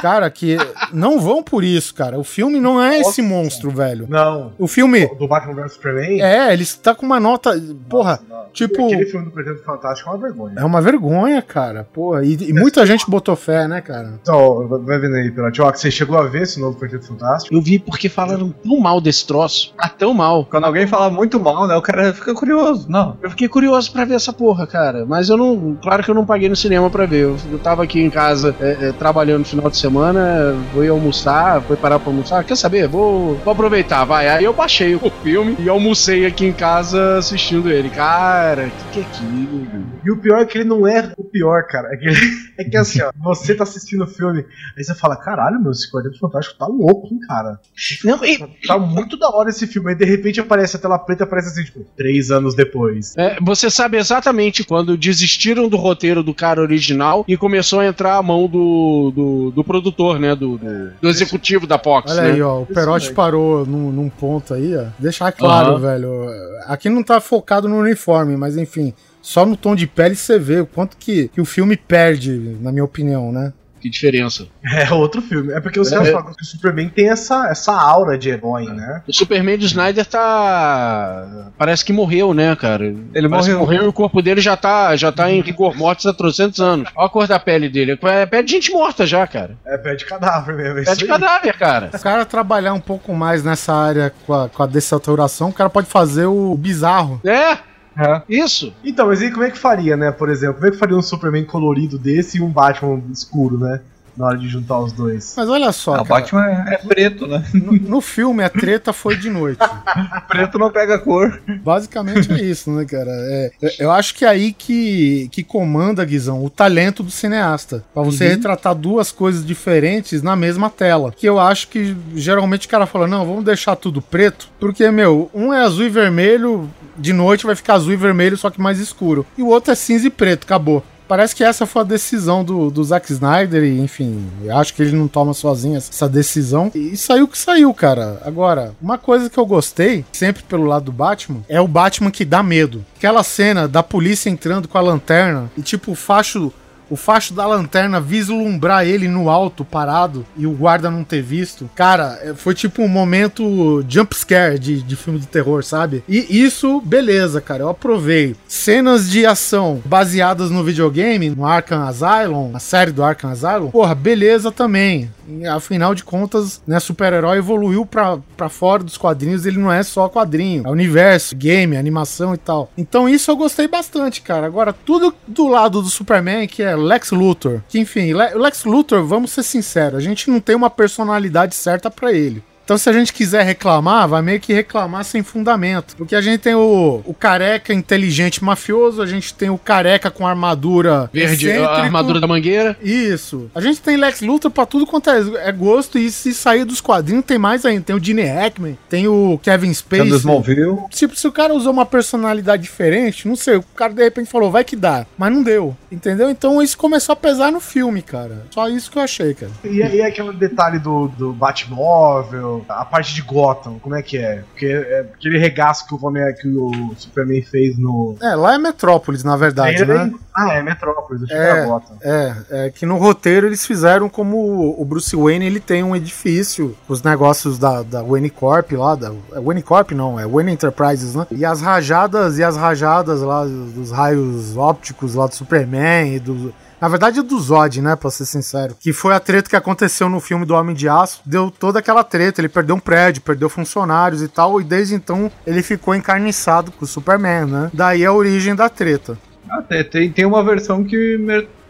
[0.02, 0.58] Cara, que
[0.92, 2.18] não vão por isso, cara.
[2.18, 4.08] O filme não é esse monstro, velho.
[4.10, 4.52] Não.
[4.58, 5.06] O filme.
[5.16, 6.20] Do Batman vs Superman?
[6.20, 7.52] É, ele está com uma nota.
[7.88, 8.46] Porra, Não.
[8.52, 10.56] tipo- Aquele filme do Quarteto Fantástico é uma vergonha.
[10.58, 11.88] é uma vergonha, cara.
[11.94, 14.14] Porra, e, e muita gente botou fé, né, cara?
[14.20, 17.54] Então, vai vendo aí, que você chegou a ver esse novo Quarteto Fantástico?
[17.54, 19.72] Eu vi porque falaram tão mal desse troço.
[19.78, 20.46] Ah, tão mal.
[20.46, 21.76] Quando alguém fala muito mal, né?
[21.76, 22.88] O cara fica curioso.
[22.90, 23.18] Não.
[23.22, 25.06] Eu fiquei curioso pra ver essa porra, cara.
[25.06, 25.78] Mas eu não.
[25.82, 27.24] Claro que eu não paguei no cinema pra ver.
[27.24, 30.90] Eu, eu tava aqui em casa é, é, trabalhando no final de semana, vou ir
[30.90, 32.44] almoçar, fui parar pra almoçar.
[32.44, 32.88] Quer saber?
[32.88, 34.28] Vou, vou aproveitar, vai.
[34.28, 37.90] Aí eu baixei o filme e almocei aqui em casa assistindo ele.
[37.90, 39.86] Cara, que que é aquilo?
[40.06, 41.90] E o pior é que ele não é o pior, cara.
[41.94, 42.08] É que,
[42.60, 44.46] é que assim, ó, você tá assistindo o filme,
[44.78, 47.60] aí você fala, caralho, meu, esse Quarteto Fantástico tá louco, hein, cara.
[48.04, 49.90] Não, e- Tá muito da hora esse filme.
[49.90, 53.16] Aí de repente aparece a tela preta, aparece assim, tipo, três anos depois.
[53.18, 58.16] É, você sabe exatamente quando desistiram do roteiro do cara original e começou a entrar
[58.16, 60.36] a mão do, do, do produtor, né?
[60.36, 62.32] Do, do, do executivo da Fox, Olha né?
[62.32, 62.62] aí, ó.
[62.62, 64.86] O Perotti parou num, num ponto aí, ó.
[64.98, 65.80] Deixar claro, Aham.
[65.80, 66.30] velho.
[66.66, 68.94] Aqui não tá focado no uniforme, mas enfim.
[69.22, 72.72] Só no tom de pele você vê o quanto que, que o filme perde, na
[72.72, 73.54] minha opinião, né?
[73.82, 74.46] Que diferença.
[74.64, 75.52] É outro filme.
[75.54, 75.96] É porque os É.
[75.96, 79.02] caras falam que o Superman tem essa, essa aura de herói, né?
[79.08, 81.52] O Superman de Snyder tá.
[81.58, 82.86] Parece que morreu, né, cara?
[82.86, 83.60] Ele Parece morreu.
[83.60, 86.90] morreu e o corpo dele já tá, já tá em rigor mortis há 300 anos.
[86.96, 87.98] Olha a cor da pele dele.
[88.04, 89.58] É pele de gente morta já, cara.
[89.66, 90.80] É pé de cadáver mesmo.
[90.80, 91.10] É Pele isso de aí.
[91.10, 91.90] cadáver, cara.
[91.92, 95.54] Se o cara trabalhar um pouco mais nessa área com a, com a dessaturação, o
[95.54, 97.20] cara pode fazer o bizarro.
[97.26, 97.58] É,
[97.98, 98.22] É.
[98.30, 98.74] isso.
[98.84, 100.12] Então, mas aí como é que faria, né?
[100.12, 103.82] Por exemplo, como é que faria um Superman colorido desse e um Batman escuro, né?
[104.18, 105.34] Na hora de juntar os dois.
[105.38, 107.44] Mas olha só, Ah, o Batman é, preto, né?
[107.54, 109.60] no, no filme a treta foi de noite.
[110.28, 111.42] Preto não pega cor.
[111.64, 113.10] Basicamente é isso, né, cara?
[113.10, 117.84] É, eu- eu acho que é aí que, que comanda, Guizão, o talento do cineasta.
[117.94, 121.12] Pra você retratar duas coisas diferentes na mesma tela.
[121.16, 124.50] Que eu acho que geralmente o cara fala: não, vamos deixar tudo preto.
[124.60, 128.50] Porque, meu, um é azul e vermelho, de noite vai ficar azul e vermelho, só
[128.50, 129.26] que mais escuro.
[129.38, 130.84] E o outro é cinza e preto, acabou.
[131.12, 134.96] Parece que essa foi a decisão do, do Zack Snyder, e enfim, acho que ele
[134.96, 136.72] não toma sozinho essa decisão.
[136.74, 138.22] E saiu o que saiu, cara.
[138.24, 142.24] Agora, uma coisa que eu gostei, sempre pelo lado do Batman, é o Batman que
[142.24, 142.86] dá medo.
[142.96, 146.54] Aquela cena da polícia entrando com a lanterna e, tipo, o facho
[146.92, 151.70] o facho da lanterna vislumbrar ele no alto, parado, e o guarda não ter visto.
[151.74, 156.04] Cara, é, foi tipo um momento jump scare de, de filme de terror, sabe?
[156.08, 158.36] E isso, beleza, cara, eu aprovei.
[158.46, 163.96] Cenas de ação baseadas no videogame, no Arkham Asylum, a série do Arkham Asylum, porra,
[163.96, 165.10] beleza também.
[165.50, 170.10] Afinal de contas, né, super-herói evoluiu pra, pra fora dos quadrinhos, ele não é só
[170.10, 172.70] quadrinho, é universo, game, animação e tal.
[172.78, 174.46] Então isso eu gostei bastante, cara.
[174.46, 179.04] Agora, tudo do lado do Superman, que é Lex Luthor, que enfim, Le Lex Luthor,
[179.04, 182.44] vamos ser sinceros, a gente não tem uma personalidade certa para ele.
[182.64, 185.96] Então, se a gente quiser reclamar, vai meio que reclamar sem fundamento.
[185.96, 190.26] Porque a gente tem o, o careca inteligente mafioso, a gente tem o careca com
[190.26, 192.78] armadura Verde, a armadura da mangueira.
[192.82, 193.50] Isso.
[193.54, 196.80] A gente tem Lex Luthor pra tudo quanto é, é gosto, e se sair dos
[196.80, 197.82] quadrinhos, tem mais ainda.
[197.82, 200.08] Tem o Gene Hackman, tem o Kevin Spacey.
[200.10, 200.78] Smallville.
[200.90, 204.52] Tipo, se o cara usou uma personalidade diferente, não sei, o cara de repente falou,
[204.52, 206.30] vai que dá, mas não deu, entendeu?
[206.30, 208.46] Então isso começou a pesar no filme, cara.
[208.52, 209.52] Só isso que eu achei, cara.
[209.64, 214.44] E, e aquele detalhe do, do Batmóvel, a parte de Gotham, como é que é?
[214.52, 218.16] Porque é aquele regaço que o, Homem, que o Superman fez no.
[218.22, 220.12] É, lá é Metrópolis, na verdade, Ele- né?
[220.36, 221.48] Ah, é Metrópolis, achei que É.
[221.50, 221.98] era Gotham.
[222.02, 226.76] É, é que no roteiro eles fizeram como o Bruce Wayne, ele tem um edifício,
[226.88, 231.16] os negócios da, da Wayne Corp lá, da, é Wayne Corp não, é Wayne Enterprises,
[231.16, 231.28] né?
[231.32, 236.54] E as rajadas, e as rajadas lá dos raios ópticos lá do Superman e do...
[236.82, 238.76] Na verdade, do Zod, né, pra ser sincero.
[238.80, 241.22] Que foi a treta que aconteceu no filme do Homem de Aço.
[241.24, 242.42] Deu toda aquela treta.
[242.42, 244.60] Ele perdeu um prédio, perdeu funcionários e tal.
[244.60, 247.70] E desde então ele ficou encarniçado com o Superman, né?
[247.72, 249.16] Daí a origem da treta.
[249.48, 251.20] Ah, tem, tem uma versão que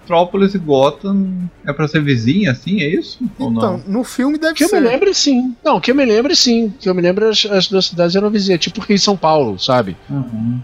[0.01, 3.19] Metrópolis e Gotham é pra ser vizinha, assim, é isso?
[3.39, 3.99] Ou Então, não?
[3.99, 4.81] no filme deve Que eu ser.
[4.81, 5.55] me lembre, sim.
[5.63, 6.73] Não, que eu me lembre, sim.
[6.79, 9.57] Que eu me lembro, as, as duas cidades eram vizinhas, tipo Rio e São Paulo,
[9.59, 9.95] sabe?
[10.09, 10.59] Uhum.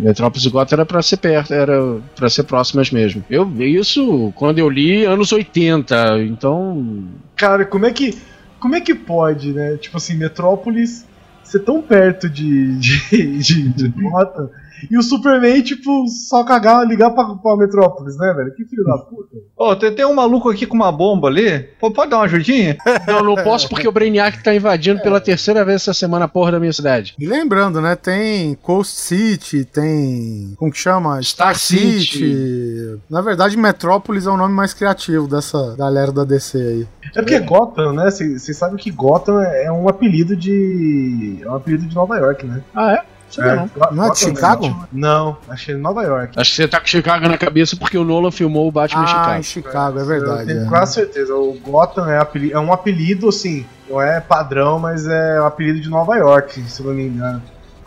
[0.00, 3.24] Metrópolis e Gotham era pra ser perto, era pra ser próximas mesmo.
[3.30, 7.04] Eu vi isso quando eu li anos 80, então.
[7.36, 8.16] Cara, como é que.
[8.60, 9.76] Como é que pode, né?
[9.76, 11.04] Tipo assim, Metrópolis
[11.42, 14.48] ser tão perto de, de, de, de Gotham
[14.90, 18.54] e o Superman, tipo, só cagar, ligar pra, pra Metrópolis, né, velho?
[18.54, 19.36] Que filho da puta.
[19.56, 21.60] Ô, tem, tem um maluco aqui com uma bomba ali.
[21.80, 22.76] Pô, pode dar uma ajudinha?
[23.06, 26.52] Não, não posso porque o Brainiac tá invadindo pela terceira vez essa semana a porra
[26.52, 27.14] da minha cidade.
[27.18, 27.96] E lembrando, né?
[27.96, 30.54] Tem Coast City, tem.
[30.56, 31.20] Como que chama?
[31.22, 32.98] Star City.
[33.10, 36.86] Na verdade, Metrópolis é o nome mais criativo dessa galera da DC aí.
[37.14, 38.10] É porque Gotham, né?
[38.10, 41.38] Vocês sabem que Gotham é um apelido de.
[41.42, 42.62] É um apelido de Nova York, né?
[42.74, 43.11] Ah, é?
[43.34, 43.70] Sabia não.
[43.92, 44.86] Não é de Chicago?
[44.92, 46.34] Não, achei Nova York.
[46.38, 49.04] Acho que você tá com Chicago na cabeça porque o Nolan filmou o Batman em
[49.04, 49.38] Ah, Chicago.
[49.38, 50.46] em Chicago, é Eu verdade.
[50.46, 50.68] tenho é.
[50.68, 51.34] quase certeza.
[51.34, 55.80] O Gotham é, apeli- é um apelido, assim, não é padrão, mas é um apelido
[55.80, 57.42] de Nova York, se não me engano.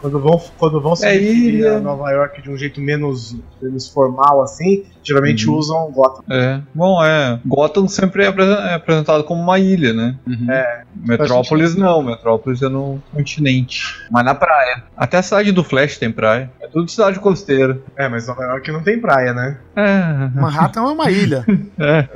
[0.06, 3.88] Quando vão, quando vão se É referir a Nova York de um jeito menos, menos
[3.88, 5.56] formal, assim, geralmente Uhum.
[5.56, 6.24] usam Gotham.
[6.30, 6.62] É.
[6.76, 7.40] Bom, é.
[7.44, 10.16] Gotham sempre é é apresentado como uma ilha, né?
[10.28, 10.48] Uhum.
[10.96, 13.84] Metrópolis não, Metrópolis é no continente.
[14.12, 14.84] Mas na praia.
[14.96, 16.52] Até a cidade do Flash tem praia.
[16.62, 17.80] É tudo cidade costeira.
[17.98, 19.58] É, mas Nova York não tem praia, né?
[19.76, 20.40] É.
[20.40, 21.44] Manhattan é uma ilha.
[21.80, 22.08] É.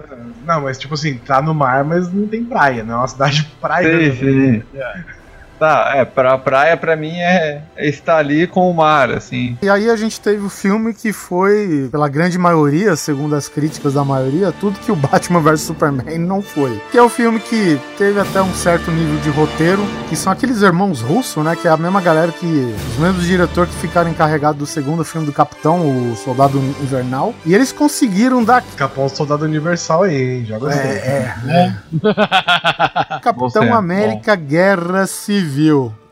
[0.46, 3.42] Não, mas tipo assim, tá no mar, mas não tem praia, não é uma cidade
[3.44, 4.14] de praia.
[4.14, 4.62] Sim, né?
[4.62, 4.64] sim.
[5.60, 9.58] Tá, é, pra praia pra mim é, é estar ali com o mar, assim.
[9.62, 13.94] E aí a gente teve o filme que foi, pela grande maioria, segundo as críticas
[13.94, 16.82] da maioria, tudo que o Batman vs Superman não foi.
[16.92, 20.62] Que é o filme que teve até um certo nível de roteiro, que são aqueles
[20.62, 21.58] irmãos russos, né?
[21.58, 22.74] Que é a mesma galera que.
[22.92, 27.34] Os mesmos diretores que ficaram encarregados do segundo filme do Capitão, o Soldado Invernal.
[27.46, 28.64] E eles conseguiram dar.
[28.78, 30.46] Capão Soldado Universal aí, hein?
[30.46, 30.90] Já gostei.
[30.90, 31.76] É, é.
[33.22, 35.49] Capitão Você, América Guerra Civil.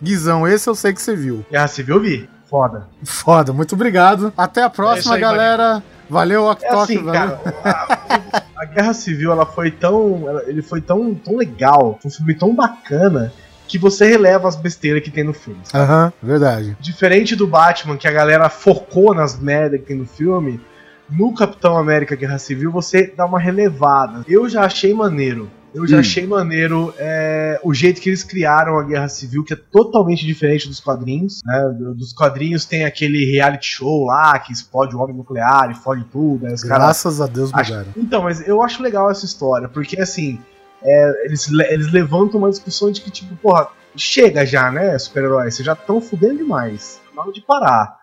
[0.02, 1.46] Guizão, esse eu sei que você viu.
[1.52, 2.30] Guerra Civil vi.
[2.50, 2.88] Foda.
[3.04, 4.32] Foda, muito obrigado.
[4.38, 5.84] Até a É próxima, aí, galera.
[6.10, 7.12] Valeu, É Ok assim, valeu.
[7.12, 10.24] cara, a, a Guerra Civil ela foi tão.
[10.28, 13.34] ela- ele foi tão, tão legal, foi um filme tão bacana,
[13.68, 15.60] que você releva as besteiras que tem no filme.
[15.76, 16.78] Aham, verdade.
[16.80, 20.62] Diferente do Batman, que a galera focou nas merdas que tem no filme,
[21.10, 24.24] no Capitão América Guerra Civil você dá uma relevada.
[24.26, 25.52] Eu já achei maneiro.
[25.78, 26.00] Eu já Hum.
[26.00, 30.68] achei maneiro é, o jeito que eles criaram a Guerra Civil, que é totalmente diferente
[30.68, 31.42] dos quadrinhos.
[31.46, 31.76] Né?
[31.78, 36.04] Do- Dos quadrinhos tem aquele reality show lá que explode o homem nuclear e fode
[36.12, 36.42] tudo.
[36.48, 37.88] Caras Graças a Deus mudaram.
[37.96, 40.40] então, mas eu acho legal essa história, porque assim,
[40.84, 45.56] é, eles, le- eles levantam uma discussão de que, tipo, porra, chega já, né, super-heróis?
[45.56, 47.00] Vocês já estão fudendo demais.
[47.16, 47.98] Hora de parar.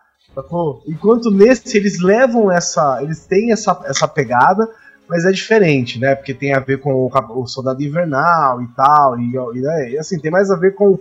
[0.87, 2.99] Enquanto nesse eles levam essa.
[3.01, 4.67] Eles têm essa, essa pegada,
[5.07, 6.15] mas é diferente, né?
[6.15, 7.11] Porque tem a ver com o,
[7.41, 9.19] o Soldado Invernal e tal.
[9.19, 10.99] E, e, né, e, assim, tem mais a ver com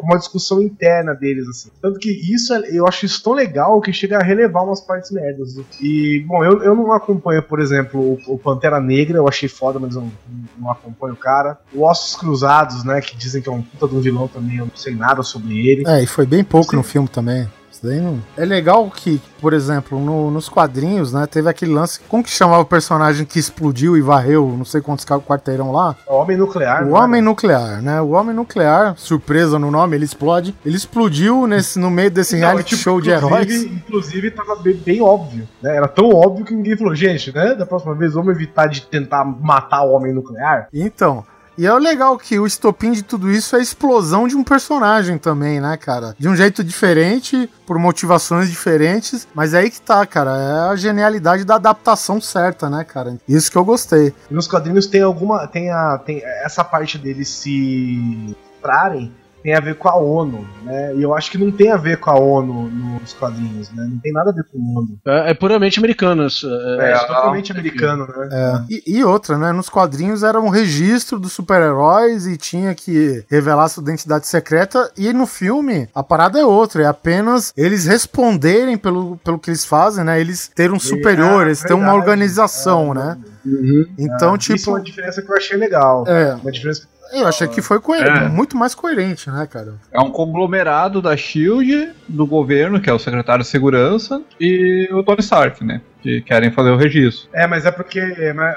[0.00, 1.70] uma discussão interna deles, assim.
[1.80, 5.10] Tanto que isso, é, eu acho isso tão legal que chega a relevar umas partes
[5.10, 5.56] merdas.
[5.80, 9.78] E, bom, eu, eu não acompanho, por exemplo, o, o Pantera Negra, eu achei foda,
[9.78, 10.12] mas eu não,
[10.58, 11.58] não, acompanho o cara.
[11.72, 14.66] O Ossos Cruzados, né, que dizem que é um puta de um vilão também, eu
[14.66, 15.84] não sei nada sobre ele.
[15.86, 16.76] É, e foi bem pouco Sim.
[16.76, 17.48] no filme também.
[17.82, 18.22] Não...
[18.36, 22.00] É legal que, por exemplo, no, nos quadrinhos, né, teve aquele lance.
[22.08, 25.96] Como que chamava o personagem que explodiu e varreu não sei quantos quarteirão lá?
[26.06, 26.86] O Homem Nuclear.
[26.86, 28.00] O Homem Nuclear, né?
[28.00, 30.54] O Homem Nuclear, surpresa no nome, ele explode.
[30.64, 33.64] Ele explodiu nesse, no meio desse não, reality tipo, show de heróis.
[33.64, 35.76] Inclusive, tava bem, bem, óbvio, né?
[35.76, 37.54] Era tão óbvio que ninguém falou, gente, né?
[37.54, 40.68] Da próxima vez vamos evitar de tentar matar o Homem Nuclear.
[40.72, 41.24] Então.
[41.58, 45.16] E é legal que o estopim de tudo isso é a explosão de um personagem
[45.16, 46.14] também, né, cara?
[46.18, 50.36] De um jeito diferente, por motivações diferentes, mas é aí que tá, cara.
[50.36, 53.16] É a genialidade da adaptação certa, né, cara?
[53.26, 54.12] Isso que eu gostei.
[54.30, 55.46] Nos quadrinhos tem alguma.
[55.46, 59.12] Tem, a, tem essa parte deles se trarem
[59.46, 60.92] tem a ver com a ONU, né?
[60.96, 63.86] E eu acho que não tem a ver com a ONU nos quadrinhos, né?
[63.88, 64.98] Não tem nada a ver com o ONU.
[65.06, 66.26] É, é puramente americano.
[66.26, 68.28] É, é, é totalmente americano, né?
[68.32, 68.74] É.
[68.74, 69.52] E, e, outra, né?
[69.52, 74.90] Nos quadrinhos era um registro dos super-heróis e tinha que revelar sua identidade secreta.
[74.98, 76.82] E no filme, a parada é outra.
[76.82, 80.20] É apenas eles responderem pelo, pelo que eles fazem, né?
[80.20, 83.18] Eles terem um superior, é, eles terem uma organização, é, né?
[83.46, 83.86] Uhum.
[83.96, 84.56] Então, tipo.
[84.56, 86.04] Isso é uma diferença que eu achei legal.
[86.08, 86.34] É.
[86.34, 88.28] Uma diferença eu achei que foi coerente, é.
[88.28, 89.74] muito mais coerente, né, cara?
[89.92, 95.02] É um conglomerado da Shield, do governo, que é o secretário de segurança, e o
[95.02, 95.80] Tony Stark, né?
[96.02, 97.28] Que querem fazer o registro.
[97.32, 98.00] É, mas é porque,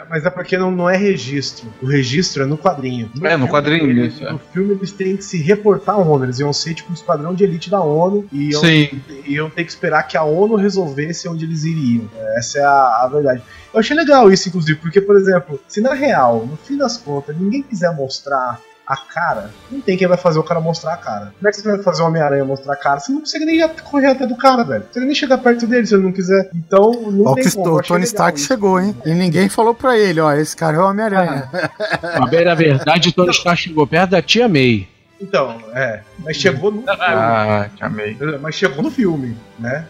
[0.07, 1.67] mas é porque não, não é registro.
[1.81, 3.09] O registro é no quadrinho.
[3.15, 3.89] No é, no quadrinho.
[3.89, 4.31] Eles, isso, é.
[4.31, 6.25] No filme eles têm que se reportar à ONU.
[6.25, 9.01] Eles iam ser tipo um esquadrão de elite da ONU e iam, Sim.
[9.25, 12.07] iam ter que esperar que a ONU resolvesse onde eles iriam.
[12.37, 13.41] Essa é a, a verdade.
[13.73, 17.37] Eu achei legal isso, inclusive, porque, por exemplo, se na real, no fim das contas,
[17.37, 18.59] ninguém quiser mostrar
[18.89, 21.31] a cara, não tem quem vai fazer o cara mostrar a cara.
[21.37, 22.99] Como é que você vai fazer o Homem-Aranha mostrar a cara?
[22.99, 24.81] Você não consegue nem correr até do cara, velho.
[24.81, 26.49] Você consegue nem chegar perto dele se ele não quiser.
[26.55, 27.75] Então, não ó, tem como.
[27.75, 28.47] O Tony Stark isso.
[28.47, 28.95] chegou, hein?
[29.05, 31.47] E ninguém falou pra ele, ó, esse cara é o Homem-Aranha.
[32.01, 32.19] Ah.
[32.21, 34.87] Na verdade, o Tony Stark chegou perto da tia May.
[35.21, 36.01] Então, é.
[36.19, 36.89] Mas chegou no filme.
[36.99, 38.17] Ah, tia May.
[38.41, 39.85] Mas chegou no filme, né?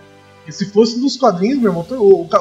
[0.49, 1.85] E se fosse dos quadrinhos, meu irmão,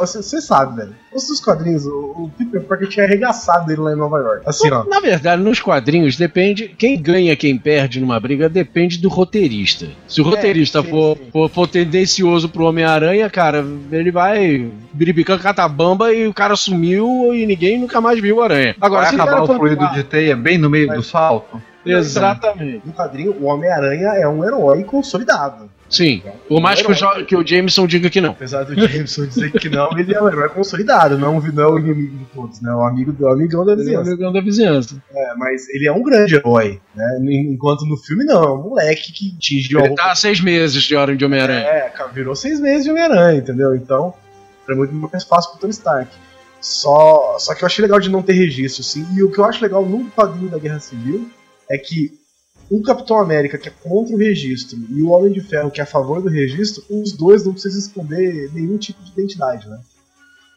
[0.00, 0.92] você, sabe, velho.
[0.92, 4.42] Se fosse dos quadrinhos, o, o Peter Parker tinha arregaçado dele lá em Nova York.
[4.46, 4.84] Assim, ó.
[4.84, 6.68] Na verdade, nos quadrinhos depende.
[6.68, 9.88] Quem ganha, quem perde numa briga depende do roteirista.
[10.08, 11.30] Se o é, roteirista sim, for, sim.
[11.30, 13.62] For, for tendencioso pro Homem-Aranha, cara,
[13.92, 18.74] ele vai biribicando catabamba e o cara sumiu e ninguém nunca mais viu o Aranha.
[18.80, 21.60] Agora, vai se acabar o fluido de teia bem no meio do salto.
[21.84, 22.86] Exatamente.
[22.86, 25.68] No quadrinho, o Homem-Aranha é um herói consolidado.
[25.88, 26.22] Sim.
[26.46, 28.30] Por mais que o, que o Jameson diga que não.
[28.30, 31.78] Apesar do Jameson dizer que não, ele é um herói consolidado, não, não é o
[31.78, 32.72] inimigo de todos, né?
[32.74, 34.00] O amigo do amigão da vizinhança.
[34.00, 35.02] É o amigão da vizinhança.
[35.14, 37.18] É, mas ele é um grande herói, né?
[37.50, 39.80] Enquanto no filme não, é um moleque que tingiu.
[39.80, 41.60] Ele tá há seis meses de hora de Homem-Aranha.
[41.66, 43.74] É, virou seis meses de Homem-Aranha, entendeu?
[43.74, 44.12] Então,
[44.68, 46.10] é muito mais fácil pro Tony Stark.
[46.60, 49.06] Só, só que eu achei legal de não ter registro, sim.
[49.16, 51.30] E o que eu acho legal no quadrinho da Guerra Civil
[51.70, 52.12] é que
[52.70, 55.84] o Capitão América, que é contra o registro, e o Homem de Ferro, que é
[55.84, 59.78] a favor do registro, os dois não precisam esconder nenhum tipo de identidade, né?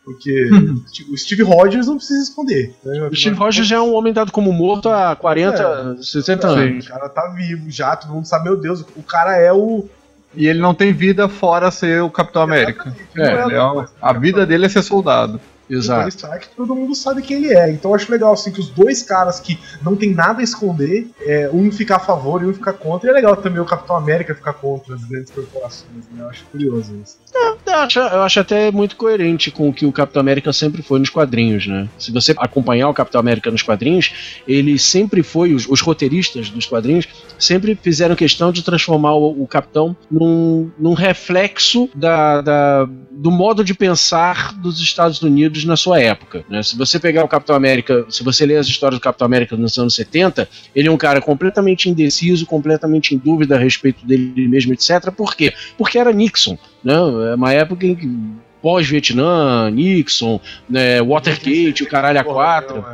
[0.04, 0.84] Porque uhum.
[1.14, 2.74] o Steve Rogers não precisa esconder.
[2.84, 3.08] Né?
[3.08, 6.86] O Steve Rogers já é um homem dado como morto há 40, é, 60 anos.
[6.86, 9.88] O cara tá vivo já, todo mundo sabe, meu Deus, o cara é o.
[10.34, 12.96] E ele não tem vida fora ser o Capitão América.
[13.18, 15.40] É, é, é, a vida dele é ser soldado.
[15.72, 16.02] Exato.
[16.02, 17.72] Tony Stark, todo mundo sabe quem ele é.
[17.72, 21.08] Então eu acho legal, assim, que os dois caras que não tem nada a esconder,
[21.22, 23.10] é, um ficar a favor e um ficar contra.
[23.10, 26.22] E é legal também o Capitão América ficar contra as grandes corporações, né?
[26.24, 27.18] Eu acho curioso isso.
[27.34, 30.82] É, eu, acho, eu acho até muito coerente com o que o Capitão América sempre
[30.82, 31.88] foi nos quadrinhos, né?
[31.98, 36.66] Se você acompanhar o Capitão América nos quadrinhos, ele sempre foi, os, os roteiristas dos
[36.66, 37.08] quadrinhos
[37.40, 43.64] sempre fizeram questão de transformar o, o Capitão num, num reflexo da, da, do modo
[43.64, 46.44] de pensar dos Estados Unidos na sua época.
[46.50, 46.62] Né?
[46.64, 49.78] Se você pegar o Capitão América, se você ler as histórias do Capitão América nos
[49.78, 54.74] anos 70, ele é um cara completamente indeciso, completamente em dúvida a respeito dele mesmo,
[54.74, 55.12] etc.
[55.12, 55.54] Por quê?
[55.78, 56.58] Porque era Nixon.
[56.84, 56.94] Né?
[57.32, 58.08] É uma época em que
[58.62, 60.40] pós-Vietnã, Nixon,
[60.70, 62.86] né, Watergate, o caralho a quatro.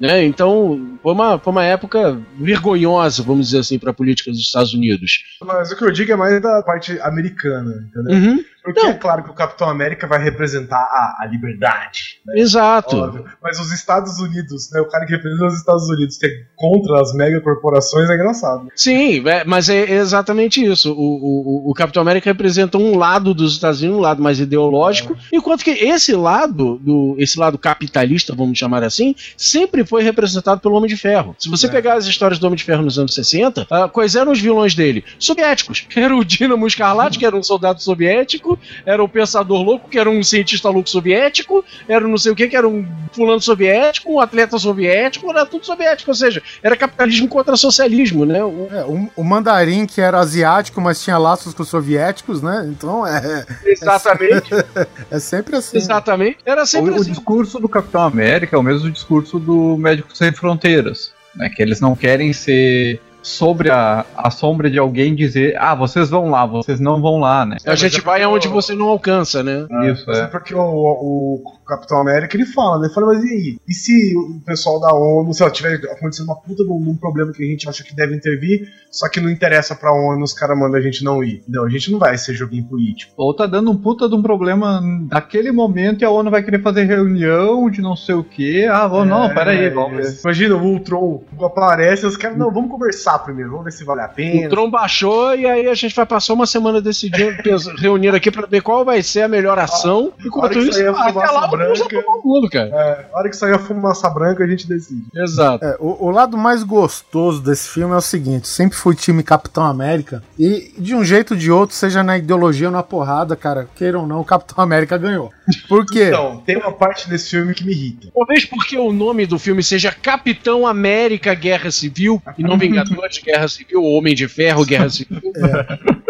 [0.00, 0.24] Né?
[0.24, 4.72] Então, foi uma, foi uma época vergonhosa, vamos dizer assim, para a política dos Estados
[4.72, 5.24] Unidos.
[5.44, 8.14] Mas o que eu digo é mais da parte americana, entendeu?
[8.14, 8.44] Uhum.
[8.62, 12.20] Porque é claro que o Capitão América vai representar a, a liberdade.
[12.26, 12.38] né?
[12.38, 12.96] Exato.
[12.96, 13.24] Óbvio.
[13.42, 14.80] Mas os Estados Unidos, né?
[14.80, 18.68] O cara que representa os Estados Unidos que é contra as megacorporações é engraçado.
[18.74, 20.92] Sim, é, mas é exatamente isso.
[20.92, 25.16] O, o, o Capitão América representa um lado dos Estados Unidos, um lado mais ideológico,
[25.32, 30.74] enquanto que esse lado, do, esse lado capitalista, vamos chamar assim, sempre foi representado pelo
[30.74, 31.34] Homem de Ferro.
[31.38, 31.70] Se você É.
[31.70, 34.74] pegar as histórias do Homem de Ferro nos anos 60, ah, quais eram os vilões
[34.74, 35.04] dele?
[35.18, 35.86] Soviéticos.
[35.96, 40.08] Era o Dínamo Escarlate, que era um soldado soviético, era o Pensador Louco, que era
[40.10, 44.12] um cientista louco soviético, era um não sei o que, que era um fulano soviético,
[44.12, 48.42] um atleta soviético, era tudo soviético, ou seja, era capitalismo contra socialismo, né?
[48.44, 52.66] O- É, o, o mandarim, que era asiático, mas tinha laços com os soviéticos, né?
[52.70, 54.50] Então é, Exatamente,
[55.10, 55.76] é sempre assim.
[55.76, 56.38] exatamente.
[56.44, 57.10] Era sempre O, o assim.
[57.12, 61.48] discurso do Capitão América é o mesmo discurso do Médicos Sem Fronteiras, né?
[61.48, 66.30] Que eles não querem ser sobre a, a sombra de alguém dizer, ah, vocês vão
[66.30, 67.56] lá, vocês não vão lá, né?
[67.66, 69.66] A gente vai aonde você não alcança, né?
[69.90, 70.26] Isso, é é.
[70.26, 72.86] porque o, o Capitão América ele fala, né?
[72.86, 73.58] Ele fala, mas e aí?
[73.68, 77.32] E se o pessoal da ONU, sei lá, tiver acontecendo uma puta de um, problema
[77.32, 80.58] que a gente acha que deve intervir, só que não interessa pra ONU, os caras
[80.58, 81.42] mandam a gente não ir.
[81.48, 83.12] Não, a gente não vai ser joguinho político.
[83.16, 84.80] Ou tá dando um puta de um problema
[85.10, 88.64] naquele momento e a ONU vai querer fazer reunião de não sei o que.
[88.66, 90.20] Ah, vamos, não, É, peraí, vamos ver.
[90.24, 94.06] Imagina, o Ultron aparece, os caras, não, vamos conversar primeiro, vamos ver se vale a
[94.06, 94.48] O pena.
[94.48, 97.36] Tron baixou e aí a gente vai passar uma semana decidindo,
[97.78, 100.04] reunir aqui pra ver qual vai ser a melhor ação.
[100.06, 102.02] hora Enquanto isso, até lá branca.
[102.02, 102.68] todo mundo, cara.
[102.68, 105.04] É, a hora que sair a fumaça branca, a gente decide.
[105.14, 105.64] Exato.
[105.64, 109.64] É, o, o lado mais gostoso desse filme é o seguinte: sempre fui time Capitão
[109.64, 113.68] América, e de um jeito ou de outro, seja na ideologia ou na porrada, cara,
[113.74, 115.30] queira ou não, o Capitão América ganhou.
[115.68, 116.08] Por quê?
[116.08, 118.08] Então, tem uma parte desse filme que me irrita.
[118.14, 123.48] Talvez porque o nome do filme seja Capitão América Guerra Civil e não Vingadores Guerra
[123.48, 125.20] Civil ou Homem de Ferro Guerra Civil.
[125.36, 126.07] É,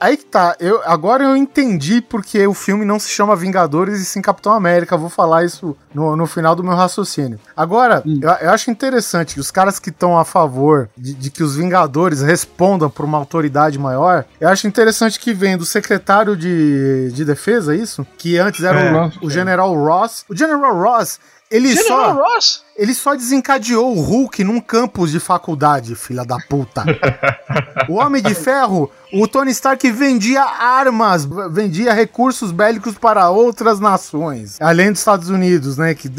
[0.00, 4.04] aí que tá, eu, agora eu entendi porque o filme não se chama Vingadores e
[4.04, 4.96] sim Capitão América.
[4.96, 7.38] Vou falar isso no, no final do meu raciocínio.
[7.56, 11.42] Agora, eu, eu acho interessante que os caras que estão a favor de, de que
[11.42, 17.10] os Vingadores respondam por uma autoridade maior, eu acho interessante que vem do secretário de,
[17.12, 18.06] de defesa, é isso?
[18.18, 18.92] Que antes era É,
[19.22, 20.24] o, o General Ross.
[20.28, 21.18] O General Ross.
[21.54, 22.64] Ele General só, Ross?
[22.76, 26.82] ele só desencadeou o Hulk num campus de faculdade, filha da puta.
[27.88, 34.60] o Homem de Ferro, o Tony Stark vendia armas, vendia recursos bélicos para outras nações,
[34.60, 35.94] além dos Estados Unidos, né?
[35.94, 36.10] Que,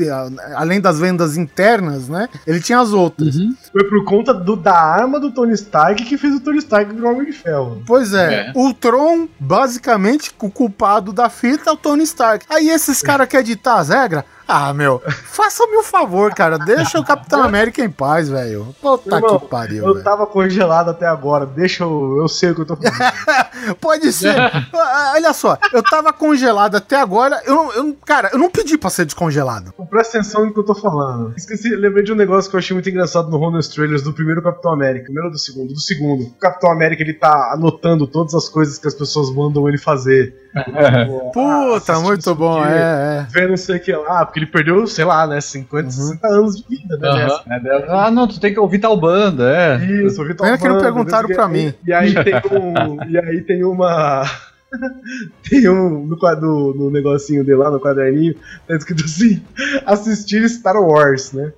[0.55, 2.29] além das vendas internas, né?
[2.47, 3.35] Ele tinha as outras.
[3.73, 7.09] Foi por conta do, da arma do Tony Stark que fez o Tony Stark virar
[7.09, 7.83] Homem de Ferro.
[7.85, 8.53] Pois é, É.
[8.55, 12.45] o Tron, basicamente, o culpado da fita é o Tony Stark.
[12.49, 14.23] Aí esses caras querem ditar as regras?
[14.47, 16.57] Ah, meu, faça-me um favor, cara.
[16.59, 18.75] Deixa o Capitão América em paz, velho.
[18.81, 20.03] Puta Irmão, que pariu, Eu velho.
[20.03, 22.17] tava congelado até agora, deixa eu.
[22.19, 23.75] Eu sei o que eu tô falando.
[23.81, 24.35] Pode ser.
[24.87, 27.41] Ah, Olha só, eu tava congelado até agora.
[27.45, 29.73] Eu, não- eu, não- cara, eu não pedi pra ser descongelado.
[29.89, 31.33] Presta atenção no que eu tô falando.
[31.35, 34.41] Esqueci, lembrei de um negócio que eu achei muito engraçado no Honest Trailers do primeiro
[34.41, 35.05] Capitão América.
[35.05, 35.73] Primeiro ou do segundo?
[35.73, 36.23] Do segundo.
[36.25, 40.35] O Capitão América ele tá anotando todas as coisas que as pessoas mandam ele fazer.
[40.55, 43.27] Ah, Puta, assistir muito bom, aqui, é, é.
[43.29, 46.57] Vendo não sei o que lá, porque ele perdeu, sei lá, né, 50, 60 anos
[46.57, 47.07] de vida, né?
[47.07, 47.17] Aham.
[47.19, 47.43] nessa.
[47.49, 49.77] É dela, Ah, não, tu tem que ouvir tal banda, é.
[50.05, 51.73] Isso, ouvi Pena que não perguntaram pra mim.
[51.87, 53.09] E aí tem um.
[53.09, 54.23] e aí tem uma.
[55.49, 56.05] tem um.
[56.05, 58.35] No, quadro, no negocinho dele lá, no caderninho,
[58.67, 59.41] tá escrito assim:
[59.85, 61.53] assistir Star Wars, né?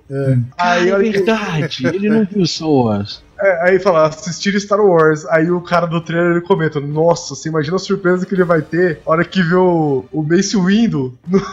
[0.56, 3.24] Aí, é olha que- verdade, ele não viu Star Wars.
[3.40, 5.26] é, aí fala, assistir Star Wars.
[5.26, 8.62] Aí o cara do trailer ele comenta: Nossa, você imagina a surpresa que ele vai
[8.62, 11.42] ter a hora que vê o, o Mace Windu no.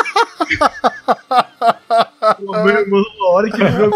[2.39, 3.91] Uma hora que ele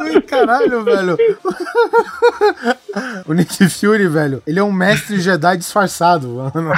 [0.00, 1.16] Ai, caralho, velho.
[3.26, 6.72] o Nick Fury, velho, ele é um mestre Jedi disfarçado, mano.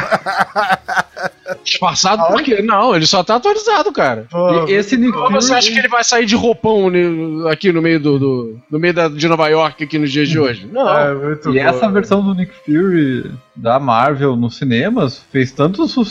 [1.65, 2.63] Disfarçado por quê?
[2.63, 4.27] Não, ele só tá atualizado, cara.
[4.69, 7.01] E esse Nick Ou você acha que ele vai sair de roupão né,
[7.51, 10.39] aqui no meio do, do- no meio da- de Nova York aqui nos dias de
[10.39, 10.69] hoje?
[10.73, 10.89] Não.
[10.99, 11.69] é, muito E bom.
[11.69, 16.06] essa versão do Nick Fury da Marvel nos cinemas fez tanto sucesso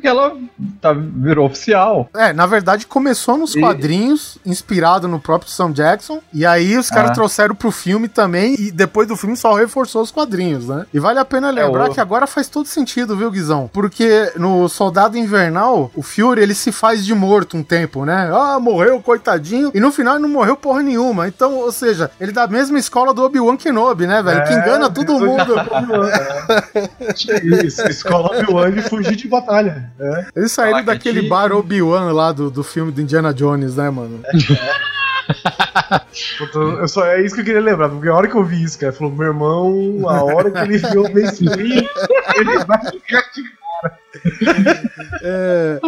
[0.00, 0.34] que ela
[0.80, 2.08] tá, virou oficial.
[2.14, 6.90] É, na verdade começou nos E- quadrinhos, inspirado no próprio Sam Jackson, e aí os
[6.90, 7.14] caras Ah.
[7.14, 10.86] trouxeram pro filme também, e depois do filme só reforçou os quadrinhos, né?
[10.92, 13.70] E vale a pena lembrar o- que agora faz todo sentido, viu, Guizão?
[13.72, 18.30] Porque no Soldado Invernal, o Fury, ele se faz de morto um tempo, né?
[18.32, 21.28] Ah, morreu, coitadinho, e no final ele não morreu porra nenhuma.
[21.28, 24.44] Então, ou seja, ele é da mesma escola do Obi-Wan Kenobi, né, velho?
[24.44, 25.54] que É, engana todo mundo.
[27.64, 29.90] Isso, escola Obi-Wan e fugir de batalha.
[29.98, 30.26] É.
[30.36, 34.20] Eles saíram que daquele bar Obi-Wan lá do, do filme do Indiana Jones, né, mano?
[36.38, 38.62] Puta, Eu só, é isso que eu queria lembrar, porque a hora que eu vi
[38.62, 41.88] isso, cara, falou, meu irmão, a hora que ele viu o Mace Windu,
[42.36, 43.56] ele vai ficar de
[45.22, 45.78] É,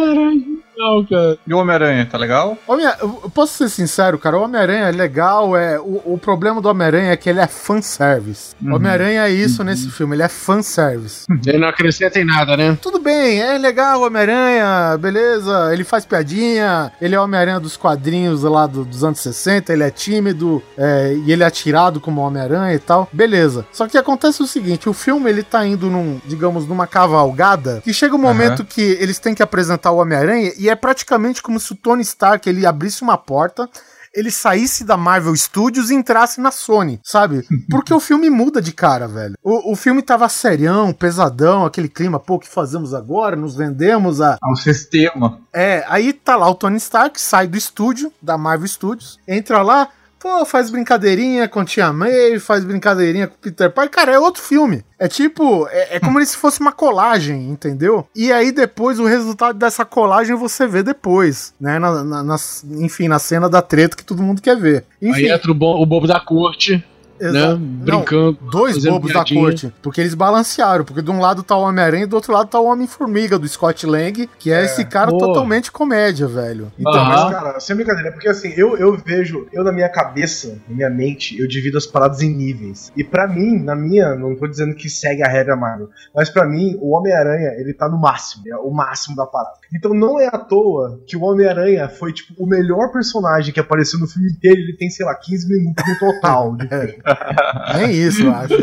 [0.79, 1.37] Não, cara.
[1.45, 2.57] E o Homem-Aranha, tá legal?
[2.65, 2.85] Homem,
[3.33, 7.17] posso ser sincero, cara, o Homem-Aranha é legal, é, o, o problema do Homem-Aranha é
[7.17, 8.55] que ele é fanservice.
[8.61, 8.75] O Uhum.
[8.75, 11.25] Homem-Aranha é isso nesse filme, ele é fanservice.
[11.45, 12.77] Ele não acrescenta em nada, né?
[12.81, 17.75] Tudo bem, é legal o Homem-Aranha, beleza, ele faz piadinha, ele é o Homem-Aranha dos
[17.75, 22.21] quadrinhos lá do- dos anos 60, ele é tímido é, e ele é atirado como
[22.21, 23.65] Homem-Aranha e tal, beleza.
[23.73, 27.93] Só que acontece o seguinte, o filme ele tá indo num, digamos, numa cavalgada, que
[27.93, 31.73] chega um momento que eles têm que apresentar o Homem-Aranha e é praticamente como se
[31.73, 33.69] o Tony Stark ele abrisse uma porta
[34.13, 37.45] ele saísse da Marvel Studios e entrasse na Sony, sabe?
[37.69, 39.35] Porque o filme muda de cara, velho.
[39.43, 43.35] O, o filme tava serião, pesadão, aquele clima, pô, o que fazemos agora?
[43.35, 44.37] Nos vendemos a.
[44.43, 45.39] Um sistema.
[45.53, 49.89] É, aí tá lá o Tony Stark, sai do estúdio, da Marvel Studios, entra lá,
[50.19, 53.91] pô, faz brincadeirinha com Tia May, faz brincadeirinha com Peter Parker.
[53.91, 54.83] Cara, é outro filme.
[54.99, 58.07] É tipo, é, é como se fosse uma colagem, entendeu?
[58.15, 61.79] E aí depois o resultado dessa colagem você vê depois, né?
[61.79, 64.83] Na, na- nas- enfim, na cena da treta que todo mundo quer ver.
[65.01, 66.83] Enfim, Aí entra o, bo- o bobo da corte,
[67.19, 67.47] exa- né?
[67.49, 67.59] Não,
[67.99, 68.37] Brincando.
[68.51, 69.41] Dois fazendo bobos da piadinha.
[69.41, 69.73] corte.
[69.81, 70.83] Porque eles balancearam.
[70.85, 73.47] Porque de um lado tá o Homem-Aranha e do outro lado tá o Homem-Formiga, do
[73.47, 75.17] Scott Lang, que é, esse cara Pô.
[75.17, 76.71] totalmente comédia, velho.
[76.79, 76.93] Então.
[77.05, 80.89] Mas, cara, sem brincadeira, porque assim, eu, eu vejo, eu na minha cabeça, na minha
[80.89, 82.91] mente, eu divido as paradas em níveis.
[82.95, 86.45] E pra mim, na minha, não tô dizendo que segue a regra Marvel, mas pra
[86.45, 89.55] mim, o Homem-Aranha, ele tá no máximo, é o máximo da parada.
[89.73, 93.99] Então não é à toa que o Homem-Aranha foi, tipo, o melhor personagem que apareceu
[93.99, 96.55] no filme inteiro, ele tem, sei lá, 15 minutos no total.
[96.55, 96.95] de filme.
[97.77, 98.55] nem isso, eu acho.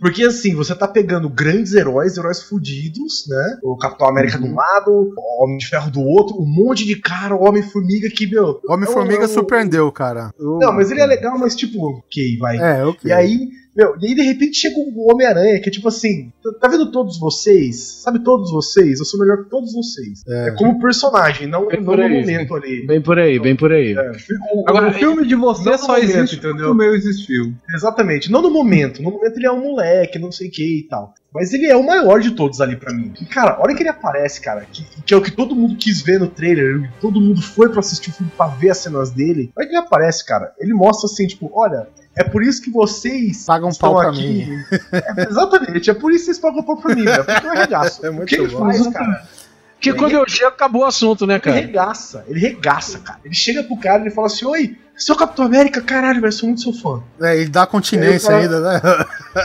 [0.00, 3.58] Porque assim, você tá pegando grandes heróis, heróis fudidos, né?
[3.62, 6.96] O Capitão América de um lado, o Homem de Ferro do outro, um monte de
[6.96, 8.60] cara, o Homem-Formiga que, meu.
[8.66, 10.30] O Homem-Formiga é um- surpreendeu, cara.
[10.38, 12.56] Eu- Não, mas ele é legal, mas tipo, ok, vai.
[12.58, 13.10] É, ok.
[13.10, 13.48] E aí,
[13.78, 16.90] meu, e aí de repente chega o Homem-Aranha, que é tipo assim, tá- tá vendo
[16.90, 18.02] todos vocês?
[18.02, 18.98] Sabe todos vocês?
[18.98, 20.22] Eu sou melhor que todos vocês.
[20.28, 20.48] É.
[20.48, 22.20] É, como personagem, não, É não por no aí.
[22.20, 22.86] momento ali.
[22.86, 23.92] Bem por aí, bem por aí.
[23.96, 24.10] É,
[24.52, 26.56] O, Agora, o filme de você não só momento, existe entendeu?
[26.56, 27.54] porque o meu existiu.
[27.74, 29.00] exatamente, não no momento.
[29.02, 31.14] No momento ele é um moleque, não sei o que e tal.
[31.32, 33.12] Mas ele é o maior de todos ali pra mim.
[33.20, 35.76] E, cara, a hora que ele aparece, cara, que, que é o que todo mundo
[35.76, 39.10] quis ver no trailer, todo mundo foi pra assistir o filme pra ver as cenas
[39.10, 39.50] dele.
[39.54, 41.86] A hora que ele aparece, cara, ele mostra assim, tipo, olha,
[42.18, 44.46] é por isso que vocês Pagam estão pau pra aqui.
[44.92, 47.24] É, exatamente, é por isso que vocês pagam pau pra mim, velho.
[47.24, 48.04] Porque eu arregaço.
[48.06, 48.58] É o muito que ele bom.
[48.58, 49.28] faz, cara?
[49.74, 51.56] Porque quando eu chego, acabou o assunto, né, Ele cara?
[51.56, 53.20] regaça, ele regaça, cara.
[53.24, 56.48] Ele chega pro cara e ele fala assim: Oi, seu Capitão América, caralho, velho, sou
[56.48, 57.02] muito seu fã.
[57.20, 58.80] É, ele dá continência ainda, né?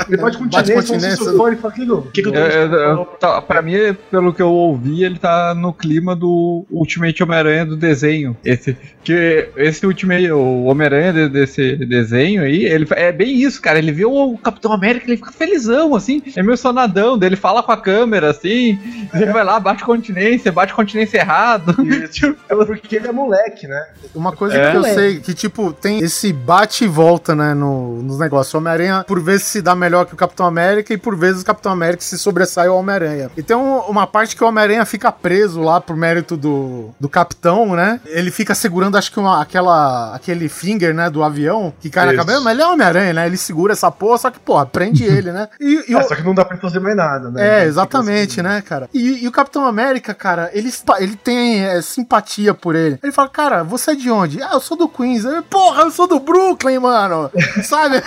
[0.07, 1.23] Ele Bate continência, sou continência.
[1.23, 3.73] seu fã, ele fala: que, que, que, eu tô É, é, é, tá, pra mim,
[4.09, 8.35] pelo que eu ouvi, ele tá no clima do Ultimate Homem-Aranha do desenho.
[8.43, 13.77] Esse, que esse Ultimate, o Homem-Aranha de- desse desenho aí, ele é bem isso, cara.
[13.77, 17.17] Ele vê o Capitão América, ele fica felizão, assim, emocionadão.
[17.17, 18.79] Daí ele fala com a câmera, assim,
[19.13, 21.75] ele vai lá, bate continência, bate continência errado.
[21.85, 22.35] Isso.
[22.49, 23.81] É porque ele é moleque, né?
[24.13, 24.71] Uma coisa É.
[24.71, 28.53] que eu sei, que tipo, tem esse bate e volta, né, no, nos negócios.
[28.53, 31.45] O Homem-Aranha, por vezes, se dá melhor que o Capitão América e por vezes o
[31.45, 33.29] Capitão América se sobressai ao Homem-Aranha.
[33.35, 37.09] E tem um- uma parte que o Homem-Aranha fica preso lá por mérito do, do
[37.09, 37.99] Capitão, né?
[38.05, 42.15] Ele fica segurando, acho que uma, aquela, aquele finger, né, do avião que cai na
[42.15, 43.25] cabeça, mas ele é Homem-Aranha, né?
[43.25, 45.47] Ele segura essa porra, só que, porra, prende ele, né?
[45.59, 47.61] E, e É, o- só que não dá pra fazer mais nada, né?
[47.63, 48.89] é, exatamente, né, cara?
[48.93, 52.99] E, e o Capitão América, cara, ele, ele tem é, simpatia por ele.
[53.01, 54.41] Ele fala, cara, você é de onde?
[54.41, 55.23] Ah, eu sou do Queens.
[55.49, 57.31] Porra, eu sou do Brooklyn, mano.
[57.63, 57.97] Sabe?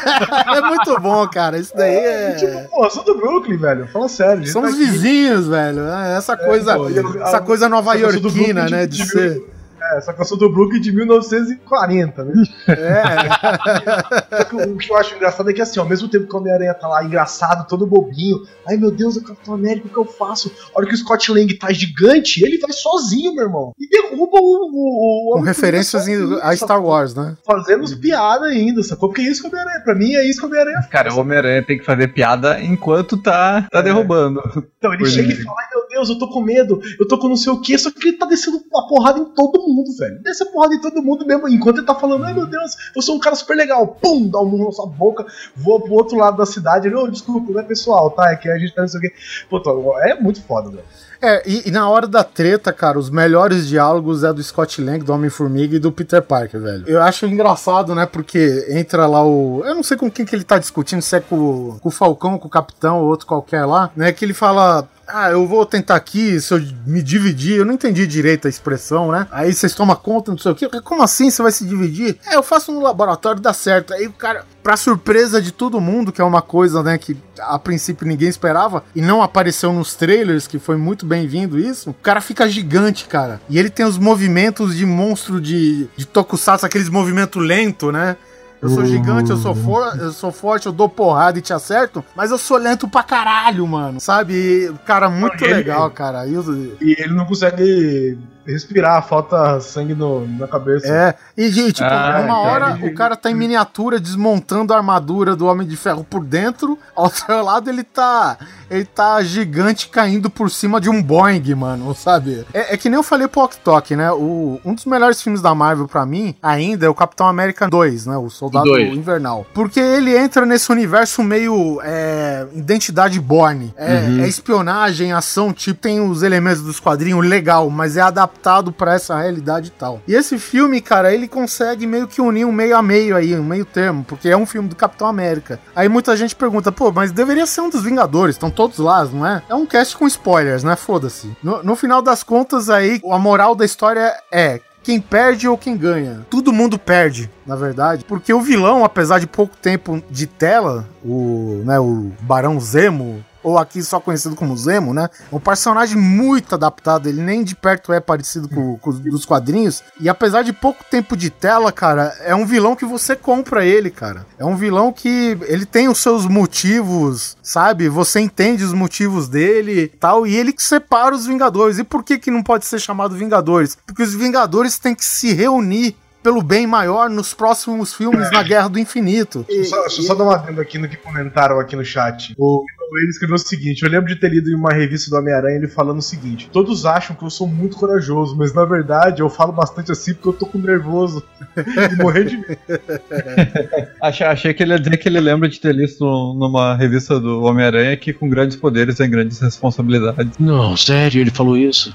[0.56, 1.58] é muito bom, cara.
[1.58, 2.34] Isso daí É, é.
[2.34, 3.86] tipo, pô, eu sou do Brooklyn, velho.
[3.88, 4.46] Fala sério.
[4.46, 5.86] Somos tá vizinhos, velho.
[5.88, 8.86] É, Essa coisa, pô, e eu- essa a- coisa nova-iorquina, Brooklyn né?
[8.86, 9.30] De de ser.
[9.32, 9.56] mil-
[9.94, 12.32] É, só que eu sou do Brooklyn de 1940, né?
[12.68, 14.25] É,
[14.70, 16.88] o que eu acho engraçado é que assim, ao mesmo tempo que o Homem-Aranha tá
[16.88, 20.50] lá engraçado, todo bobinho, ai meu Deus, o Capitão América, o que eu faço?
[20.74, 23.72] A hora que o Scott Lang tá gigante, ele vai sozinho, meu irmão.
[23.78, 24.70] E derruba o.
[24.72, 27.36] o, o com referências sozinho, a Star Wars, né?
[27.44, 29.08] Fazendo os piadas ainda, sacou?
[29.08, 30.90] Porque é isso que o Homem-Aranha, pra mim é isso que o Homem-Aranha faz.
[30.90, 33.82] Cara, o Homem-Aranha tem que fazer piada enquanto tá, tá É.
[33.82, 34.40] derrubando.
[34.78, 35.32] Então ele chega é.
[35.32, 37.60] e fala, ai meu Deus, eu tô com medo, eu tô com não sei o
[37.60, 40.22] que, só que ele tá descendo uma porrada em todo mundo, velho.
[40.22, 43.02] Desce a porrada em todo mundo mesmo, enquanto ele tá falando, ai meu Deus, eu
[43.02, 43.86] sou um cara super legal.
[44.00, 46.88] Pum, pum, dá um murro na sua boca, voa pro outro lado da cidade.
[46.88, 48.30] Ele, ô, desculpa, não é pessoal, tá?
[48.30, 49.12] É que a gente tá não sei o quê.
[49.48, 49.70] Puta,
[50.08, 50.84] é muito foda, velho.
[51.20, 55.02] É, e, e, na hora da treta, cara, os melhores diálogos é do Scott Lang,
[55.02, 56.84] do Homem-Formiga e do Peter Parker, velho.
[56.86, 58.04] Eu acho engraçado, né?
[58.04, 59.62] Porque entra lá o.
[59.64, 62.38] Eu não sei com quem que ele tá discutindo, se é com, com o Falcão,
[62.38, 64.12] com o Capitão ou outro qualquer lá, né?
[64.12, 68.06] Que ele fala ah, eu vou tentar aqui, se eu me dividir, eu não entendi
[68.06, 69.26] direito a expressão, né?
[69.30, 70.68] Aí vocês tomam conta, não sei o quê.
[70.82, 72.18] Como assim você vai se dividir?
[72.26, 73.94] É, eu faço no laboratório, dá certo.
[73.94, 77.58] Aí o cara, pra surpresa de todo mundo, que é uma coisa, né, que a
[77.58, 82.20] princípio ninguém esperava, e não apareceu nos trailers, que foi muito bem-vindo isso, o cara
[82.20, 83.40] fica gigante, cara.
[83.48, 88.16] E ele tem os movimentos de monstro de, de tokusatsu, aqueles movimentos lentos, né?
[88.60, 92.04] Eu sou gigante, eu sou, for, eu sou forte, eu dou porrada e te acerto,
[92.14, 94.00] mas eu sou lento pra caralho, mano.
[94.00, 94.72] Sabe?
[94.84, 96.26] Cara, muito ele, legal, cara.
[96.26, 96.32] E,
[96.80, 100.86] e ele não consegue respirar, falta sangue no, na cabeça.
[100.86, 105.34] É, e gente, tipo, ah, uma hora o cara tá em miniatura desmontando a armadura
[105.34, 108.38] do Homem de Ferro por dentro, ao outro lado ele tá
[108.70, 112.44] ele tá gigante caindo por cima de um Boeing, mano, sabe?
[112.52, 114.10] É, é que nem eu falei pro Ok né?
[114.12, 118.06] O, um dos melhores filmes da Marvel para mim ainda é o Capitão América 2,
[118.06, 118.16] né?
[118.16, 118.92] O Soldado dois.
[118.92, 119.46] Invernal.
[119.54, 123.72] Porque ele entra nesse universo meio é, identidade Borne.
[123.76, 124.24] É, uhum.
[124.24, 128.35] é espionagem, ação, tipo, tem os elementos dos quadrinhos legal, mas é adaptado
[128.72, 130.00] para essa realidade e tal.
[130.06, 133.44] E esse filme, cara, ele consegue meio que unir um meio a meio aí, um
[133.44, 135.58] meio termo, porque é um filme do Capitão América.
[135.74, 139.26] Aí muita gente pergunta, pô, mas deveria ser um dos Vingadores, estão todos lá, não
[139.26, 139.42] é?
[139.48, 140.76] É um cast com spoilers, né?
[140.76, 141.36] Foda-se.
[141.42, 145.76] No, no final das contas, aí, a moral da história é quem perde ou quem
[145.76, 146.24] ganha.
[146.30, 151.60] Todo mundo perde, na verdade, porque o vilão, apesar de pouco tempo de tela, o,
[151.64, 155.08] né, o Barão Zemo, ou aqui só conhecido como Zemo, né?
[155.30, 159.84] Um personagem muito adaptado, ele nem de perto é parecido com, com os dos quadrinhos.
[160.00, 163.88] E apesar de pouco tempo de tela, cara, é um vilão que você compra ele,
[163.88, 164.26] cara.
[164.36, 167.88] É um vilão que ele tem os seus motivos, sabe?
[167.88, 171.78] Você entende os motivos dele tal, e ele que separa os Vingadores.
[171.78, 173.78] E por que que não pode ser chamado Vingadores?
[173.86, 175.94] Porque os Vingadores têm que se reunir
[176.26, 179.44] pelo bem maior nos próximos filmes na Guerra do Infinito.
[179.46, 181.84] Deixa eu só, deixa eu só dar uma adendo aqui no que comentaram aqui no
[181.84, 182.34] chat.
[182.36, 182.64] O
[182.98, 185.68] ele escreveu o seguinte: Eu lembro de ter lido em uma revista do Homem-Aranha ele
[185.68, 189.52] falando o seguinte: Todos acham que eu sou muito corajoso, mas na verdade eu falo
[189.52, 191.22] bastante assim porque eu tô com nervoso
[191.56, 192.58] e morrer de medo.
[194.02, 197.42] achei, achei que ele ia dizer que ele lembra de ter lido numa revista do
[197.42, 200.38] Homem-Aranha que com grandes poderes vem grandes responsabilidades.
[200.38, 201.94] Não, sério, ele falou isso?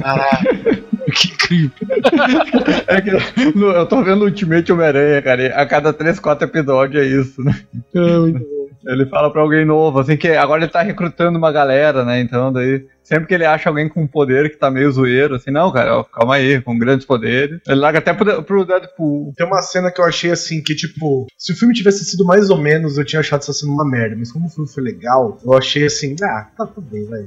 [0.00, 0.83] Caraca.
[1.12, 1.70] Que incrível.
[2.86, 5.54] É que eu tô vendo Ultimate Homem-Aranha, cara.
[5.54, 7.54] A cada 3, 4 episódios é isso, né?
[7.94, 8.68] É, muito bom.
[8.86, 12.20] Ele fala pra alguém novo, assim, que agora ele tá recrutando uma galera, né?
[12.20, 15.70] Então, daí, sempre que ele acha alguém com poder que tá meio zoeiro, assim, não,
[15.70, 17.60] cara, ó, calma aí, com grandes poderes.
[17.66, 19.32] Ele larga até pro, pro Deadpool.
[19.36, 22.50] Tem uma cena que eu achei assim, que tipo, se o filme tivesse sido mais
[22.50, 25.38] ou menos, eu tinha achado essa cena uma merda, mas como o filme foi legal,
[25.44, 27.20] eu achei assim, ah, tá tudo bem, vai.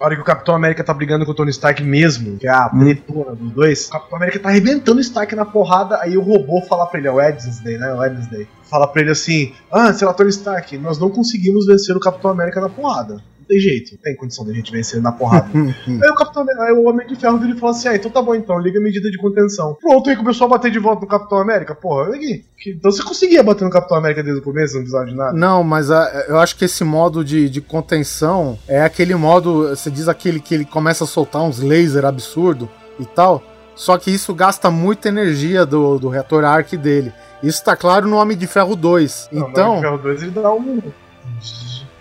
[0.00, 2.50] A hora que o Capitão América tá brigando com o Tony Stark mesmo, que é
[2.50, 6.22] a tretona dos dois, o Capitão América tá arrebentando o Stark na porrada, aí o
[6.22, 7.92] robô fala pra ele, é o Wednesday, né?
[7.92, 11.96] O Wednesday fala pra ele assim: Ah, sei lá, Tony Stark, nós não conseguimos vencer
[11.96, 13.22] o Capitão América na porrada.
[13.48, 15.48] Tem jeito, não tem condição da gente vencer na porrada.
[15.54, 18.20] aí o Capitão aí o Homem de Ferro vira e fala assim: Ah, então tá
[18.20, 19.76] bom então, liga a medida de contenção.
[19.80, 21.74] Pronto, aí começou a bater de volta no Capitão América.
[21.74, 22.44] Porra, aqui.
[22.66, 25.32] Então você conseguia bater no Capitão América desde o começo, não precisava de nada?
[25.32, 29.90] Não, mas a, eu acho que esse modo de, de contenção é aquele modo, você
[29.90, 32.68] diz aquele que ele começa a soltar uns laser absurdo
[32.98, 33.42] e tal.
[33.76, 37.12] Só que isso gasta muita energia do, do reator arc dele.
[37.42, 39.28] Isso tá claro no Homem de Ferro 2.
[39.30, 40.82] Não, então, no Homem de Ferro 2 ele dá um.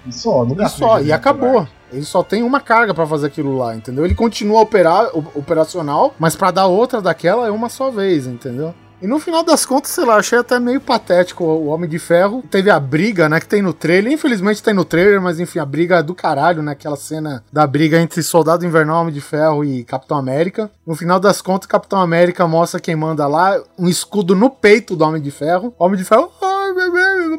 [0.06, 1.68] E só, não e só, e acabou.
[1.92, 4.04] Ele só tem uma carga para fazer aquilo lá, entendeu?
[4.04, 8.74] Ele continua operar, operacional, mas para dar outra daquela é uma só vez, entendeu?
[9.02, 12.44] E no final das contas, sei lá, achei até meio patético o Homem de Ferro.
[12.50, 14.12] Teve a briga, né, que tem no trailer.
[14.12, 16.72] Infelizmente tem no trailer, mas enfim, a briga é do caralho, né?
[16.72, 20.72] Aquela cena da briga entre Soldado Invernal, Homem de Ferro e Capitão América.
[20.88, 25.04] No final das contas, Capitão América mostra quem manda lá, um escudo no peito do
[25.04, 25.74] Homem de Ferro.
[25.78, 26.55] O Homem de Ferro, bebê,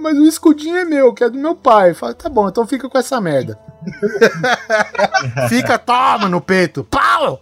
[0.01, 1.95] mas o escudinho é meu, que é do meu pai.
[1.95, 3.59] Fala, tá bom, então fica com essa merda.
[5.49, 6.85] fica, toma no peito.
[6.85, 7.41] Pau!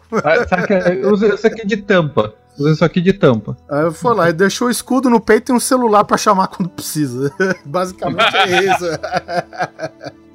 [0.49, 2.35] Saca, usa isso aqui de tampa.
[2.59, 3.57] Usa isso aqui de tampa.
[3.69, 6.69] Aí eu fui lá deixou o escudo no peito e um celular para chamar quando
[6.69, 7.33] precisa.
[7.65, 8.85] Basicamente é isso.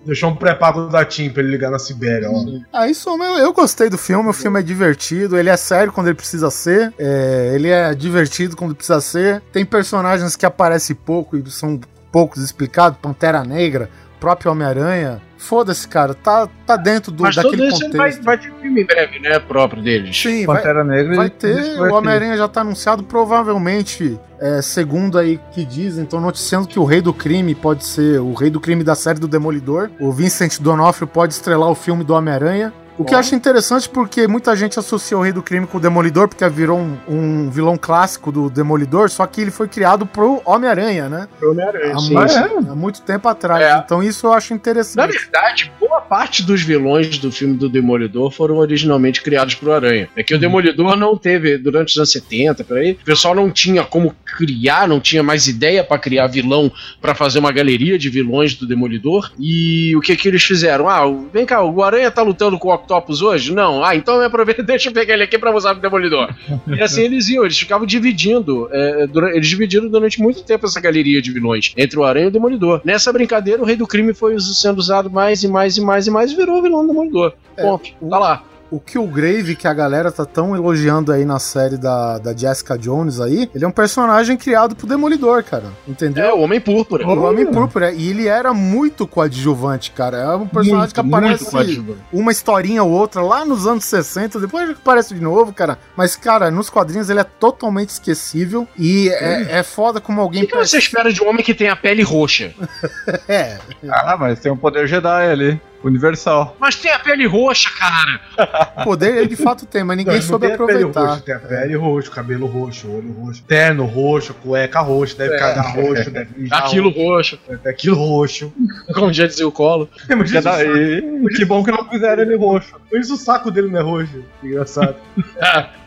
[0.10, 2.44] Deixou um pré-pago da TIM pra ele ligar na Sibéria, ó.
[2.73, 6.07] Ah, isso eu, eu gostei do filme, o filme é divertido, ele é sério quando
[6.07, 9.40] ele precisa ser, é, ele é divertido quando precisa ser.
[9.53, 11.80] Tem personagens que aparecem pouco e são
[12.11, 13.88] poucos explicados, Pantera Negra,
[14.20, 15.22] próprio Homem-Aranha.
[15.38, 17.96] Foda-se, cara, tá, tá dentro do, Mas daquele contexto.
[17.96, 19.40] vai, vai ter filme em breve, né?
[19.40, 20.16] Próprio deles.
[20.22, 21.16] Sim, vai, Pantera Negra.
[21.16, 21.78] vai ter.
[21.78, 26.78] vai O Homem-Aranha já tá anunciado, provavelmente, é, segundo aí que dizem, estão noticiando que
[26.78, 29.90] o Rei do Crime pode ser o Rei do Crime da série do Demolidor.
[30.00, 32.74] O Vincent D'Onofrio pode estrelar o filme do Homem-Aranha.
[32.99, 35.80] O que eu acho interessante porque muita gente associa o Rei do Crime com o
[35.80, 40.41] Demolidor, porque virou um, um vilão clássico do Demolidor, só que ele foi criado pro
[40.43, 41.30] Homem-Aranha, né?
[41.39, 41.95] Pro Homem-Aranha.
[41.95, 42.13] Há, sim.
[42.13, 42.71] muito, é?
[42.71, 43.63] há muito tempo atrás.
[43.63, 43.81] É.
[43.85, 45.17] Então isso eu acho Na interessante.
[45.17, 50.09] verdade, boa parte dos vilões do filme do Demolidor foram originalmente criados pro Aranha.
[50.13, 53.49] É que o Demolidor não teve, durante os anos 70, por aí, o pessoal não
[53.49, 56.69] tinha como criar, não tinha mais ideia pra criar vilão
[56.99, 59.31] pra fazer uma galeria de vilões do Demolidor.
[59.39, 60.89] E o que que eles fizeram?
[60.89, 63.53] Ah, vem cá, o Aranha tá lutando com o Octopus hoje?
[63.53, 63.84] Não.
[63.84, 66.34] Ah, então me aproveita, deixa eu pegar ele aqui pra usar pro Demolidor.
[66.68, 68.68] E assim eles iam, eles ficavam dividindo.
[68.72, 72.30] é, dura- eles dividiram durante muito tempo essa galeria de vilões entre o Aranha e
[72.30, 72.82] o Demolidor.
[72.84, 76.11] Nessa brincadeira, o Rei do Crime foi sendo usado mais e mais e mais e
[76.11, 77.34] mais e virou o vilão do Demolidor.
[77.56, 77.90] É, Ponto.
[78.10, 78.44] Tá lá.
[78.72, 83.20] O Killgrave, que a galera tá tão elogiando aí na série da, da Jessica Jones
[83.20, 85.66] aí, ele é um personagem criado pro Demolidor, cara.
[85.88, 86.24] Entendeu?
[86.26, 87.08] É, o Homem Púrpura.
[87.08, 87.91] O Homem Púrpura.
[87.91, 90.18] E ele era muito coadjuvante, cara.
[90.18, 91.84] É um personagem que aparece
[92.14, 95.80] uma historinha ou outra lá nos anos 60, depois ele aparece de novo, cara.
[95.96, 98.68] Mas, cara, nos quadrinhos ele é totalmente esquecível.
[98.78, 100.41] E é, é foda como O alguém.
[100.41, 102.54] que, que você espera de um homem que tem a pele roxa?
[103.28, 103.58] É,
[103.90, 105.62] Ah, mas tem um poder Jedi ali.
[105.84, 106.56] Universal.
[106.60, 108.19] Mas tem a pele roxa, cara!
[108.84, 111.10] poder ele de fato tem, mas ninguém Não, soube tem a pele aproveitar.
[111.11, 115.73] roxa, tem a pele roxa, cabelo roxo, olho roxo, terno roxo, cueca roxo, deve cagar
[115.76, 117.03] roxo, deve mijar Aquilo roxo,
[117.35, 118.53] roxo, deve ter aquilo roxo.
[118.93, 119.89] como já dizia o Colo.
[120.07, 122.76] Cada- saco- e- Que bom que não fizeram ele roxo.
[122.91, 124.23] imagina se o saco dele não é roxo.
[124.41, 124.95] Que Engraçado.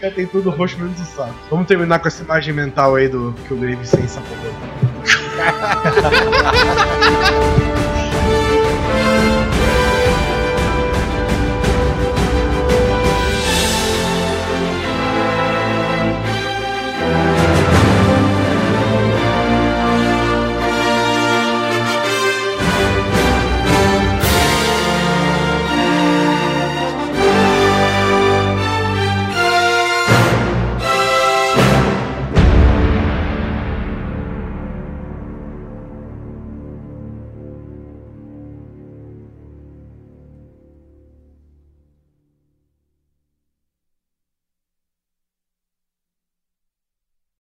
[0.00, 1.34] Caras tem tudo roxo menos o saco.
[1.50, 4.26] Vamos terminar com essa imagem mental aí do que o Grave sem sapo.